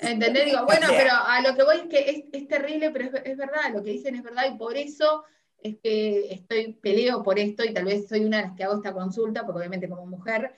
¿Entendés? 0.00 0.44
Digo, 0.46 0.64
bueno, 0.64 0.88
pero 0.90 1.12
a 1.12 1.40
lo 1.40 1.56
que 1.56 1.62
voy 1.62 1.76
es 1.76 1.86
que 1.88 2.10
es, 2.10 2.24
es 2.32 2.48
terrible, 2.48 2.90
pero 2.90 3.04
es, 3.06 3.24
es 3.24 3.36
verdad, 3.36 3.70
lo 3.72 3.82
que 3.82 3.90
dicen 3.90 4.16
es 4.16 4.22
verdad, 4.22 4.44
y 4.52 4.58
por 4.58 4.76
eso 4.76 5.24
es 5.62 5.76
que 5.80 6.32
estoy 6.32 6.72
peleo 6.74 7.22
por 7.22 7.38
esto, 7.38 7.64
y 7.64 7.72
tal 7.72 7.84
vez 7.84 8.08
soy 8.08 8.24
una 8.24 8.38
de 8.38 8.42
las 8.48 8.56
que 8.56 8.64
hago 8.64 8.76
esta 8.76 8.92
consulta, 8.92 9.44
porque 9.44 9.58
obviamente 9.58 9.88
como 9.88 10.06
mujer 10.06 10.52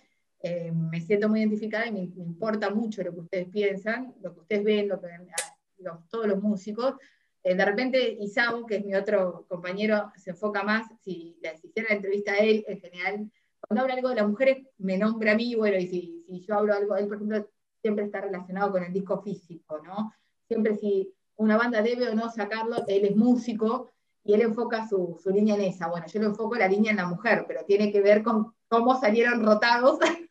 eh, 0.46 0.70
me 0.72 1.00
siento 1.00 1.30
muy 1.30 1.40
identificada 1.40 1.87
y 1.87 1.92
me, 1.92 2.00
importa 2.00 2.68
mucho 2.68 3.02
lo 3.02 3.14
que 3.14 3.20
ustedes 3.20 3.48
piensan, 3.48 4.14
lo 4.20 4.35
que 4.35 4.40
ustedes 4.40 4.62
ven, 4.62 4.88
lo 4.88 5.00
que 5.00 5.09
todos 6.11 6.26
los 6.26 6.42
músicos. 6.42 6.96
Eh, 7.42 7.54
de 7.54 7.64
repente, 7.64 8.18
Isao, 8.20 8.66
que 8.66 8.76
es 8.76 8.85
mi 8.85 8.94
otro 8.94 9.46
compañero, 9.48 10.12
se 10.16 10.33
enfoca 10.33 10.62
más, 10.62 10.87
si 11.02 11.38
le 11.40 11.54
hiciera 11.54 11.88
la 11.88 11.96
entrevista 11.96 12.33
a 12.33 12.37
él, 12.37 12.62
en 12.68 12.78
general, 12.78 13.30
cuando 13.59 13.80
habla 13.80 13.94
algo 13.94 14.11
de 14.11 14.16
las 14.16 14.28
mujeres, 14.28 14.66
me 14.76 14.98
nombra 14.98 15.33
a 15.33 15.35
mí, 15.35 15.54
bueno, 15.54 15.78
y 15.78 15.87
si, 15.87 16.24
si 16.28 16.40
yo 16.40 16.57
hablo 16.57 16.74
algo, 16.74 16.94
él, 16.94 17.07
por 17.07 17.16
ejemplo, 17.16 17.48
siempre 17.80 18.04
está 18.04 18.20
relacionado 18.20 18.70
con 18.70 18.85
el 18.85 18.92
disco 18.92 19.22
físico, 19.22 19.80
¿no? 19.83 20.12
Siempre 20.46 20.74
si 20.74 21.11
una 21.37 21.57
banda 21.57 21.80
debe 21.80 22.11
o 22.11 22.14
no 22.14 22.28
sacarlo, 22.28 22.85
él 22.87 23.07
es 23.07 23.16
músico, 23.16 23.92
y 24.22 24.35
él 24.35 24.42
enfoca 24.42 24.87
su, 24.87 25.18
su, 25.22 25.30
línea 25.30 25.54
en 25.54 25.62
esa. 25.62 25.88
Bueno, 25.88 26.07
yo 26.07 26.20
lo 26.20 26.26
enfoco 26.26 26.54
la 26.54 26.68
línea 26.68 26.90
en 26.90 26.98
la 26.98 27.07
mujer, 27.07 27.44
pero 27.46 27.64
tiene 27.64 27.90
que 27.90 28.02
ver 28.02 28.22
con 28.22 28.54
cómo 28.68 28.98
salieron 29.00 29.42
rotados 29.42 29.98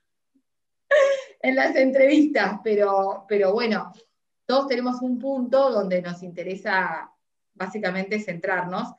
en 1.44 1.56
las 1.56 1.76
entrevistas, 1.76 2.60
pero, 2.64 3.26
pero 3.28 3.52
bueno, 3.52 3.92
todos 4.46 4.68
tenemos 4.68 5.02
un 5.02 5.20
punto 5.20 5.70
donde 5.70 6.02
nos 6.02 6.24
interesa 6.24 7.12
básicamente 7.54 8.20
centrarnos. 8.20 8.94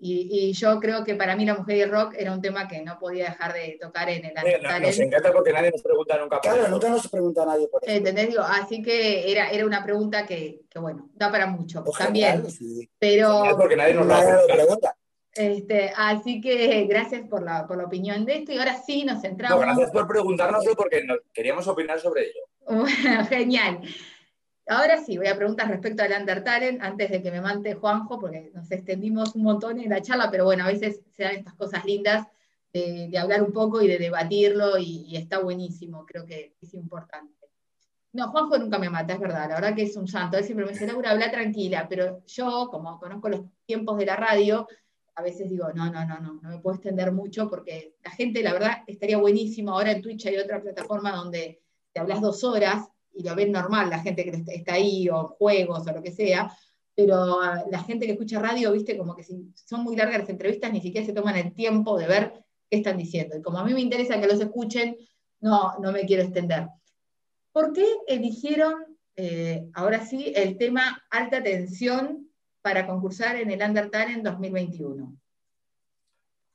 Y, 0.00 0.52
yo 0.52 0.80
creo 0.80 1.04
que 1.04 1.14
para 1.14 1.36
mí 1.36 1.44
la 1.44 1.54
mujer 1.54 1.76
y 1.76 1.80
el 1.82 1.90
rock 1.90 2.14
era 2.18 2.32
un 2.32 2.40
tema 2.40 2.66
que 2.66 2.82
no 2.82 2.98
podía 2.98 3.26
dejar 3.26 3.52
de 3.52 3.78
tocar 3.80 4.08
en 4.08 4.24
el 4.24 4.32
sí, 4.32 4.52
no, 4.62 4.80
Nos 4.80 4.98
encanta 4.98 5.32
porque 5.32 5.52
nadie 5.52 5.70
nos 5.70 5.82
pregunta 5.82 6.18
nunca 6.18 6.40
por 6.40 6.52
Claro, 6.52 6.68
nunca 6.68 6.88
nos 6.88 7.08
pregunta 7.08 7.46
nadie 7.46 7.68
por 7.68 7.84
eso. 7.84 7.92
¿Entendés? 7.92 8.36
así 8.38 8.82
que 8.82 9.30
era, 9.30 9.50
era 9.50 9.64
una 9.64 9.84
pregunta 9.84 10.26
que, 10.26 10.62
que 10.68 10.78
bueno, 10.78 11.10
da 11.14 11.30
para 11.30 11.46
mucho 11.46 11.84
también. 11.96 12.42
Pero... 12.98 13.44
porque 13.56 13.76
nadie 13.76 13.94
nos 13.94 14.06
la 14.06 14.42
pregunta. 14.48 14.96
Este, 15.34 15.92
así 15.96 16.40
que 16.40 16.84
gracias 16.86 17.28
por 17.28 17.42
la, 17.42 17.66
por 17.66 17.76
la 17.76 17.84
opinión 17.84 18.24
de 18.24 18.38
esto 18.38 18.52
y 18.52 18.58
ahora 18.58 18.76
sí 18.82 19.04
nos 19.04 19.22
centramos. 19.22 19.60
gracias 19.60 19.90
por 19.92 20.08
preguntárnoslo 20.08 20.74
porque 20.74 21.06
queríamos 21.32 21.66
opinar 21.68 22.00
sobre 22.00 22.22
ello. 22.22 22.40
Bueno, 22.66 23.24
genial. 23.28 23.80
Ahora 24.66 24.98
sí, 24.98 25.18
voy 25.18 25.28
a 25.28 25.36
preguntar 25.36 25.68
respecto 25.68 26.02
al 26.02 26.12
Undertalent 26.12 26.82
antes 26.82 27.10
de 27.10 27.22
que 27.22 27.30
me 27.30 27.40
mande 27.40 27.74
Juanjo, 27.74 28.20
porque 28.20 28.50
nos 28.54 28.70
extendimos 28.70 29.34
un 29.34 29.42
montón 29.42 29.80
en 29.80 29.90
la 29.90 30.02
charla, 30.02 30.30
pero 30.30 30.44
bueno, 30.44 30.64
a 30.64 30.68
veces 30.68 31.00
se 31.10 31.24
dan 31.24 31.36
estas 31.36 31.54
cosas 31.54 31.84
lindas 31.84 32.26
de, 32.72 33.08
de 33.10 33.18
hablar 33.18 33.42
un 33.42 33.52
poco 33.52 33.82
y 33.82 33.88
de 33.88 33.98
debatirlo 33.98 34.78
y, 34.78 35.06
y, 35.08 35.16
está 35.16 35.40
buenísimo, 35.40 36.06
creo 36.06 36.24
que 36.24 36.54
es 36.60 36.74
importante. 36.74 37.34
No, 38.12 38.28
Juanjo 38.30 38.58
nunca 38.58 38.78
me 38.78 38.90
mata, 38.90 39.14
es 39.14 39.20
verdad, 39.20 39.48
la 39.48 39.56
verdad 39.56 39.74
que 39.74 39.82
es 39.82 39.96
un 39.96 40.06
santo, 40.06 40.38
él 40.38 40.44
siempre 40.44 40.66
me 40.66 40.72
dice, 40.72 40.86
Laura, 40.86 41.10
habla 41.10 41.30
tranquila, 41.30 41.86
pero 41.88 42.24
yo, 42.26 42.68
como 42.70 42.98
conozco 42.98 43.28
los 43.28 43.40
tiempos 43.66 43.98
de 43.98 44.06
la 44.06 44.16
radio, 44.16 44.68
a 45.14 45.22
veces 45.22 45.50
digo, 45.50 45.68
no, 45.74 45.90
no, 45.90 46.06
no, 46.06 46.20
no, 46.20 46.40
no 46.42 46.48
me 46.48 46.58
puedo 46.58 46.76
extender 46.76 47.12
mucho 47.12 47.48
porque 47.48 47.94
la 48.04 48.10
gente, 48.10 48.42
la 48.42 48.52
verdad, 48.52 48.78
estaría 48.86 49.18
buenísimo. 49.18 49.72
Ahora 49.72 49.92
en 49.92 50.02
Twitch 50.02 50.26
hay 50.26 50.36
otra 50.36 50.62
plataforma 50.62 51.12
donde 51.12 51.60
te 51.92 52.00
hablas 52.00 52.20
dos 52.20 52.42
horas 52.44 52.88
y 53.12 53.22
lo 53.22 53.34
ven 53.34 53.52
normal, 53.52 53.90
la 53.90 54.00
gente 54.00 54.24
que 54.24 54.30
está 54.54 54.74
ahí, 54.74 55.08
o 55.08 55.28
juegos, 55.38 55.86
o 55.86 55.92
lo 55.92 56.02
que 56.02 56.12
sea, 56.12 56.50
pero 56.94 57.40
ah, 57.40 57.64
la 57.70 57.82
gente 57.82 58.06
que 58.06 58.12
escucha 58.12 58.38
radio, 58.38 58.72
viste, 58.72 58.96
como 58.96 59.16
que 59.16 59.22
si 59.22 59.52
son 59.54 59.82
muy 59.82 59.96
largas 59.96 60.20
las 60.20 60.28
entrevistas, 60.28 60.72
ni 60.72 60.80
siquiera 60.80 61.06
se 61.06 61.12
toman 61.12 61.36
el 61.36 61.54
tiempo 61.54 61.98
de 61.98 62.06
ver 62.06 62.32
qué 62.68 62.78
están 62.78 62.96
diciendo. 62.96 63.36
Y 63.36 63.42
como 63.42 63.58
a 63.58 63.64
mí 63.64 63.74
me 63.74 63.80
interesa 63.80 64.20
que 64.20 64.26
los 64.26 64.40
escuchen, 64.40 64.96
no, 65.40 65.78
no 65.80 65.92
me 65.92 66.04
quiero 66.04 66.22
extender. 66.22 66.68
¿Por 67.52 67.72
qué 67.72 67.84
eligieron, 68.06 68.96
eh, 69.16 69.66
ahora 69.74 70.04
sí, 70.04 70.32
el 70.36 70.56
tema 70.56 71.02
alta 71.10 71.42
tensión 71.42 72.29
para 72.62 72.86
concursar 72.86 73.36
en 73.36 73.50
el 73.50 73.62
Undertale 73.62 74.12
en 74.12 74.22
2021? 74.22 75.16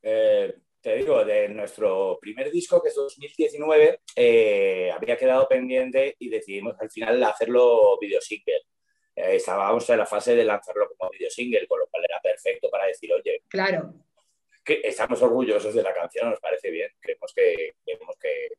Eh, 0.02 0.54
te 0.80 0.94
digo, 0.94 1.24
de 1.24 1.48
nuestro 1.48 2.16
primer 2.20 2.48
disco, 2.50 2.80
que 2.80 2.90
es 2.90 2.94
2019, 2.94 4.02
eh, 4.14 4.90
había 4.94 5.16
quedado 5.16 5.48
pendiente 5.48 6.14
y 6.20 6.28
decidimos 6.28 6.76
al 6.78 6.88
final 6.90 7.24
hacerlo 7.24 7.98
video 8.00 8.20
single. 8.20 8.62
Eh, 9.16 9.34
estábamos 9.34 9.90
en 9.90 9.98
la 9.98 10.06
fase 10.06 10.36
de 10.36 10.44
lanzarlo 10.44 10.88
como 10.96 11.10
video 11.10 11.28
single, 11.28 11.66
con 11.66 11.80
lo 11.80 11.88
cual 11.88 12.04
era 12.04 12.20
perfecto 12.20 12.70
para 12.70 12.86
decir, 12.86 13.12
oye, 13.12 13.42
claro. 13.48 13.94
que 14.64 14.80
estamos 14.84 15.20
orgullosos 15.22 15.74
de 15.74 15.82
la 15.82 15.92
canción, 15.92 16.30
nos 16.30 16.38
parece 16.38 16.70
bien, 16.70 16.90
creemos 17.00 17.32
que, 17.34 17.74
creemos 17.84 18.16
que. 18.20 18.55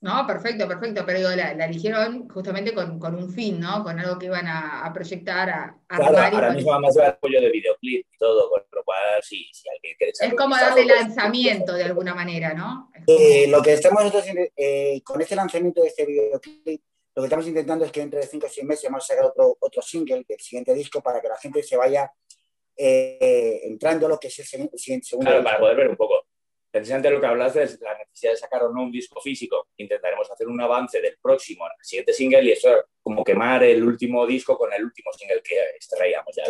No, 0.00 0.24
perfecto, 0.26 0.68
perfecto, 0.68 1.02
pero 1.04 1.18
la, 1.34 1.52
eligieron 1.64 2.28
justamente 2.28 2.72
con, 2.72 3.14
un 3.14 3.30
fin, 3.30 3.58
¿no? 3.58 3.82
Con 3.82 3.98
algo 3.98 4.16
que 4.16 4.26
iban 4.26 4.46
a, 4.46 4.88
proyectar, 4.94 5.50
a, 5.50 5.76
claro, 5.88 6.36
ahora 6.36 6.52
mismo 6.52 6.72
además 6.72 6.96
va 6.96 7.08
apoyo 7.08 7.40
de 7.40 7.50
videoclip 7.50 8.06
y 8.08 8.16
todo, 8.16 8.48
con 8.48 8.62
lo 8.70 8.84
cual 8.84 9.20
sí, 9.22 9.50
si 9.52 9.68
alguien 9.68 9.96
quiere 9.98 10.12
Es 10.12 10.34
como 10.34 10.54
darle 10.54 10.84
lanzamiento 10.84 11.72
de 11.72 11.82
alguna 11.82 12.14
manera, 12.14 12.54
¿no? 12.54 12.92
Eh, 13.08 13.48
lo 13.48 13.60
que 13.60 13.72
estamos 13.72 14.04
nosotros 14.04 14.24
eh, 14.56 15.00
con 15.02 15.20
este 15.20 15.34
lanzamiento 15.34 15.82
de 15.82 15.88
este 15.88 16.06
videoclip, 16.06 16.80
lo 17.16 17.22
que 17.22 17.26
estamos 17.26 17.48
intentando 17.48 17.84
es 17.84 17.90
que 17.90 18.02
entre 18.02 18.22
5 18.22 18.46
o 18.46 18.48
6 18.48 18.66
meses 18.68 18.84
vamos 18.84 19.02
a 19.02 19.06
sacar 19.08 19.24
otro, 19.24 19.56
otro 19.58 19.82
single 19.82 20.24
del 20.28 20.38
siguiente 20.38 20.74
disco 20.74 21.02
para 21.02 21.20
que 21.20 21.28
la 21.28 21.36
gente 21.38 21.60
se 21.64 21.76
vaya 21.76 22.12
eh, 22.76 23.62
entrando 23.64 24.08
lo 24.08 24.20
que 24.20 24.28
es 24.28 24.38
el, 24.38 24.70
siguiente 24.76 25.08
segundo 25.08 25.28
Claro, 25.28 25.42
para 25.42 25.58
poder 25.58 25.76
ver 25.76 25.88
un 25.88 25.96
poco 25.96 26.27
precisamente 26.78 27.10
lo 27.10 27.20
que 27.20 27.26
hablas 27.26 27.56
es 27.56 27.80
la 27.80 27.96
necesidad 27.96 28.32
de 28.32 28.36
sacar 28.38 28.62
o 28.64 28.72
no 28.72 28.82
un 28.82 28.90
disco 28.90 29.20
físico. 29.20 29.68
Intentaremos 29.76 30.30
hacer 30.30 30.46
un 30.46 30.60
avance 30.60 31.00
del 31.00 31.16
próximo, 31.20 31.66
el 31.66 31.84
siguiente 31.84 32.12
single, 32.12 32.42
y 32.42 32.52
eso 32.52 32.68
como 33.02 33.24
quemar 33.24 33.64
el 33.64 33.82
último 33.82 34.26
disco 34.26 34.56
con 34.56 34.72
el 34.72 34.84
último 34.84 35.12
single 35.12 35.42
que 35.42 35.56
extraíamos 35.76 36.34
ya. 36.36 36.44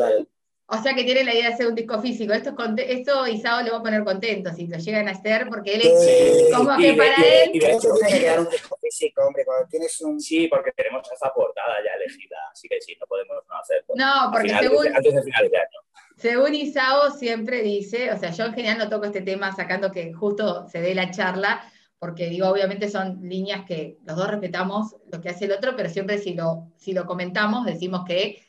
O 0.70 0.83
sea 0.83 0.95
que 0.95 1.03
tiene 1.03 1.24
la 1.24 1.33
idea 1.33 1.49
de 1.49 1.55
hacer 1.55 1.66
un 1.66 1.74
disco 1.74 1.99
físico. 1.99 2.35
Esto, 2.35 2.55
esto 2.76 3.26
Isao 3.26 3.62
le 3.62 3.70
va 3.70 3.79
a 3.79 3.83
poner 3.83 4.05
contento 4.05 4.53
si 4.53 4.66
lo 4.66 4.76
llegan 4.76 5.09
a 5.09 5.12
hacer, 5.12 5.49
porque 5.49 5.76
él 5.76 5.81
es 5.85 6.55
como 6.55 6.76
que 6.76 6.93
para 6.93 7.14
él. 7.14 7.51
Y 7.55 7.59
de 7.59 7.72
hecho 7.72 7.95
tiene 7.95 8.12
que 8.12 8.20
quedar 8.20 8.41
un 8.41 8.51
disco 8.51 8.76
físico, 8.76 9.22
hombre, 9.26 9.47
cuando 9.47 9.66
tienes 9.66 9.99
un. 10.03 10.20
Sí, 10.20 10.47
porque 10.47 10.72
tenemos 10.72 11.11
esa 11.11 11.33
portada 11.33 11.76
ya 11.83 11.93
elegida, 11.93 12.37
así 12.53 12.68
que 12.68 12.79
sí, 12.83 12.95
no 13.01 13.07
podemos 13.07 13.43
no 13.49 13.59
hacerlo. 13.59 13.95
No, 13.97 14.31
porque 14.31 14.51
según. 14.51 14.95
Antes 14.95 15.14
de 15.14 15.22
final 15.22 15.51
de 15.51 15.57
año. 15.57 15.88
Según 16.18 16.54
Isao 16.54 17.12
siempre 17.12 17.62
dice, 17.62 18.12
o 18.12 18.18
sea, 18.18 18.30
yo 18.30 18.46
en 18.46 18.54
general 18.54 18.78
no 18.78 18.88
toco 18.88 19.06
este 19.06 19.20
tema 19.20 19.54
sacando 19.54 19.92
que 19.92 20.12
justo 20.12 20.66
se 20.68 20.80
dé 20.80 20.94
la 20.94 21.12
charla, 21.12 21.62
porque 21.98 22.28
digo, 22.28 22.48
obviamente 22.48 22.88
son 22.88 23.20
líneas 23.22 23.64
que 23.64 23.98
los 24.04 24.16
dos 24.16 24.28
respetamos 24.28 24.96
lo 25.12 25.20
que 25.20 25.28
hace 25.28 25.44
el 25.44 25.52
otro, 25.52 25.76
pero 25.76 25.88
siempre 25.88 26.18
si 26.18 26.34
lo, 26.34 26.72
si 26.76 26.92
lo 26.92 27.06
comentamos 27.06 27.64
decimos 27.66 28.02
que 28.04 28.42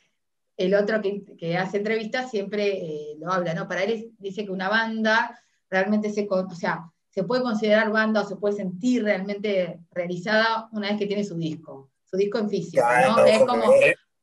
el 0.56 0.74
otro 0.74 1.00
que, 1.00 1.56
hace 1.56 1.78
entrevistas 1.78 2.30
siempre 2.30 2.72
eh, 2.72 3.16
lo 3.18 3.32
habla, 3.32 3.54
¿no? 3.54 3.68
Para 3.68 3.84
él 3.84 4.12
dice 4.18 4.44
que 4.44 4.50
una 4.50 4.68
banda 4.68 5.40
realmente 5.70 6.10
se, 6.10 6.26
o 6.28 6.50
sea, 6.50 6.90
se 7.08 7.22
puede 7.22 7.42
considerar 7.42 7.90
banda 7.90 8.22
o 8.22 8.28
se 8.28 8.36
puede 8.36 8.56
sentir 8.56 9.04
realmente 9.04 9.78
realizada 9.92 10.68
una 10.72 10.88
vez 10.88 10.98
que 10.98 11.06
tiene 11.06 11.24
su 11.24 11.36
disco, 11.36 11.90
su 12.04 12.16
disco 12.16 12.38
en 12.38 12.50
físico, 12.50 12.82
¿no? 13.06 13.24
es 13.24 13.38
como... 13.44 13.64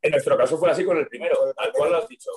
En 0.01 0.11
nuestro 0.11 0.37
caso 0.37 0.57
fue 0.57 0.69
así 0.69 0.85
con 0.85 0.97
el 0.97 1.07
primero, 1.07 1.35
tal 1.55 1.71
cual 1.73 1.91
lo 1.91 1.97
has 1.97 2.07
dicho. 2.07 2.29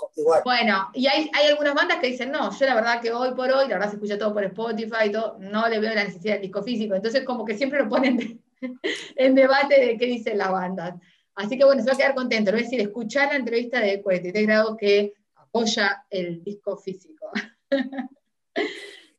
Bueno, 0.44 0.88
y 0.94 1.06
hay, 1.06 1.30
hay, 1.34 1.46
algunas 1.48 1.74
bandas 1.74 1.98
que 1.98 2.08
dicen, 2.08 2.30
no, 2.30 2.50
yo 2.58 2.66
la 2.66 2.74
verdad 2.74 3.00
que 3.00 3.12
hoy 3.12 3.34
por 3.34 3.50
hoy, 3.50 3.68
la 3.68 3.74
verdad 3.74 3.90
se 3.90 3.96
escucha 3.96 4.18
todo 4.18 4.32
por 4.32 4.44
Spotify 4.44 5.06
y 5.06 5.12
todo, 5.12 5.36
no 5.38 5.68
le 5.68 5.78
veo 5.78 5.94
la 5.94 6.04
necesidad 6.04 6.34
del 6.34 6.42
disco 6.42 6.62
físico. 6.62 6.94
Entonces 6.94 7.24
como 7.24 7.44
que 7.44 7.56
siempre 7.56 7.80
lo 7.80 7.88
ponen 7.88 8.42
en 9.16 9.34
debate 9.34 9.78
de 9.78 9.98
qué 9.98 10.06
dicen 10.06 10.38
las 10.38 10.50
bandas. 10.50 10.94
Así 11.34 11.56
que 11.56 11.64
bueno, 11.64 11.82
se 11.82 11.88
va 11.88 11.94
a 11.94 11.98
quedar 11.98 12.14
contento. 12.14 12.50
Es 12.50 12.64
decir, 12.64 12.80
escuchar 12.80 13.28
la 13.28 13.36
entrevista 13.36 13.80
de 13.80 14.02
43 14.02 14.46
grados 14.46 14.76
que 14.76 15.14
apoya 15.36 16.04
el 16.10 16.42
disco 16.42 16.76
físico. 16.76 17.30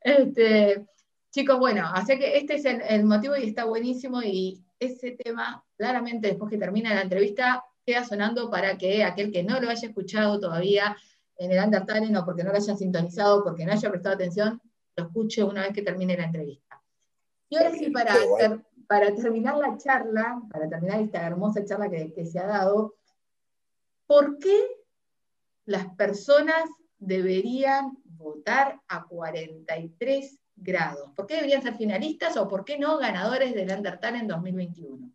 este, 0.02 0.86
chicos, 1.32 1.60
bueno, 1.60 1.90
así 1.94 2.18
que 2.18 2.38
este 2.38 2.56
es 2.56 2.66
el, 2.66 3.06
motivo 3.06 3.36
y 3.36 3.48
está 3.48 3.66
buenísimo. 3.66 4.22
Y 4.22 4.64
ese 4.80 5.12
tema, 5.12 5.64
claramente, 5.78 6.28
después 6.28 6.50
que 6.50 6.58
termina 6.58 6.94
la 6.94 7.02
entrevista, 7.02 7.64
queda 7.86 8.04
sonando 8.06 8.50
para 8.50 8.78
que 8.78 9.04
aquel 9.04 9.32
que 9.32 9.44
no 9.44 9.60
lo 9.60 9.70
haya 9.70 9.88
escuchado 9.88 10.40
todavía 10.40 10.96
en 11.38 11.52
el 11.52 11.64
Undertale, 11.64 12.16
o 12.16 12.26
porque 12.26 12.44
no 12.44 12.52
lo 12.52 12.58
haya 12.58 12.76
sintonizado, 12.76 13.44
porque 13.44 13.66
no 13.66 13.72
haya 13.72 13.90
prestado 13.90 14.16
atención, 14.16 14.62
lo 14.96 15.06
escuche 15.06 15.44
una 15.44 15.64
vez 15.64 15.74
que 15.74 15.82
termine 15.82 16.16
la 16.16 16.26
entrevista. 16.26 16.82
Y 17.50 17.58
ahora 17.58 17.72
sí, 17.72 17.90
para, 17.90 18.16
para 18.88 19.16
terminar 19.16 19.58
la 19.58 19.78
charla, 19.78 20.42
para 20.52 20.70
terminar 20.70 21.02
esta 21.02 21.26
hermosa 21.26 21.66
charla 21.66 21.90
que, 21.90 22.26
se 22.26 22.40
ha 22.40 22.46
dado, 22.46 22.96
¿por 24.06 24.38
qué 24.38 24.68
las 25.66 25.88
personas 25.96 26.70
deberían 27.00 27.98
votar 28.04 28.80
a 28.88 29.06
43 29.06 30.40
grados? 30.56 31.10
¿Por 31.16 31.26
qué 31.26 31.36
deberían 31.36 31.64
ser 31.64 31.76
finalistas 31.76 32.38
o 32.38 32.48
por 32.48 32.64
qué 32.64 32.78
no 32.78 32.98
ganadores 33.00 33.54
del 33.54 33.72
Undertale 33.72 34.20
en 34.20 34.28
2021? 34.28 35.12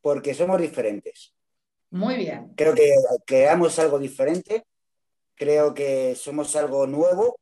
Porque 0.00 0.34
somos 0.34 0.60
diferentes. 0.60 1.35
Muy 1.96 2.16
bien. 2.16 2.52
Creo 2.56 2.74
que 2.74 2.94
creamos 3.24 3.78
algo 3.78 3.98
diferente, 3.98 4.66
creo 5.34 5.72
que 5.72 6.14
somos 6.14 6.54
algo 6.54 6.86
nuevo 6.86 7.38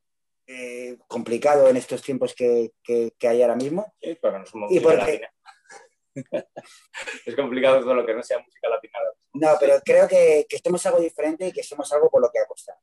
eh, 0.46 0.96
complicado 1.08 1.68
en 1.68 1.76
estos 1.76 2.02
tiempos 2.02 2.34
que, 2.34 2.70
hay 3.20 3.42
ahora 3.42 3.56
mismo. 3.56 3.92
Sí, 4.00 4.16
pero 4.20 4.38
no 4.38 4.46
somos 4.46 4.70
música 4.70 4.94
latina. 4.94 5.28
es 7.26 7.34
complicado 7.34 7.80
todo 7.80 7.94
lo 7.94 8.06
que 8.06 8.14
no 8.14 8.22
sea 8.22 8.38
música 8.38 8.68
latina. 8.68 8.98
No, 9.32 9.48
pero 9.58 9.74
creo 9.84 10.06
que, 10.06 10.46
que 10.48 10.58
somos 10.58 10.86
algo 10.86 11.00
diferente 11.00 11.48
y 11.48 11.52
que 11.52 11.64
somos 11.64 11.92
algo 11.92 12.08
por 12.08 12.22
lo 12.22 12.30
que 12.30 12.38
apostar. 12.38 12.76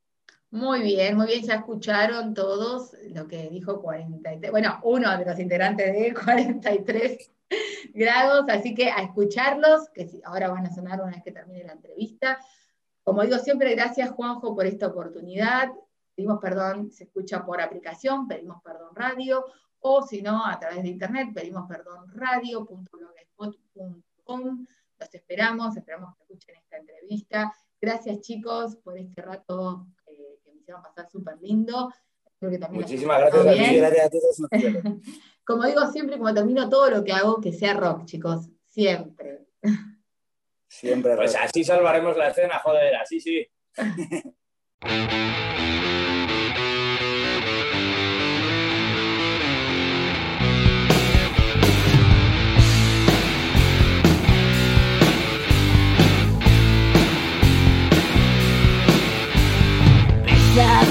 Muy 0.49 0.81
bien, 0.81 1.15
muy 1.15 1.27
bien, 1.27 1.43
ya 1.43 1.55
escucharon 1.55 2.33
todos 2.33 2.93
lo 3.13 3.25
que 3.29 3.49
dijo 3.49 3.81
43, 3.81 4.51
bueno, 4.51 4.81
uno 4.83 5.17
de 5.17 5.23
los 5.23 5.39
integrantes 5.39 5.93
de 5.93 6.13
43 6.13 7.31
grados, 7.93 8.45
así 8.49 8.73
que 8.73 8.89
a 8.89 9.03
escucharlos, 9.03 9.89
que 9.89 10.09
ahora 10.23 10.49
van 10.49 10.65
a 10.65 10.73
sonar 10.73 11.01
una 11.01 11.11
vez 11.11 11.23
que 11.23 11.31
termine 11.31 11.63
la 11.63 11.73
entrevista. 11.73 12.39
Como 13.03 13.21
digo 13.23 13.37
siempre, 13.37 13.75
gracias 13.75 14.11
Juanjo 14.11 14.55
por 14.55 14.65
esta 14.65 14.87
oportunidad 14.87 15.71
pedimos 16.15 16.39
perdón, 16.39 16.91
se 16.91 17.05
escucha 17.05 17.43
por 17.43 17.59
aplicación, 17.61 18.27
pedimos 18.27 18.61
perdón 18.61 18.95
radio, 18.95 19.43
o 19.79 20.03
si 20.03 20.21
no, 20.21 20.45
a 20.45 20.59
través 20.59 20.83
de 20.83 20.89
internet, 20.89 21.29
pedimos 21.33 21.67
perdón 21.67 22.11
radio.blogspot.com. 22.13 24.67
Los 24.99 25.15
esperamos, 25.15 25.75
esperamos 25.75 26.15
que 26.15 26.21
escuchen 26.21 26.57
esta 26.57 26.77
entrevista. 26.77 27.51
Gracias 27.81 28.21
chicos 28.21 28.75
por 28.75 28.99
este 28.99 29.23
rato 29.23 29.87
eh, 30.05 30.39
que 30.43 30.51
me 30.51 30.59
hicieron 30.59 30.83
pasar 30.83 31.09
súper 31.09 31.41
lindo. 31.41 31.91
Muchísimas 32.71 33.19
gracias, 33.19 33.45
gracias 33.45 34.05
a 34.05 34.09
todos. 34.09 34.37
como 35.45 35.65
digo 35.65 35.91
siempre, 35.91 36.17
como 36.17 36.33
termino 36.33 36.67
todo 36.69 36.89
lo 36.89 37.03
que 37.03 37.11
hago, 37.11 37.39
que 37.39 37.53
sea 37.53 37.73
rock, 37.73 38.05
chicos, 38.05 38.49
siempre. 38.65 39.45
Siempre. 40.67 41.15
Pues 41.15 41.35
así 41.35 41.63
salvaremos 41.63 42.17
la 42.17 42.29
escena, 42.29 42.57
joder, 42.59 42.95
así 42.95 43.19
sí. 43.19 43.47
a 60.59 60.90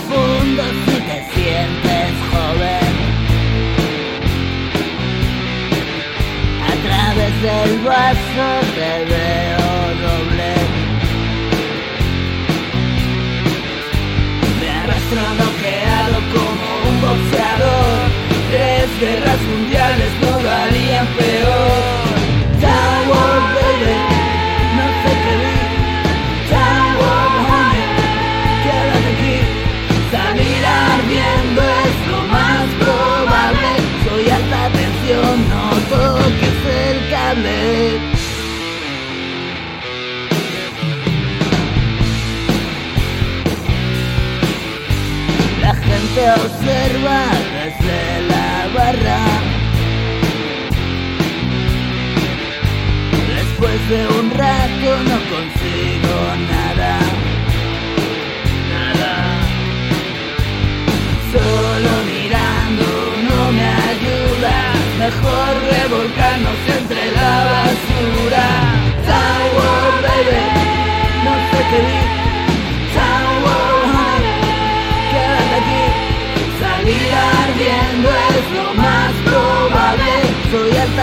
del 7.43 7.79
vaso 7.81 8.49
te 8.75 9.05
veo 9.13 9.71
doble. 10.05 10.53
Me 14.61 14.71
arrastro 14.71 15.21
observa 46.29 47.21
desde 47.57 48.01
la 48.31 48.69
barra. 48.75 49.25
Después 53.35 53.89
de 53.89 54.01
un 54.19 54.31
rato 54.31 54.89
no 55.11 55.19
consigo 55.35 56.17
nada. 56.53 56.99
Nada. 58.75 59.15
Solo 61.33 61.91
mirando 62.13 62.87
no 63.29 63.53
me 63.53 63.67
ayuda. 63.93 64.57
Mejor 64.99 65.51
revolcarnos 65.73 66.59
entre 66.79 67.13
la 67.13 67.45
basura. 67.53 68.71
Baby. 70.23 70.60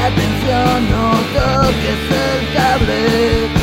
Atención, 0.07 0.89
no 0.89 1.11
toques 1.33 1.99
el 2.15 2.53
cable. 2.53 3.56